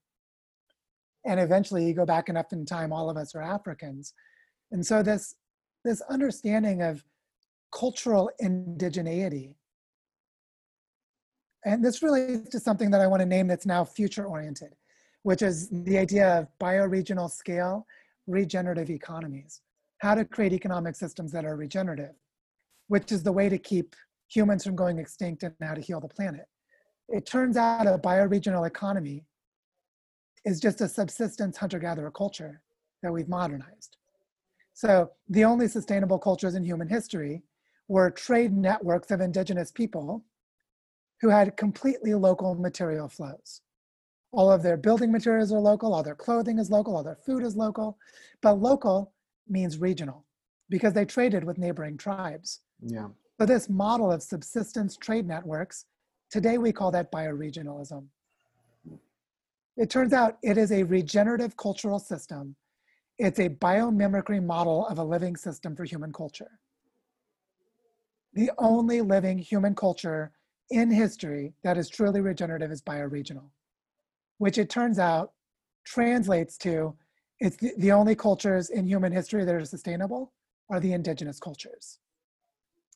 And 1.26 1.42
eventually 1.42 1.86
you 1.86 1.94
go 1.94 2.06
back 2.06 2.30
enough 2.30 2.54
in 2.54 2.66
time, 2.66 2.94
all 2.94 3.10
of 3.10 3.18
us 3.18 3.36
are 3.36 3.42
Africans. 3.42 4.14
And 4.72 4.86
so 4.86 5.04
this, 5.04 5.36
this 5.84 6.00
understanding 6.10 6.82
of 6.82 7.04
cultural 7.74 8.32
indigeneity, 8.42 9.56
and 11.66 11.84
this 11.84 12.02
relates 12.02 12.50
to 12.52 12.62
something 12.62 12.92
that 12.92 13.02
I 13.02 13.08
want 13.08 13.20
to 13.20 13.26
name 13.26 13.48
that's 13.48 13.66
now 13.66 13.84
future 13.84 14.24
oriented, 14.24 14.74
which 15.24 15.42
is 15.42 15.68
the 15.70 15.98
idea 15.98 16.40
of 16.40 16.48
bioregional 16.62 17.30
scale 17.30 17.86
regenerative 18.26 18.90
economies, 18.90 19.62
how 19.98 20.16
to 20.16 20.24
create 20.24 20.54
economic 20.54 20.96
systems 20.96 21.34
that 21.34 21.44
are 21.44 21.58
regenerative. 21.58 22.14
Which 22.88 23.12
is 23.12 23.24
the 23.24 23.32
way 23.32 23.50
to 23.50 23.58
keep 23.58 23.96
humans 24.28 24.64
from 24.64 24.76
going 24.76 25.00
extinct 25.00 25.44
and 25.44 25.54
how 25.62 25.74
to 25.74 25.82
heal 25.82 26.00
the 26.00 26.08
planet. 26.08 26.46
It 27.10 27.26
turns 27.26 27.56
out 27.56 27.88
a 27.88 27.98
bioregional 27.98 28.68
economy 28.68 29.26
is 30.46 30.60
just 30.60 30.82
a 30.82 30.88
subsistence 30.88 31.58
hunter-gatherer 31.58 32.12
culture 32.12 32.62
that 33.04 33.12
we've 33.12 33.30
modernized. 33.30 33.98
So 34.74 35.12
the 35.30 35.46
only 35.46 35.68
sustainable 35.68 36.20
cultures 36.20 36.56
in 36.56 36.64
human 36.64 36.88
history 36.88 37.44
were 37.88 38.12
trade 38.12 38.54
networks 38.54 39.12
of 39.12 39.22
indigenous 39.22 39.72
people 39.72 40.24
who 41.22 41.30
had 41.30 41.58
completely 41.58 42.14
local 42.14 42.56
material 42.56 43.10
flows. 43.10 43.62
All 44.32 44.52
of 44.52 44.62
their 44.62 44.78
building 44.78 45.12
materials 45.12 45.52
are 45.52 45.60
local, 45.60 45.94
all 45.94 46.04
their 46.04 46.16
clothing 46.16 46.60
is 46.60 46.70
local, 46.70 46.96
all 46.96 47.04
their 47.04 47.16
food 47.16 47.44
is 47.44 47.56
local, 47.56 47.98
but 48.42 48.60
local 48.60 49.14
means 49.48 49.80
regional 49.80 50.26
because 50.70 50.94
they 50.94 51.06
traded 51.06 51.44
with 51.44 51.58
neighboring 51.58 51.98
tribes. 51.98 52.60
Yeah. 52.82 53.08
So 53.40 53.46
this 53.46 53.70
model 53.70 54.12
of 54.12 54.24
subsistence 54.24 54.98
trade 54.98 55.28
networks, 55.28 55.86
today 56.30 56.58
we 56.58 56.72
call 56.72 56.92
that 56.92 57.12
bioregionalism. 57.12 58.06
It 59.78 59.90
turns 59.92 60.12
out 60.12 60.38
it 60.42 60.58
is 60.58 60.72
a 60.72 60.84
regenerative 60.84 61.56
cultural 61.56 62.00
system. 62.00 62.56
It's 63.20 63.40
a 63.40 63.50
biomimicry 63.50 64.44
model 64.44 64.88
of 64.88 64.98
a 64.98 65.04
living 65.04 65.36
system 65.36 65.76
for 65.76 65.84
human 65.84 66.12
culture. 66.12 66.60
The 68.34 68.52
only 68.58 69.02
living 69.02 69.38
human 69.38 69.76
culture 69.76 70.32
in 70.70 70.92
history 70.92 71.54
that 71.64 71.78
is 71.78 71.90
truly 71.90 72.22
regenerative 72.22 72.72
is 72.72 72.82
bioregional, 72.82 73.50
which 74.40 74.58
it 74.58 74.70
turns 74.70 75.00
out 75.00 75.34
translates 75.86 76.58
to 76.60 76.96
it's 77.40 77.56
the, 77.58 77.72
the 77.78 77.92
only 77.92 78.16
cultures 78.16 78.72
in 78.72 78.86
human 78.86 79.12
history 79.12 79.46
that 79.46 79.54
are 79.54 79.64
sustainable 79.64 80.34
are 80.70 80.80
the 80.80 80.94
indigenous 80.94 81.40
cultures. 81.40 82.00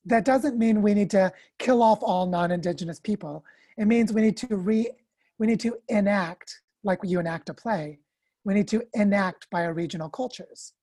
That 0.05 0.25
doesn't 0.25 0.57
mean 0.57 0.81
we 0.81 0.93
need 0.93 1.11
to 1.11 1.31
kill 1.59 1.83
off 1.83 1.99
all 2.01 2.25
non-indigenous 2.25 2.99
people. 2.99 3.45
It 3.77 3.85
means 3.85 4.11
we 4.11 4.21
need 4.21 4.37
to 4.37 4.55
re 4.55 4.89
we 5.37 5.47
need 5.47 5.59
to 5.61 5.75
enact, 5.89 6.61
like 6.83 6.99
you 7.03 7.19
enact 7.19 7.49
a 7.49 7.53
play, 7.55 7.97
we 8.43 8.53
need 8.53 8.67
to 8.67 8.83
enact 8.93 9.47
bioregional 9.51 10.11
cultures. 10.11 10.73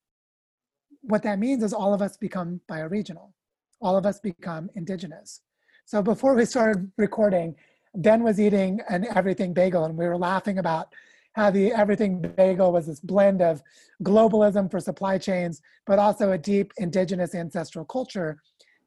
What 1.03 1.23
that 1.23 1.39
means 1.39 1.63
is 1.63 1.73
all 1.73 1.95
of 1.95 2.03
us 2.03 2.17
become 2.17 2.61
bioregional. 2.69 3.33
All 3.81 3.97
of 3.97 4.05
us 4.05 4.19
become 4.19 4.69
indigenous. 4.75 5.43
So 5.85 6.03
before 6.03 6.35
we 6.35 6.45
started 6.45 6.91
recording, 6.97 7.55
Ben 7.95 8.23
was 8.23 8.41
eating 8.41 8.81
an 8.89 9.07
everything 9.15 9.55
bagel 9.55 9.85
and 9.85 9.97
we 9.97 10.07
were 10.07 10.19
laughing 10.19 10.59
about 10.59 10.89
how 11.35 11.51
the 11.51 11.73
everything 11.73 12.21
bagel 12.21 12.73
was 12.73 12.87
this 12.87 13.01
blend 13.01 13.41
of 13.41 13.63
globalism 14.03 14.69
for 14.69 14.81
supply 14.81 15.19
chains, 15.19 15.63
but 15.87 15.99
also 15.99 16.33
a 16.33 16.39
deep 16.39 16.73
indigenous 16.79 17.35
ancestral 17.35 17.85
culture 17.85 18.41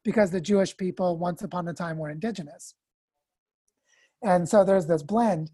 because 0.04 0.30
the 0.30 0.40
Jewish 0.40 0.76
people 0.76 1.16
once 1.16 1.42
upon 1.42 1.68
a 1.68 1.74
time 1.74 1.98
were 1.98 2.10
indigenous. 2.10 2.74
And 4.22 4.48
so 4.48 4.64
there's 4.64 4.86
this 4.86 5.02
blend. 5.02 5.50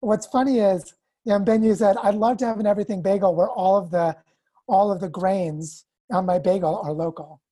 What's 0.00 0.26
funny 0.26 0.58
is, 0.58 0.94
yeah, 1.24 1.38
Ben, 1.38 1.62
you 1.62 1.74
said, 1.74 1.96
I'd 2.02 2.14
love 2.14 2.36
to 2.38 2.46
have 2.46 2.60
an 2.60 2.66
everything 2.66 3.02
bagel 3.02 3.34
where 3.34 3.48
all 3.48 3.76
of 3.76 3.90
the 3.90 4.16
all 4.66 4.90
of 4.90 5.00
the 5.00 5.10
grains 5.10 5.84
on 6.10 6.24
my 6.24 6.38
bagel 6.38 6.80
are 6.82 6.92
local. 6.92 7.42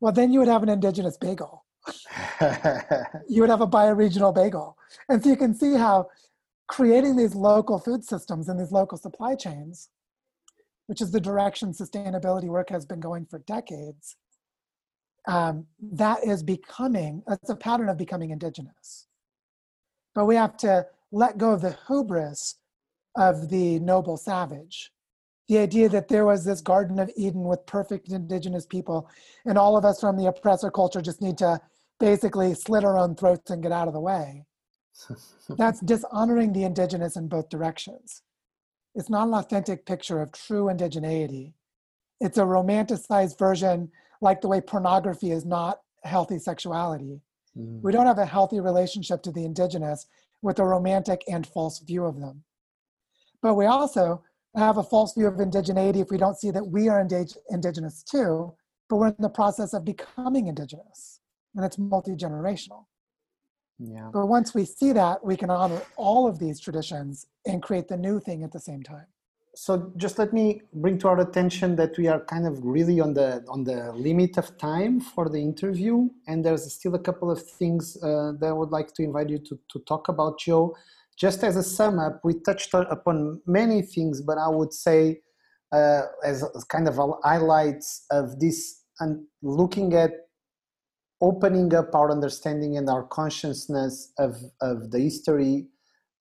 Well, 0.00 0.12
then 0.12 0.32
you 0.32 0.38
would 0.38 0.48
have 0.48 0.62
an 0.62 0.68
indigenous 0.68 1.16
bagel 1.16 1.64
you 3.28 3.40
would 3.40 3.50
have 3.50 3.60
a 3.60 3.66
bioregional 3.66 4.34
bagel. 4.34 4.76
And 5.08 5.22
so 5.22 5.30
you 5.30 5.36
can 5.36 5.54
see 5.54 5.74
how 5.74 6.08
creating 6.66 7.16
these 7.16 7.34
local 7.34 7.78
food 7.78 8.04
systems 8.04 8.48
and 8.48 8.58
these 8.58 8.72
local 8.72 8.96
supply 8.96 9.34
chains, 9.34 9.90
which 10.86 11.00
is 11.00 11.10
the 11.10 11.20
direction 11.20 11.72
sustainability 11.72 12.46
work 12.46 12.70
has 12.70 12.86
been 12.86 13.00
going 13.00 13.26
for 13.26 13.38
decades, 13.40 14.16
um, 15.26 15.66
that 15.80 16.24
is 16.24 16.42
becoming, 16.42 17.22
that's 17.26 17.50
a 17.50 17.56
pattern 17.56 17.88
of 17.88 17.96
becoming 17.96 18.30
indigenous. 18.30 19.06
But 20.14 20.26
we 20.26 20.36
have 20.36 20.56
to 20.58 20.86
let 21.12 21.38
go 21.38 21.52
of 21.52 21.60
the 21.60 21.76
hubris 21.86 22.56
of 23.16 23.48
the 23.48 23.78
noble 23.80 24.16
savage. 24.16 24.90
The 25.48 25.58
idea 25.58 25.88
that 25.90 26.08
there 26.08 26.24
was 26.24 26.44
this 26.44 26.60
Garden 26.60 26.98
of 26.98 27.10
Eden 27.16 27.44
with 27.44 27.66
perfect 27.66 28.08
indigenous 28.08 28.66
people, 28.66 29.08
and 29.44 29.58
all 29.58 29.76
of 29.76 29.84
us 29.84 30.00
from 30.00 30.16
the 30.16 30.26
oppressor 30.26 30.70
culture 30.70 31.02
just 31.02 31.20
need 31.20 31.38
to 31.38 31.60
basically 32.00 32.54
slit 32.54 32.84
our 32.84 32.98
own 32.98 33.14
throats 33.14 33.50
and 33.50 33.62
get 33.62 33.72
out 33.72 33.88
of 33.88 33.94
the 33.94 34.00
way. 34.00 34.44
That's 35.48 35.80
dishonoring 35.80 36.52
the 36.52 36.64
indigenous 36.64 37.16
in 37.16 37.28
both 37.28 37.48
directions. 37.48 38.22
It's 38.94 39.10
not 39.10 39.28
an 39.28 39.34
authentic 39.34 39.86
picture 39.86 40.20
of 40.20 40.32
true 40.32 40.64
indigeneity. 40.64 41.52
It's 42.20 42.38
a 42.38 42.42
romanticized 42.42 43.38
version, 43.38 43.90
like 44.20 44.40
the 44.40 44.48
way 44.48 44.60
pornography 44.60 45.30
is 45.30 45.44
not 45.44 45.80
healthy 46.04 46.38
sexuality. 46.38 47.20
Mm. 47.56 47.82
We 47.82 47.92
don't 47.92 48.06
have 48.06 48.18
a 48.18 48.26
healthy 48.26 48.60
relationship 48.60 49.22
to 49.22 49.32
the 49.32 49.44
indigenous 49.44 50.06
with 50.42 50.58
a 50.58 50.64
romantic 50.64 51.22
and 51.28 51.46
false 51.46 51.78
view 51.80 52.04
of 52.04 52.20
them. 52.20 52.44
But 53.42 53.54
we 53.54 53.66
also 53.66 54.22
have 54.56 54.76
a 54.76 54.82
false 54.82 55.14
view 55.14 55.26
of 55.26 55.34
indigeneity 55.34 56.00
if 56.00 56.10
we 56.10 56.18
don't 56.18 56.38
see 56.38 56.50
that 56.50 56.66
we 56.66 56.88
are 56.88 57.00
indigenous 57.50 58.02
too, 58.02 58.54
but 58.88 58.96
we're 58.96 59.08
in 59.08 59.16
the 59.18 59.28
process 59.28 59.72
of 59.72 59.84
becoming 59.84 60.46
indigenous 60.46 61.20
and 61.54 61.64
it's 61.64 61.78
multi-generational. 61.78 62.84
Yeah. 63.78 64.10
But 64.12 64.26
once 64.26 64.54
we 64.54 64.64
see 64.64 64.92
that, 64.92 65.24
we 65.24 65.36
can 65.36 65.50
honor 65.50 65.82
all 65.96 66.28
of 66.28 66.38
these 66.38 66.60
traditions 66.60 67.26
and 67.46 67.62
create 67.62 67.88
the 67.88 67.96
new 67.96 68.20
thing 68.20 68.44
at 68.44 68.52
the 68.52 68.60
same 68.60 68.82
time. 68.82 69.06
So 69.56 69.92
just 69.96 70.18
let 70.18 70.32
me 70.32 70.62
bring 70.72 70.98
to 70.98 71.08
our 71.08 71.20
attention 71.20 71.76
that 71.76 71.96
we 71.96 72.08
are 72.08 72.20
kind 72.24 72.46
of 72.46 72.64
really 72.64 73.00
on 73.00 73.14
the 73.14 73.44
on 73.48 73.62
the 73.62 73.92
limit 73.92 74.36
of 74.36 74.58
time 74.58 75.00
for 75.00 75.28
the 75.28 75.38
interview, 75.38 76.08
and 76.26 76.44
there's 76.44 76.72
still 76.72 76.94
a 76.96 76.98
couple 76.98 77.30
of 77.30 77.40
things 77.40 77.96
uh, 78.02 78.32
that 78.40 78.48
I 78.48 78.52
would 78.52 78.70
like 78.70 78.92
to 78.94 79.02
invite 79.02 79.30
you 79.30 79.38
to, 79.38 79.58
to 79.72 79.78
talk 79.80 80.08
about, 80.08 80.40
Joe. 80.40 80.76
Just 81.16 81.44
as 81.44 81.54
a 81.56 81.62
sum 81.62 82.00
up, 82.00 82.20
we 82.24 82.40
touched 82.40 82.74
upon 82.74 83.40
many 83.46 83.82
things, 83.82 84.20
but 84.20 84.38
I 84.38 84.48
would 84.48 84.72
say 84.72 85.20
uh, 85.70 86.02
as 86.24 86.44
kind 86.68 86.88
of 86.88 86.98
highlights 87.22 88.06
of 88.10 88.40
this 88.40 88.82
and 88.98 89.24
looking 89.42 89.94
at 89.94 90.10
opening 91.20 91.72
up 91.74 91.94
our 91.94 92.10
understanding 92.10 92.76
and 92.76 92.88
our 92.90 93.04
consciousness 93.04 94.12
of, 94.18 94.36
of 94.60 94.90
the 94.90 94.98
history 94.98 95.66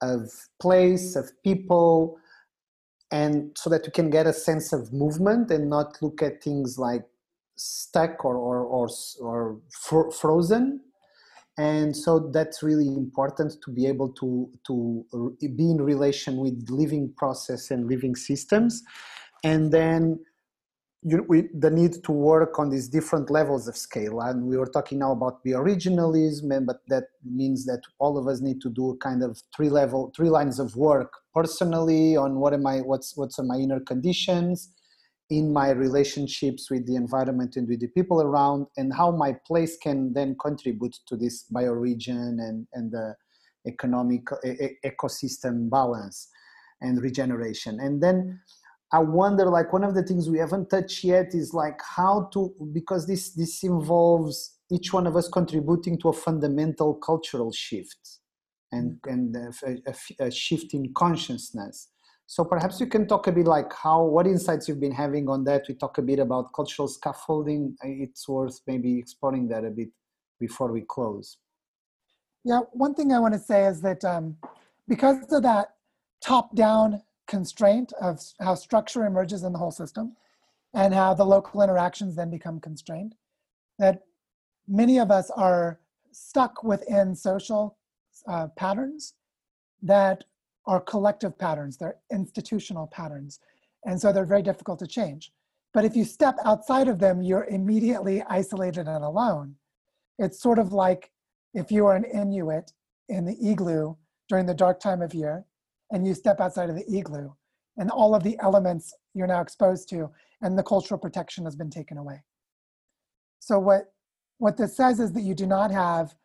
of 0.01 0.31
place, 0.61 1.15
of 1.15 1.31
people, 1.43 2.17
and 3.13 3.55
so 3.55 3.69
that 3.69 3.83
we 3.85 3.91
can 3.91 4.09
get 4.09 4.25
a 4.25 4.33
sense 4.33 4.73
of 4.73 4.91
movement 4.91 5.51
and 5.51 5.69
not 5.69 6.01
look 6.01 6.23
at 6.23 6.43
things 6.43 6.79
like 6.79 7.03
stuck 7.55 8.25
or, 8.25 8.35
or, 8.35 8.61
or, 8.61 8.89
or 9.21 9.59
fro 9.83 10.09
frozen. 10.09 10.81
And 11.59 11.95
so 11.95 12.31
that's 12.33 12.63
really 12.63 12.87
important 12.87 13.53
to 13.63 13.69
be 13.71 13.85
able 13.85 14.11
to, 14.13 14.49
to 14.65 15.05
be 15.39 15.69
in 15.69 15.79
relation 15.79 16.37
with 16.37 16.67
living 16.71 17.13
process 17.15 17.69
and 17.69 17.87
living 17.87 18.15
systems. 18.15 18.81
And 19.43 19.71
then 19.71 20.19
you, 21.05 21.25
we, 21.27 21.49
the 21.53 21.69
need 21.69 22.03
to 22.03 22.11
work 22.11 22.59
on 22.59 22.69
these 22.69 22.87
different 22.87 23.29
levels 23.29 23.67
of 23.67 23.75
scale. 23.75 24.21
And 24.21 24.45
we 24.45 24.57
were 24.57 24.67
talking 24.67 24.99
now 24.99 25.11
about 25.11 25.43
the 25.43 25.51
bioregionalism, 25.51 26.65
but 26.65 26.81
that 26.87 27.05
means 27.23 27.65
that 27.65 27.81
all 27.99 28.17
of 28.17 28.27
us 28.27 28.41
need 28.41 28.61
to 28.61 28.69
do 28.69 28.97
kind 29.01 29.23
of 29.23 29.41
three 29.55 29.69
level, 29.69 30.11
three 30.15 30.29
lines 30.29 30.59
of 30.59 30.75
work 30.75 31.13
personally 31.33 32.15
on 32.15 32.35
what 32.35 32.53
am 32.53 32.65
I, 32.65 32.79
what's, 32.79 33.17
what's 33.17 33.39
my 33.39 33.57
inner 33.57 33.79
conditions, 33.79 34.71
in 35.29 35.51
my 35.51 35.71
relationships 35.71 36.69
with 36.69 36.85
the 36.85 36.95
environment 36.95 37.55
and 37.55 37.67
with 37.67 37.79
the 37.79 37.87
people 37.87 38.21
around, 38.21 38.67
and 38.77 38.93
how 38.93 39.11
my 39.11 39.33
place 39.47 39.77
can 39.77 40.13
then 40.13 40.35
contribute 40.39 40.95
to 41.07 41.15
this 41.15 41.45
bioregion 41.53 42.39
and, 42.39 42.67
and 42.73 42.91
the 42.91 43.15
economic 43.65 44.21
e 44.45 44.77
ecosystem 44.85 45.69
balance 45.69 46.29
and 46.81 47.01
regeneration. 47.01 47.79
And 47.79 48.03
then 48.03 48.41
I 48.93 48.99
wonder, 48.99 49.45
like 49.49 49.73
one 49.73 49.83
of 49.83 49.95
the 49.95 50.03
things 50.03 50.29
we 50.29 50.37
haven't 50.37 50.69
touched 50.69 51.03
yet 51.03 51.33
is 51.33 51.51
like 51.51 51.79
how 51.81 52.29
to, 52.33 52.53
because 52.71 53.07
this 53.07 53.31
this 53.31 53.63
involves 53.63 54.59
each 54.71 54.93
one 54.93 55.07
of 55.07 55.15
us 55.15 55.27
contributing 55.27 55.97
to 56.01 56.09
a 56.09 56.13
fundamental 56.13 56.93
cultural 56.93 57.51
shift 57.51 58.19
and 58.71 58.99
and 59.05 59.35
a, 59.35 59.51
a, 59.87 60.27
a 60.27 60.31
shift 60.31 60.75
in 60.75 60.93
consciousness. 60.93 61.89
So 62.27 62.45
perhaps 62.45 62.79
you 62.79 62.87
can 62.87 63.07
talk 63.07 63.27
a 63.27 63.31
bit 63.31 63.47
like 63.47 63.73
how 63.73 64.03
what 64.03 64.27
insights 64.27 64.67
you've 64.67 64.79
been 64.79 64.93
having 64.93 65.27
on 65.27 65.43
that. 65.45 65.63
We 65.67 65.73
talk 65.73 65.97
a 65.97 66.03
bit 66.03 66.19
about 66.19 66.53
cultural 66.53 66.87
scaffolding. 66.87 67.75
It's 67.83 68.29
worth 68.29 68.61
maybe 68.67 68.99
exploring 68.99 69.47
that 69.49 69.65
a 69.65 69.71
bit 69.71 69.89
before 70.39 70.71
we 70.71 70.81
close. 70.81 71.37
Yeah, 72.43 72.61
one 72.71 72.93
thing 72.93 73.11
I 73.11 73.19
want 73.19 73.33
to 73.33 73.39
say 73.39 73.65
is 73.65 73.81
that 73.81 74.03
um, 74.05 74.37
because 74.87 75.17
of 75.31 75.43
that 75.43 75.75
top-down 76.21 77.01
constraint 77.27 77.93
of 78.01 78.19
how 78.39 78.55
structure 78.55 79.05
emerges 79.05 79.43
in 79.43 79.53
the 79.53 79.59
whole 79.59 79.71
system 79.71 80.15
and 80.73 80.93
how 80.93 81.13
the 81.13 81.25
local 81.25 81.61
interactions 81.61 82.15
then 82.15 82.29
become 82.29 82.59
constrained. 82.59 83.15
That 83.79 84.03
many 84.67 84.99
of 84.99 85.11
us 85.11 85.29
are 85.31 85.79
stuck 86.11 86.63
within 86.63 87.15
social 87.15 87.77
uh, 88.27 88.47
patterns 88.55 89.13
that 89.81 90.23
are 90.65 90.79
collective 90.79 91.37
patterns, 91.37 91.77
they're 91.77 91.97
institutional 92.11 92.87
patterns. 92.87 93.39
And 93.85 93.99
so 93.99 94.13
they're 94.13 94.25
very 94.25 94.41
difficult 94.41 94.79
to 94.79 94.87
change. 94.87 95.31
But 95.73 95.83
if 95.83 95.95
you 95.95 96.05
step 96.05 96.35
outside 96.45 96.87
of 96.87 96.99
them, 96.99 97.21
you're 97.21 97.45
immediately 97.45 98.23
isolated 98.23 98.87
and 98.87 99.03
alone. 99.03 99.55
It's 100.19 100.41
sort 100.41 100.59
of 100.59 100.71
like 100.71 101.11
if 101.53 101.71
you 101.71 101.85
are 101.87 101.95
an 101.95 102.05
Inuit 102.05 102.71
in 103.09 103.25
the 103.25 103.35
igloo 103.45 103.95
during 104.29 104.45
the 104.45 104.53
dark 104.53 104.79
time 104.79 105.01
of 105.01 105.13
year 105.13 105.43
and 105.93 106.05
you 106.05 106.13
step 106.13 106.41
outside 106.41 106.69
of 106.69 106.75
the 106.75 106.97
igloo 106.97 107.29
and 107.77 107.89
all 107.89 108.13
of 108.13 108.23
the 108.23 108.37
elements 108.41 108.93
you're 109.13 109.27
now 109.27 109.39
exposed 109.39 109.87
to 109.89 110.09
and 110.41 110.57
the 110.57 110.63
cultural 110.63 110.99
protection 110.99 111.45
has 111.45 111.55
been 111.55 111.69
taken 111.69 111.97
away. 111.97 112.21
So 113.39 113.59
what, 113.59 113.93
what 114.39 114.57
this 114.57 114.75
says 114.75 114.99
is 114.99 115.13
that 115.13 115.21
you 115.21 115.33
do 115.33 115.45
not 115.45 115.71
have 115.71 116.15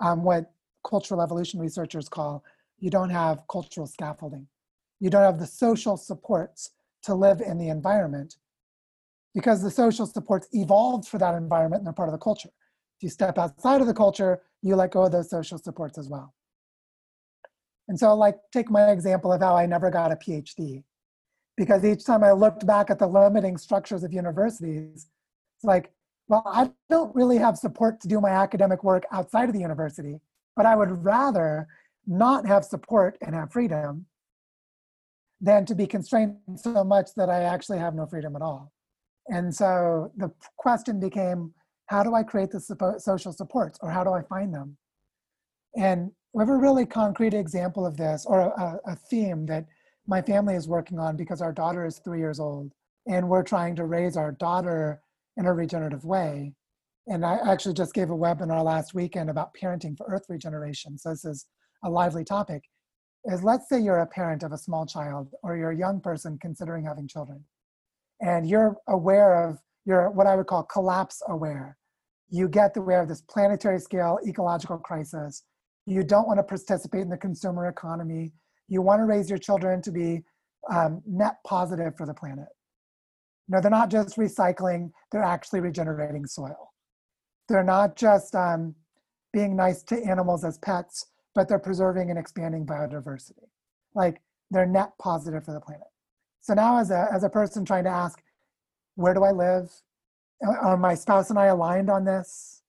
um, 0.00 0.22
what 0.22 0.52
cultural 0.88 1.20
evolution 1.20 1.60
researchers 1.60 2.08
call, 2.08 2.44
you 2.78 2.90
don't 2.90 3.10
have 3.10 3.42
cultural 3.50 3.86
scaffolding. 3.86 4.46
You 5.00 5.10
don't 5.10 5.22
have 5.22 5.38
the 5.38 5.46
social 5.46 5.96
supports 5.96 6.70
to 7.02 7.14
live 7.14 7.40
in 7.40 7.58
the 7.58 7.68
environment 7.68 8.36
because 9.34 9.62
the 9.62 9.70
social 9.70 10.06
supports 10.06 10.48
evolved 10.52 11.06
for 11.06 11.18
that 11.18 11.34
environment 11.34 11.80
and 11.80 11.86
they're 11.86 11.92
part 11.92 12.08
of 12.08 12.12
the 12.12 12.18
culture. 12.18 12.50
If 12.96 13.02
you 13.02 13.10
step 13.10 13.36
outside 13.36 13.80
of 13.80 13.86
the 13.86 13.94
culture, 13.94 14.40
you 14.62 14.76
let 14.76 14.92
go 14.92 15.04
of 15.04 15.12
those 15.12 15.28
social 15.28 15.58
supports 15.58 15.98
as 15.98 16.08
well. 16.08 16.34
And 17.88 17.98
so 17.98 18.14
like 18.14 18.36
take 18.52 18.70
my 18.70 18.90
example 18.90 19.32
of 19.32 19.40
how 19.40 19.56
I 19.56 19.66
never 19.66 19.90
got 19.90 20.12
a 20.12 20.16
PhD. 20.16 20.82
Because 21.56 21.84
each 21.84 22.04
time 22.04 22.22
I 22.22 22.32
looked 22.32 22.66
back 22.66 22.90
at 22.90 22.98
the 22.98 23.06
limiting 23.06 23.56
structures 23.56 24.04
of 24.04 24.12
universities, 24.12 25.06
it's 25.56 25.64
like, 25.64 25.90
well, 26.28 26.42
I 26.44 26.70
don't 26.90 27.14
really 27.14 27.38
have 27.38 27.56
support 27.56 28.00
to 28.00 28.08
do 28.08 28.20
my 28.20 28.30
academic 28.30 28.84
work 28.84 29.04
outside 29.12 29.48
of 29.48 29.54
the 29.54 29.60
university, 29.60 30.20
but 30.54 30.66
I 30.66 30.76
would 30.76 31.04
rather 31.04 31.68
not 32.06 32.46
have 32.46 32.64
support 32.64 33.16
and 33.22 33.34
have 33.34 33.52
freedom 33.52 34.06
than 35.40 35.64
to 35.66 35.74
be 35.74 35.86
constrained 35.86 36.36
so 36.56 36.82
much 36.82 37.10
that 37.16 37.30
I 37.30 37.42
actually 37.44 37.78
have 37.78 37.94
no 37.94 38.06
freedom 38.06 38.36
at 38.36 38.42
all. 38.42 38.72
And 39.28 39.54
so 39.54 40.12
the 40.16 40.30
question 40.56 40.98
became, 41.00 41.52
how 41.86 42.02
do 42.02 42.14
I 42.14 42.22
create 42.22 42.50
the 42.50 42.96
social 42.98 43.32
supports 43.32 43.78
or 43.80 43.90
how 43.90 44.02
do 44.02 44.12
I 44.12 44.22
find 44.22 44.52
them? 44.52 44.76
And 45.76 46.10
we 46.36 46.42
have 46.42 46.50
a 46.50 46.54
really 46.54 46.84
concrete 46.84 47.32
example 47.32 47.86
of 47.86 47.96
this 47.96 48.26
or 48.26 48.40
a, 48.40 48.78
a 48.84 48.94
theme 48.94 49.46
that 49.46 49.64
my 50.06 50.20
family 50.20 50.54
is 50.54 50.68
working 50.68 50.98
on 50.98 51.16
because 51.16 51.40
our 51.40 51.50
daughter 51.50 51.86
is 51.86 51.98
three 51.98 52.18
years 52.18 52.38
old 52.38 52.74
and 53.06 53.26
we're 53.26 53.42
trying 53.42 53.74
to 53.74 53.86
raise 53.86 54.18
our 54.18 54.32
daughter 54.32 55.00
in 55.38 55.46
a 55.46 55.54
regenerative 55.54 56.04
way. 56.04 56.52
And 57.06 57.24
I 57.24 57.38
actually 57.50 57.72
just 57.72 57.94
gave 57.94 58.10
a 58.10 58.14
webinar 58.14 58.62
last 58.62 58.92
weekend 58.92 59.30
about 59.30 59.54
parenting 59.58 59.96
for 59.96 60.04
earth 60.08 60.26
regeneration. 60.28 60.98
So 60.98 61.08
this 61.08 61.24
is 61.24 61.46
a 61.82 61.88
lively 61.88 62.22
topic. 62.22 62.64
Is 63.24 63.42
let's 63.42 63.70
say 63.70 63.80
you're 63.80 64.00
a 64.00 64.06
parent 64.06 64.42
of 64.42 64.52
a 64.52 64.58
small 64.58 64.84
child 64.84 65.32
or 65.42 65.56
you're 65.56 65.70
a 65.70 65.78
young 65.78 66.02
person 66.02 66.38
considering 66.38 66.84
having 66.84 67.08
children 67.08 67.42
and 68.20 68.46
you're 68.46 68.76
aware 68.88 69.48
of, 69.48 69.58
you're 69.86 70.10
what 70.10 70.26
I 70.26 70.36
would 70.36 70.48
call 70.48 70.64
collapse 70.64 71.22
aware. 71.28 71.78
You 72.28 72.46
get 72.46 72.76
aware 72.76 73.00
of 73.00 73.08
this 73.08 73.22
planetary 73.22 73.80
scale 73.80 74.18
ecological 74.26 74.76
crisis 74.76 75.42
you 75.86 76.02
don't 76.02 76.26
want 76.26 76.38
to 76.38 76.42
participate 76.42 77.02
in 77.02 77.08
the 77.08 77.16
consumer 77.16 77.68
economy. 77.68 78.32
You 78.68 78.82
want 78.82 79.00
to 79.00 79.04
raise 79.04 79.30
your 79.30 79.38
children 79.38 79.80
to 79.82 79.92
be 79.92 80.22
um, 80.70 81.00
net 81.06 81.36
positive 81.46 81.96
for 81.96 82.06
the 82.06 82.14
planet. 82.14 82.48
No, 83.48 83.60
they're 83.60 83.70
not 83.70 83.90
just 83.90 84.16
recycling, 84.16 84.90
they're 85.12 85.22
actually 85.22 85.60
regenerating 85.60 86.26
soil. 86.26 86.72
They're 87.48 87.62
not 87.62 87.94
just 87.94 88.34
um, 88.34 88.74
being 89.32 89.54
nice 89.54 89.84
to 89.84 90.02
animals 90.02 90.44
as 90.44 90.58
pets, 90.58 91.06
but 91.34 91.48
they're 91.48 91.60
preserving 91.60 92.10
and 92.10 92.18
expanding 92.18 92.66
biodiversity. 92.66 93.46
Like 93.94 94.20
they're 94.50 94.66
net 94.66 94.92
positive 95.00 95.44
for 95.44 95.52
the 95.52 95.60
planet. 95.60 95.86
So 96.40 96.54
now 96.54 96.78
as 96.78 96.90
a, 96.90 97.06
as 97.12 97.22
a 97.22 97.28
person 97.28 97.64
trying 97.64 97.84
to 97.84 97.90
ask, 97.90 98.20
where 98.96 99.14
do 99.14 99.22
I 99.22 99.30
live? 99.30 99.70
Are 100.42 100.76
my 100.76 100.94
spouse 100.94 101.30
and 101.30 101.38
I 101.38 101.46
aligned 101.46 101.90
on 101.90 102.04
this? 102.04 102.62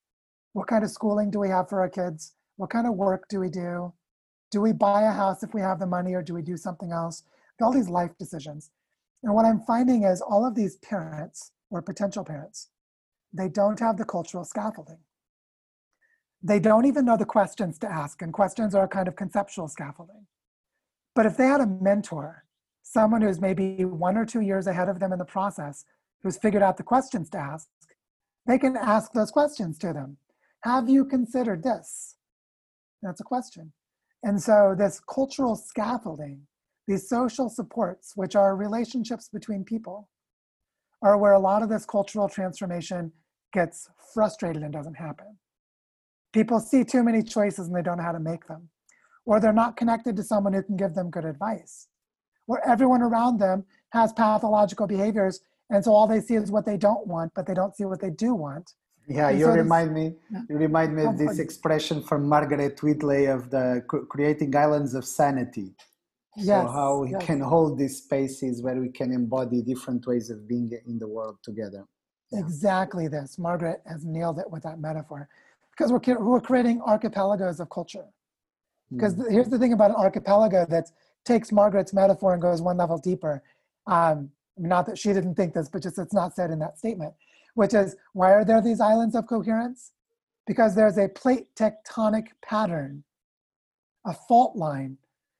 What 0.53 0.67
kind 0.67 0.83
of 0.83 0.91
schooling 0.91 1.31
do 1.31 1.39
we 1.39 1.49
have 1.49 1.69
for 1.69 1.81
our 1.81 1.89
kids? 1.89 2.33
What 2.57 2.69
kind 2.69 2.87
of 2.87 2.95
work 2.95 3.27
do 3.29 3.39
we 3.39 3.49
do? 3.49 3.93
Do 4.51 4.61
we 4.61 4.73
buy 4.73 5.03
a 5.03 5.11
house 5.11 5.43
if 5.43 5.53
we 5.53 5.61
have 5.61 5.79
the 5.79 5.87
money 5.87 6.13
or 6.13 6.21
do 6.21 6.33
we 6.33 6.41
do 6.41 6.57
something 6.57 6.91
else? 6.91 7.23
All 7.61 7.71
these 7.71 7.89
life 7.89 8.11
decisions. 8.19 8.71
And 9.23 9.33
what 9.33 9.45
I'm 9.45 9.61
finding 9.61 10.03
is 10.03 10.21
all 10.21 10.45
of 10.45 10.55
these 10.55 10.77
parents 10.77 11.51
or 11.69 11.81
potential 11.81 12.23
parents, 12.23 12.69
they 13.33 13.49
don't 13.49 13.79
have 13.79 13.97
the 13.97 14.05
cultural 14.05 14.43
scaffolding. 14.43 14.99
They 16.41 16.59
don't 16.59 16.85
even 16.85 17.05
know 17.05 17.17
the 17.17 17.25
questions 17.25 17.77
to 17.79 17.91
ask, 17.91 18.21
and 18.21 18.31
questions 18.31 18.75
are 18.75 18.85
a 18.85 18.87
kind 18.87 19.07
of 19.07 19.15
conceptual 19.15 19.67
scaffolding. 19.67 20.27
But 21.15 21.25
if 21.25 21.35
they 21.35 21.47
had 21.47 21.61
a 21.61 21.67
mentor, 21.67 22.45
someone 22.83 23.21
who's 23.21 23.41
maybe 23.41 23.83
one 23.83 24.17
or 24.17 24.25
two 24.25 24.41
years 24.41 24.67
ahead 24.67 24.87
of 24.87 24.99
them 24.99 25.11
in 25.11 25.19
the 25.19 25.25
process, 25.25 25.83
who's 26.21 26.37
figured 26.37 26.63
out 26.63 26.77
the 26.77 26.83
questions 26.83 27.29
to 27.31 27.37
ask, 27.37 27.67
they 28.45 28.57
can 28.57 28.77
ask 28.77 29.11
those 29.11 29.31
questions 29.31 29.77
to 29.79 29.93
them. 29.93 30.17
Have 30.61 30.89
you 30.89 31.05
considered 31.05 31.63
this? 31.63 32.16
That's 33.01 33.21
a 33.21 33.23
question. 33.23 33.73
And 34.23 34.41
so 34.41 34.75
this 34.77 34.99
cultural 34.99 35.55
scaffolding, 35.55 36.41
these 36.87 37.07
social 37.07 37.49
supports, 37.49 38.13
which 38.15 38.35
are 38.35 38.55
relationships 38.55 39.29
between 39.31 39.63
people, 39.63 40.09
are 41.01 41.17
where 41.17 41.33
a 41.33 41.39
lot 41.39 41.61
of 41.61 41.69
this 41.69 41.85
cultural 41.85 42.27
transformation 42.27 43.11
gets 43.53 43.89
frustrated 44.13 44.63
and 44.63 44.73
doesn't 44.73 44.95
happen. 44.95 45.37
People 46.33 46.59
see 46.59 46.83
too 46.83 47.03
many 47.03 47.23
choices 47.23 47.67
and 47.67 47.75
they 47.75 47.81
don't 47.81 47.97
know 47.97 48.03
how 48.03 48.11
to 48.11 48.19
make 48.19 48.47
them. 48.47 48.69
Or 49.25 49.39
they're 49.39 49.53
not 49.53 49.77
connected 49.77 50.15
to 50.15 50.23
someone 50.23 50.53
who 50.53 50.63
can 50.63 50.77
give 50.77 50.93
them 50.93 51.09
good 51.09 51.25
advice. 51.25 51.87
Or 52.47 52.65
everyone 52.67 53.01
around 53.01 53.39
them 53.39 53.65
has 53.91 54.13
pathological 54.13 54.87
behaviors, 54.87 55.41
and 55.69 55.83
so 55.83 55.91
all 55.93 56.07
they 56.07 56.21
see 56.21 56.35
is 56.35 56.51
what 56.51 56.65
they 56.65 56.77
don't 56.77 57.05
want, 57.07 57.33
but 57.35 57.45
they 57.45 57.53
don't 57.53 57.75
see 57.75 57.85
what 57.85 57.99
they 57.99 58.09
do 58.09 58.33
want. 58.33 58.73
Yeah, 59.07 59.29
you 59.29 59.47
remind 59.47 59.93
me. 59.93 60.15
You 60.49 60.57
remind 60.57 60.95
me 60.95 61.03
of 61.03 61.17
this 61.17 61.39
expression 61.39 62.03
from 62.03 62.27
Margaret 62.27 62.81
Wheatley 62.83 63.25
of 63.25 63.49
the 63.49 63.83
creating 64.09 64.55
islands 64.55 64.93
of 64.93 65.05
sanity. 65.05 65.73
Yes, 66.35 66.65
so 66.65 66.71
how 66.71 66.97
we 66.99 67.11
yes. 67.11 67.25
can 67.25 67.39
hold 67.39 67.79
these 67.79 67.97
spaces 67.97 68.61
where 68.61 68.75
we 68.75 68.89
can 68.89 69.11
embody 69.11 69.61
different 69.61 70.05
ways 70.05 70.29
of 70.29 70.47
being 70.47 70.69
in 70.85 70.99
the 70.99 71.07
world 71.07 71.37
together. 71.41 71.85
Exactly 72.33 73.07
this. 73.07 73.39
Margaret 73.39 73.81
has 73.87 74.05
nailed 74.05 74.39
it 74.39 74.51
with 74.51 74.61
that 74.63 74.79
metaphor, 74.79 75.29
because 75.71 75.91
we're 75.91 76.19
we're 76.19 76.41
creating 76.41 76.81
archipelagos 76.81 77.59
of 77.59 77.69
culture. 77.69 78.05
Because 78.91 79.15
mm. 79.15 79.31
here's 79.31 79.49
the 79.49 79.57
thing 79.57 79.73
about 79.73 79.91
an 79.91 79.95
archipelago 79.95 80.65
that 80.69 80.91
takes 81.25 81.51
Margaret's 81.51 81.93
metaphor 81.93 82.33
and 82.33 82.41
goes 82.41 82.61
one 82.61 82.77
level 82.77 82.97
deeper. 82.97 83.41
Um, 83.87 84.29
not 84.57 84.85
that 84.87 84.97
she 84.97 85.13
didn't 85.13 85.35
think 85.35 85.53
this, 85.53 85.69
but 85.69 85.81
just 85.81 85.97
it's 85.97 86.13
not 86.13 86.35
said 86.35 86.51
in 86.51 86.59
that 86.59 86.77
statement 86.77 87.13
which 87.57 87.73
is 87.73 87.95
why 88.13 88.31
are 88.31 88.45
there 88.45 88.61
these 88.61 88.79
islands 88.79 89.15
of 89.15 89.25
coherence? 89.25 89.91
Because 90.45 90.75
there's 90.75 90.99
a 90.99 91.09
plate 91.09 91.47
tectonic 91.55 92.27
pattern, 92.43 93.03
a 94.05 94.13
fault 94.13 94.55
line 94.55 94.99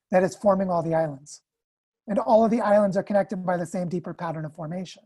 that 0.10 0.24
is 0.24 0.36
forming 0.36 0.68
all 0.68 0.82
the 0.82 0.96
islands. 0.96 1.44
And 2.08 2.18
all 2.18 2.44
of 2.44 2.50
the 2.50 2.60
islands 2.60 2.98
are 2.98 3.04
connected 3.04 3.46
by 3.46 3.56
the 3.56 3.68
same 3.68 3.88
deeper 3.88 4.16
pattern 4.16 4.46
of 4.46 4.56
formation. 4.56 5.04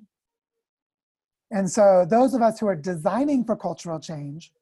And 1.52 1.70
so 1.70 2.06
those 2.10 2.34
of 2.34 2.42
us 2.42 2.62
who 2.62 2.68
are 2.68 2.78
designing 2.78 3.44
for 3.44 3.58
cultural 3.58 4.00
change, 4.00 4.54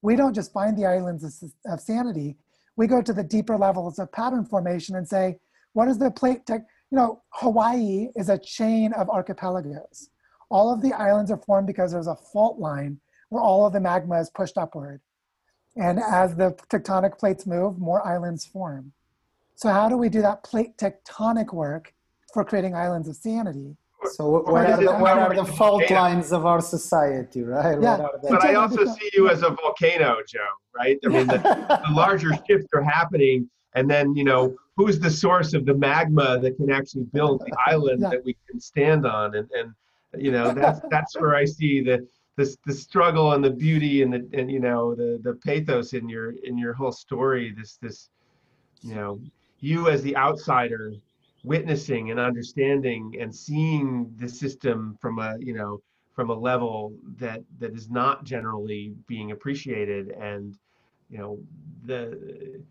we 0.00 0.16
don't 0.16 0.34
just 0.34 0.50
find 0.50 0.78
the 0.78 0.86
islands 0.86 1.42
of, 1.66 1.80
sanity, 1.80 2.38
we 2.74 2.86
go 2.86 3.02
to 3.02 3.12
the 3.12 3.22
deeper 3.22 3.58
levels 3.58 3.98
of 3.98 4.10
pattern 4.12 4.46
formation 4.46 4.96
and 4.96 5.06
say, 5.06 5.38
what 5.74 5.88
is 5.88 5.98
the 5.98 6.10
plate 6.10 6.46
tech? 6.46 6.62
You 6.90 6.96
know, 6.96 7.22
Hawaii 7.34 8.08
is 8.16 8.30
a 8.30 8.38
chain 8.38 8.94
of 8.94 9.10
archipelagos 9.10 10.08
all 10.52 10.72
of 10.72 10.82
the 10.82 10.92
islands 10.92 11.30
are 11.30 11.38
formed 11.38 11.66
because 11.66 11.92
there's 11.92 12.06
a 12.06 12.14
fault 12.14 12.58
line 12.58 13.00
where 13.30 13.42
all 13.42 13.66
of 13.66 13.72
the 13.72 13.80
magma 13.80 14.20
is 14.20 14.28
pushed 14.30 14.58
upward. 14.58 15.00
And 15.76 15.98
as 15.98 16.36
the 16.36 16.54
tectonic 16.70 17.18
plates 17.18 17.46
move, 17.46 17.78
more 17.78 18.06
islands 18.06 18.44
form. 18.44 18.92
So 19.54 19.70
how 19.70 19.88
do 19.88 19.96
we 19.96 20.10
do 20.10 20.20
that 20.20 20.44
plate 20.44 20.76
tectonic 20.76 21.54
work 21.54 21.94
for 22.34 22.44
creating 22.44 22.74
islands 22.74 23.08
of 23.08 23.16
sanity? 23.16 23.76
So 24.12 24.42
what 24.42 24.66
are, 24.66 24.76
the, 24.76 24.92
what 24.92 25.16
are 25.16 25.34
the 25.34 25.44
fault 25.44 25.88
lines 25.88 26.32
of 26.32 26.44
our 26.44 26.60
society, 26.60 27.42
right? 27.42 27.80
Yeah. 27.80 28.08
But 28.28 28.44
I 28.44 28.54
also 28.54 28.84
see 28.84 29.10
you 29.14 29.30
as 29.30 29.42
a 29.42 29.50
volcano, 29.50 30.16
Joe, 30.28 30.40
right? 30.76 30.98
I 31.04 31.08
mean, 31.08 31.28
the, 31.28 31.38
the 31.38 31.94
larger 31.94 32.32
shifts 32.46 32.66
are 32.74 32.82
happening, 32.82 33.48
and 33.74 33.88
then, 33.88 34.14
you 34.16 34.24
know, 34.24 34.54
who's 34.76 34.98
the 34.98 35.10
source 35.10 35.54
of 35.54 35.64
the 35.64 35.74
magma 35.74 36.38
that 36.40 36.56
can 36.56 36.70
actually 36.70 37.04
build 37.04 37.40
the 37.40 37.56
island 37.66 38.00
yeah. 38.02 38.10
that 38.10 38.24
we 38.24 38.36
can 38.50 38.60
stand 38.60 39.06
on? 39.06 39.36
And, 39.36 39.48
and 39.52 39.72
you 40.16 40.30
know 40.30 40.52
that's 40.52 40.80
that's 40.90 41.18
where 41.18 41.34
i 41.34 41.44
see 41.44 41.80
the 41.80 42.06
the, 42.36 42.56
the 42.66 42.72
struggle 42.72 43.32
and 43.32 43.44
the 43.44 43.50
beauty 43.50 44.02
and 44.02 44.12
the 44.12 44.28
and 44.32 44.50
you 44.50 44.60
know 44.60 44.94
the 44.94 45.20
the 45.22 45.34
pathos 45.34 45.92
in 45.92 46.08
your 46.08 46.34
in 46.44 46.56
your 46.56 46.72
whole 46.72 46.92
story 46.92 47.54
this 47.56 47.78
this 47.80 48.08
you 48.82 48.94
know 48.94 49.20
you 49.60 49.88
as 49.88 50.02
the 50.02 50.16
outsider 50.16 50.92
witnessing 51.44 52.10
and 52.10 52.20
understanding 52.20 53.16
and 53.20 53.34
seeing 53.34 54.12
the 54.18 54.28
system 54.28 54.96
from 55.00 55.18
a 55.18 55.36
you 55.40 55.52
know 55.52 55.80
from 56.14 56.30
a 56.30 56.34
level 56.34 56.92
that 57.16 57.40
that 57.58 57.74
is 57.74 57.90
not 57.90 58.24
generally 58.24 58.94
being 59.06 59.32
appreciated 59.32 60.10
and 60.10 60.58
you 61.10 61.18
know 61.18 61.38
the 61.84 62.62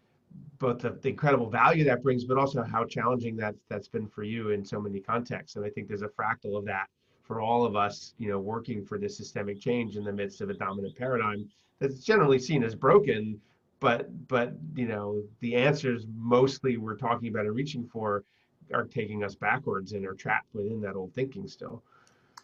both 0.58 0.80
the, 0.80 0.92
the, 1.02 1.10
incredible 1.10 1.50
value 1.50 1.84
that 1.84 2.04
brings 2.04 2.24
but 2.24 2.38
also 2.38 2.64
how 2.64 2.86
challenging 2.86 3.36
that 3.36 3.56
that's 3.68 3.88
been 3.88 4.08
for 4.08 4.24
you 4.24 4.52
in 4.52 4.64
so 4.64 4.80
many 4.80 5.00
contexts. 5.00 5.56
And 5.56 5.66
i 5.66 5.70
think 5.70 5.88
there's 5.88 6.04
a 6.04 6.08
fractal 6.10 6.58
of 6.58 6.66
that 6.66 6.88
for 7.32 7.40
all 7.40 7.64
of 7.64 7.78
us, 7.78 8.14
you 8.18 8.28
know, 8.28 8.40
working 8.40 8.84
for 8.84 8.98
this 8.98 9.16
systemic 9.16 9.58
change 9.58 9.96
in 9.96 10.04
the 10.04 10.12
midst 10.12 10.42
of 10.42 10.50
a 10.50 10.54
dominant 10.54 10.94
paradigm 10.98 11.48
that's 11.80 12.04
generally 12.04 12.38
seen 12.38 12.62
as 12.62 12.76
broken, 12.76 13.40
but 13.80 14.28
but 14.28 14.52
you 14.76 14.86
know 14.86 15.24
the 15.40 15.56
answers 15.56 16.08
mostly 16.14 16.76
we're 16.76 16.98
talking 16.98 17.30
about 17.30 17.46
and 17.46 17.56
reaching 17.56 17.88
for 17.88 18.26
are 18.74 18.84
taking 18.84 19.24
us 19.24 19.34
backwards 19.34 19.94
and 19.94 20.06
are 20.06 20.14
trapped 20.14 20.54
within 20.54 20.82
that 20.82 20.98
old 20.98 21.14
thinking 21.14 21.48
still. 21.48 21.82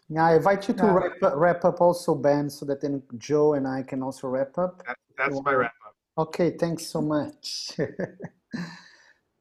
Yeah, 0.08 0.24
I 0.24 0.36
invite 0.36 0.66
you 0.68 0.72
to 0.72 0.86
wrap, 0.86 1.34
wrap 1.34 1.66
up 1.66 1.82
also, 1.82 2.14
Ben, 2.14 2.48
so 2.48 2.64
that 2.64 2.80
then 2.80 3.02
Joe 3.18 3.52
and 3.54 3.68
I 3.68 3.82
can 3.82 4.02
also 4.02 4.26
wrap 4.28 4.56
up. 4.56 4.86
That, 4.86 4.96
that's 5.18 5.38
my 5.42 5.52
wrap 5.52 5.74
up. 5.86 5.94
Okay, 6.16 6.56
thanks 6.56 6.86
so 6.86 7.02
much. 7.02 7.72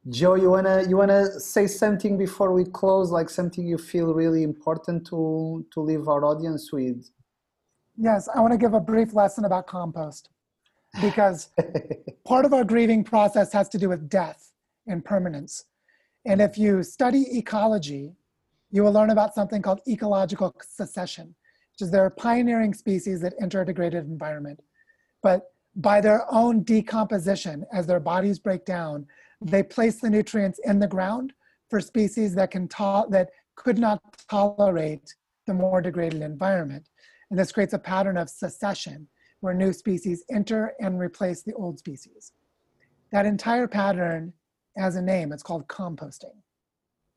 Joe, 0.09 0.35
you 0.35 0.49
wanna 0.49 0.83
you 0.87 0.95
wanna 0.95 1.39
say 1.39 1.67
something 1.67 2.17
before 2.17 2.53
we 2.53 2.63
close, 2.63 3.11
like 3.11 3.29
something 3.29 3.67
you 3.67 3.77
feel 3.77 4.13
really 4.13 4.43
important 4.43 5.05
to 5.07 5.65
to 5.73 5.81
leave 5.81 6.07
our 6.07 6.23
audience 6.23 6.71
with? 6.71 7.09
Yes, 7.97 8.29
I 8.33 8.39
want 8.39 8.53
to 8.53 8.57
give 8.57 8.73
a 8.73 8.79
brief 8.79 9.13
lesson 9.13 9.45
about 9.45 9.65
compost 9.67 10.29
because 11.01 11.49
part 12.25 12.45
of 12.45 12.53
our 12.53 12.63
grieving 12.63 13.03
process 13.03 13.51
has 13.51 13.67
to 13.69 13.77
do 13.77 13.89
with 13.89 14.07
death 14.07 14.51
and 14.85 15.03
permanence. 15.03 15.65
And 16.25 16.41
if 16.41 16.57
you 16.57 16.83
study 16.83 17.37
ecology, 17.37 18.13
you 18.69 18.83
will 18.83 18.93
learn 18.93 19.09
about 19.09 19.33
something 19.33 19.61
called 19.61 19.81
ecological 19.87 20.55
succession, 20.61 21.33
which 21.71 21.81
is 21.81 21.91
there 21.91 22.05
are 22.05 22.11
pioneering 22.11 22.73
species 22.73 23.19
that 23.21 23.33
enter 23.41 23.61
a 23.61 23.65
degraded 23.65 24.05
environment. 24.05 24.61
But 25.23 25.51
by 25.75 25.99
their 25.99 26.31
own 26.31 26.63
decomposition, 26.63 27.65
as 27.73 27.87
their 27.87 27.99
bodies 27.99 28.39
break 28.39 28.63
down, 28.65 29.07
they 29.41 29.63
place 29.63 29.99
the 29.99 30.09
nutrients 30.09 30.59
in 30.63 30.79
the 30.79 30.87
ground 30.87 31.33
for 31.69 31.79
species 31.79 32.33
that 32.35 32.51
can 32.51 32.67
to- 32.67 33.05
that 33.09 33.29
could 33.55 33.77
not 33.77 34.01
tolerate 34.29 35.15
the 35.45 35.53
more 35.53 35.81
degraded 35.81 36.21
environment. 36.21 36.87
And 37.29 37.39
this 37.39 37.51
creates 37.51 37.73
a 37.73 37.79
pattern 37.79 38.17
of 38.17 38.29
succession 38.29 39.07
where 39.41 39.53
new 39.53 39.73
species 39.73 40.23
enter 40.31 40.73
and 40.79 40.99
replace 40.99 41.43
the 41.43 41.53
old 41.53 41.79
species. 41.79 42.31
That 43.11 43.25
entire 43.25 43.67
pattern 43.67 44.33
has 44.77 44.95
a 44.95 45.01
name, 45.01 45.31
it's 45.31 45.43
called 45.43 45.67
composting. 45.67 46.35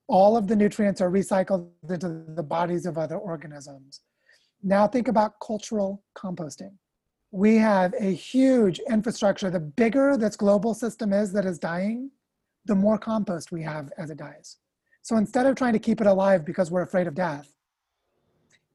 All 0.06 0.36
of 0.36 0.48
the 0.48 0.56
nutrients 0.56 1.00
are 1.00 1.10
recycled 1.10 1.70
into 1.88 2.24
the 2.28 2.42
bodies 2.42 2.86
of 2.86 2.98
other 2.98 3.16
organisms. 3.16 4.00
Now 4.62 4.86
think 4.86 5.08
about 5.08 5.34
cultural 5.40 6.02
composting. 6.16 6.74
We 7.32 7.56
have 7.56 7.94
a 7.98 8.12
huge 8.12 8.80
infrastructure. 8.90 9.50
The 9.50 9.60
bigger 9.60 10.16
this 10.16 10.36
global 10.36 10.74
system 10.74 11.12
is 11.12 11.32
that 11.32 11.44
is 11.44 11.58
dying, 11.58 12.10
the 12.64 12.74
more 12.74 12.98
compost 12.98 13.52
we 13.52 13.62
have 13.62 13.92
as 13.98 14.10
it 14.10 14.18
dies. 14.18 14.56
So 15.02 15.16
instead 15.16 15.46
of 15.46 15.54
trying 15.54 15.72
to 15.72 15.78
keep 15.78 16.00
it 16.00 16.06
alive 16.06 16.44
because 16.44 16.70
we're 16.70 16.82
afraid 16.82 17.06
of 17.06 17.14
death, 17.14 17.54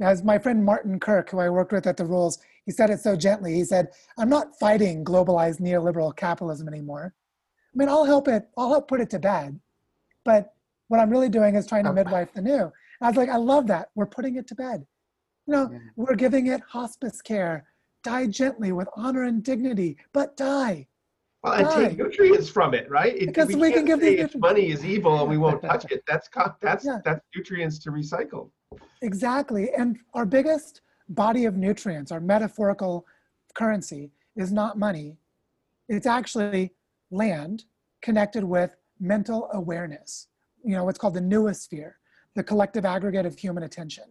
as 0.01 0.23
my 0.23 0.37
friend 0.37 0.63
Martin 0.63 0.99
Kirk, 0.99 1.29
who 1.29 1.39
I 1.39 1.49
worked 1.49 1.71
with 1.71 1.87
at 1.87 1.97
the 1.97 2.05
Rules, 2.05 2.39
he 2.65 2.71
said 2.71 2.89
it 2.89 2.99
so 2.99 3.15
gently. 3.15 3.53
He 3.53 3.63
said, 3.63 3.89
I'm 4.17 4.29
not 4.29 4.57
fighting 4.59 5.05
globalized 5.05 5.61
neoliberal 5.61 6.15
capitalism 6.15 6.67
anymore. 6.67 7.13
I 7.73 7.77
mean, 7.77 7.89
I'll 7.89 8.05
help 8.05 8.27
it, 8.27 8.47
I'll 8.57 8.69
help 8.69 8.87
put 8.87 9.01
it 9.01 9.09
to 9.11 9.19
bed. 9.19 9.59
But 10.23 10.53
what 10.87 10.99
I'm 10.99 11.09
really 11.09 11.29
doing 11.29 11.55
is 11.55 11.67
trying 11.67 11.83
to 11.83 11.91
oh. 11.91 11.93
midwife 11.93 12.33
the 12.33 12.41
new. 12.41 12.71
I 13.01 13.07
was 13.07 13.17
like, 13.17 13.29
I 13.29 13.37
love 13.37 13.67
that. 13.67 13.89
We're 13.95 14.05
putting 14.05 14.35
it 14.35 14.47
to 14.47 14.55
bed. 14.55 14.85
You 15.47 15.53
know, 15.53 15.69
yeah. 15.71 15.79
we're 15.95 16.15
giving 16.15 16.47
it 16.47 16.61
hospice 16.67 17.21
care. 17.21 17.65
Die 18.05 18.27
gently 18.27 18.71
with 18.71 18.87
honor 18.95 19.23
and 19.23 19.41
dignity, 19.41 19.97
but 20.13 20.37
die. 20.37 20.85
Well, 21.41 21.53
and 21.53 21.65
die. 21.65 21.87
take 21.87 21.97
nutrients 21.97 22.47
from 22.47 22.75
it, 22.75 22.87
right? 22.87 23.15
It, 23.15 23.25
because 23.25 23.47
we, 23.47 23.55
we 23.55 23.71
can 23.71 23.83
give 23.83 23.99
these 23.99 24.35
money 24.35 24.69
is 24.69 24.85
evil 24.85 25.21
and 25.21 25.27
we 25.27 25.39
won't 25.39 25.59
touch 25.71 25.85
it. 25.89 26.03
That's 26.07 26.29
that's 26.61 26.85
yeah. 26.85 26.99
that's 27.03 27.25
nutrients 27.35 27.79
to 27.79 27.89
recycle. 27.89 28.51
Exactly. 29.01 29.71
And 29.75 29.97
our 30.13 30.23
biggest 30.23 30.81
body 31.09 31.45
of 31.45 31.57
nutrients, 31.57 32.11
our 32.11 32.19
metaphorical 32.19 33.07
currency, 33.55 34.11
is 34.35 34.51
not 34.51 34.77
money. 34.77 35.17
It's 35.89 36.05
actually 36.05 36.73
land 37.09 37.65
connected 38.03 38.43
with 38.43 38.75
mental 38.99 39.49
awareness. 39.53 40.27
You 40.63 40.75
know, 40.75 40.83
what's 40.83 40.99
called 40.99 41.15
the 41.15 41.21
noosphere, 41.21 41.93
the 42.35 42.43
collective 42.43 42.85
aggregate 42.85 43.25
of 43.25 43.35
human 43.35 43.63
attention. 43.63 44.05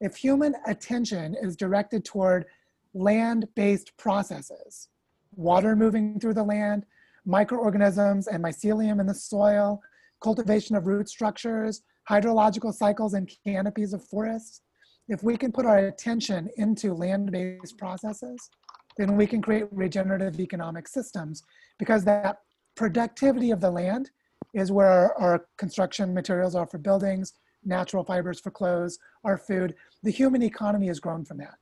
If 0.00 0.14
human 0.14 0.54
attention 0.68 1.34
is 1.42 1.56
directed 1.56 2.04
toward 2.04 2.46
land 2.94 3.46
based 3.54 3.96
processes, 3.96 4.88
water 5.34 5.76
moving 5.76 6.18
through 6.18 6.34
the 6.34 6.42
land, 6.42 6.86
microorganisms 7.26 8.28
and 8.28 8.42
mycelium 8.42 9.00
in 9.00 9.06
the 9.06 9.14
soil, 9.14 9.80
cultivation 10.22 10.76
of 10.76 10.86
root 10.86 11.08
structures, 11.08 11.82
hydrological 12.08 12.72
cycles 12.72 13.14
and 13.14 13.30
canopies 13.44 13.92
of 13.92 14.04
forests, 14.04 14.62
if 15.08 15.22
we 15.22 15.36
can 15.36 15.52
put 15.52 15.66
our 15.66 15.78
attention 15.78 16.48
into 16.56 16.94
land-based 16.94 17.76
processes, 17.76 18.48
then 18.96 19.16
we 19.16 19.26
can 19.26 19.42
create 19.42 19.66
regenerative 19.70 20.40
economic 20.40 20.88
systems 20.88 21.42
because 21.78 22.04
that 22.04 22.38
productivity 22.74 23.50
of 23.50 23.60
the 23.60 23.70
land 23.70 24.10
is 24.54 24.70
where 24.70 25.14
our, 25.20 25.46
construction 25.58 26.14
materials 26.14 26.54
are 26.54 26.66
for 26.66 26.78
buildings, 26.78 27.34
natural 27.64 28.04
fibers 28.04 28.40
for 28.40 28.50
clothes, 28.50 28.98
our 29.24 29.36
food. 29.36 29.74
The 30.02 30.10
human 30.10 30.42
economy 30.42 30.86
has 30.86 31.00
grown 31.00 31.24
from 31.24 31.38
that. 31.38 31.54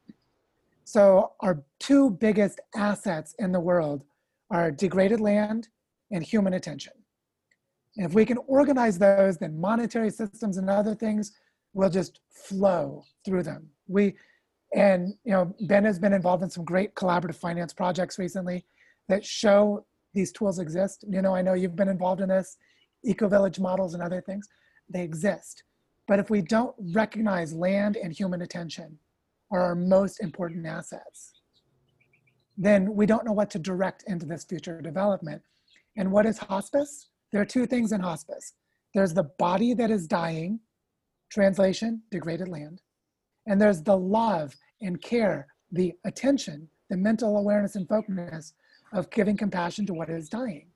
So 0.85 1.33
our 1.41 1.63
two 1.79 2.11
biggest 2.11 2.61
assets 2.75 3.35
in 3.39 3.53
the 3.53 3.61
world 3.61 4.05
are 4.51 4.71
degraded 4.71 5.21
land 5.21 5.69
and 6.11 6.23
human 6.23 6.55
attention. 6.55 6.93
And 7.97 8.07
if 8.07 8.15
we 8.15 8.25
can 8.25 8.39
organize 8.47 8.99
those, 8.99 9.37
then 9.37 9.61
monetary 9.61 10.11
systems 10.11 10.57
and 10.57 10.69
other 10.69 10.95
things 10.95 11.33
will 11.75 11.91
just 11.91 12.21
flow 12.31 13.05
through 13.25 13.43
them. 13.43 13.69
We, 13.87 14.15
and 14.75 15.15
you 15.25 15.33
know, 15.33 15.55
Ben 15.63 15.85
has 15.85 15.99
been 15.99 16.13
involved 16.13 16.43
in 16.43 16.51
some 16.51 16.65
great 16.65 16.95
collaborative 16.95 17.37
finance 17.37 17.73
projects 17.73 18.19
recently 18.19 18.65
that 19.09 19.25
show 19.25 19.85
these 20.15 20.33
tools 20.33 20.59
exist. 20.59 21.05
You 21.09 21.23
know, 21.23 21.35
I 21.35 21.43
know 21.43 21.55
you've 21.55 21.77
been 21.77 21.89
involved 21.89 22.21
in 22.21 22.29
this, 22.29 22.57
eco-village 23.05 23.59
models 23.59 23.95
and 23.95 24.03
other 24.03 24.21
things, 24.21 24.49
they 24.89 25.03
exist. 25.03 25.65
But 26.07 26.19
if 26.19 26.31
we 26.31 26.43
don't 26.43 26.75
recognize 26.95 27.53
land 27.53 27.97
and 27.97 28.13
human 28.13 28.43
attention 28.43 28.99
are 29.53 29.61
our 29.61 29.75
most 29.75 30.21
important 30.21 30.67
assets, 30.67 31.35
then 32.57 32.95
we 32.95 33.07
don't 33.07 33.25
know 33.25 33.33
what 33.33 33.51
to 33.51 33.59
direct 33.59 34.05
into 34.07 34.27
this 34.27 34.45
future 34.45 34.81
development. 34.81 35.43
And 35.97 36.11
what 36.11 36.27
is 36.27 36.39
hospice? 36.39 37.11
There 37.31 37.41
are 37.41 37.47
two 37.47 37.67
things 37.67 37.93
in 37.93 38.01
hospice. 38.01 38.55
There's 38.95 39.15
the 39.15 39.31
body 39.39 39.75
that 39.75 39.91
is 39.91 40.07
dying, 40.07 40.61
translation, 41.31 42.03
degraded 42.11 42.49
land. 42.49 42.83
And 43.47 43.61
there's 43.61 43.83
the 43.83 43.97
love 43.97 44.55
and 44.81 45.01
care, 45.01 45.47
the 45.71 45.93
attention, 46.05 46.69
the 46.91 46.97
mental 46.97 47.37
awareness 47.37 47.77
and 47.77 47.89
focus 47.89 48.55
of 48.93 49.11
giving 49.11 49.37
compassion 49.37 49.87
to 49.87 49.95
what 49.95 50.11
is 50.11 50.29
dying, 50.29 50.67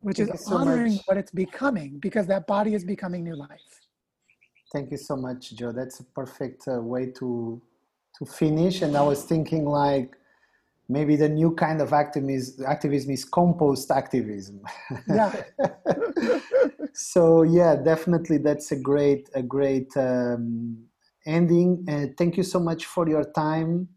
which 0.00 0.18
Thank 0.18 0.34
is 0.34 0.46
honoring 0.46 1.00
what 1.06 1.16
it's 1.16 1.30
becoming 1.30 1.98
because 1.98 2.26
that 2.26 2.46
body 2.46 2.74
is 2.74 2.84
becoming 2.84 3.24
new 3.24 3.36
life. 3.36 3.85
Thank 4.72 4.90
you 4.90 4.96
so 4.96 5.16
much, 5.16 5.54
Joe. 5.54 5.72
That's 5.72 6.00
a 6.00 6.04
perfect 6.04 6.66
uh, 6.68 6.80
way 6.80 7.06
to 7.18 7.60
to 8.18 8.24
finish. 8.24 8.82
And 8.82 8.96
I 8.96 9.02
was 9.02 9.24
thinking 9.24 9.66
like, 9.66 10.16
maybe 10.88 11.16
the 11.16 11.28
new 11.28 11.54
kind 11.54 11.80
of 11.80 11.92
activism, 11.92 12.64
activism 12.66 13.10
is 13.10 13.24
compost 13.24 13.90
activism. 13.90 14.60
Yeah. 15.08 15.32
so 16.92 17.42
yeah, 17.42 17.76
definitely 17.76 18.38
that's 18.38 18.72
a 18.72 18.76
great 18.76 19.28
a 19.34 19.42
great 19.42 19.96
um, 19.96 20.84
ending. 21.26 21.84
Uh, 21.88 22.06
thank 22.16 22.36
you 22.36 22.42
so 22.42 22.58
much 22.58 22.86
for 22.86 23.08
your 23.08 23.24
time. 23.24 23.88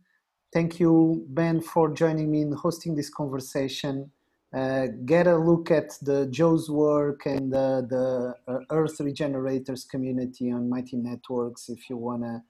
Thank 0.51 0.79
you, 0.79 1.25
Ben, 1.29 1.61
for 1.61 1.93
joining 1.93 2.31
me 2.31 2.41
in 2.41 2.51
hosting 2.51 2.95
this 2.95 3.09
conversation. 3.09 4.11
Uh, 4.51 4.87
get 5.05 5.27
a 5.27 5.37
look 5.37 5.69
at 5.69 5.91
the 6.01 6.25
Joe's 6.27 6.71
work 6.71 7.27
and 7.27 7.53
the, 7.53 7.85
the 7.87 8.51
uh, 8.51 8.59
Earth 8.71 8.99
Regenerators 8.99 9.85
community 9.85 10.51
on 10.51 10.67
Mighty 10.67 10.97
Networks 10.97 11.69
if 11.69 11.87
you 11.87 11.97
want 11.97 12.23
to 12.23 12.41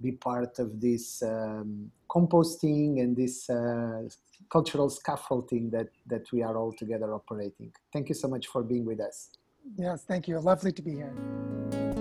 be 0.00 0.12
part 0.12 0.58
of 0.58 0.80
this 0.80 1.22
um, 1.22 1.90
composting 2.10 3.00
and 3.00 3.16
this 3.16 3.48
uh, 3.48 4.02
cultural 4.50 4.90
scaffolding 4.90 5.70
that, 5.70 5.86
that 6.06 6.24
we 6.32 6.42
are 6.42 6.56
all 6.56 6.72
together 6.72 7.14
operating. 7.14 7.72
Thank 7.92 8.08
you 8.08 8.16
so 8.16 8.26
much 8.26 8.48
for 8.48 8.64
being 8.64 8.84
with 8.84 9.00
us. 9.00 9.30
Yes, 9.76 10.04
thank 10.04 10.26
you. 10.26 10.38
Lovely 10.40 10.72
to 10.72 10.82
be 10.82 10.94
here. 10.94 11.93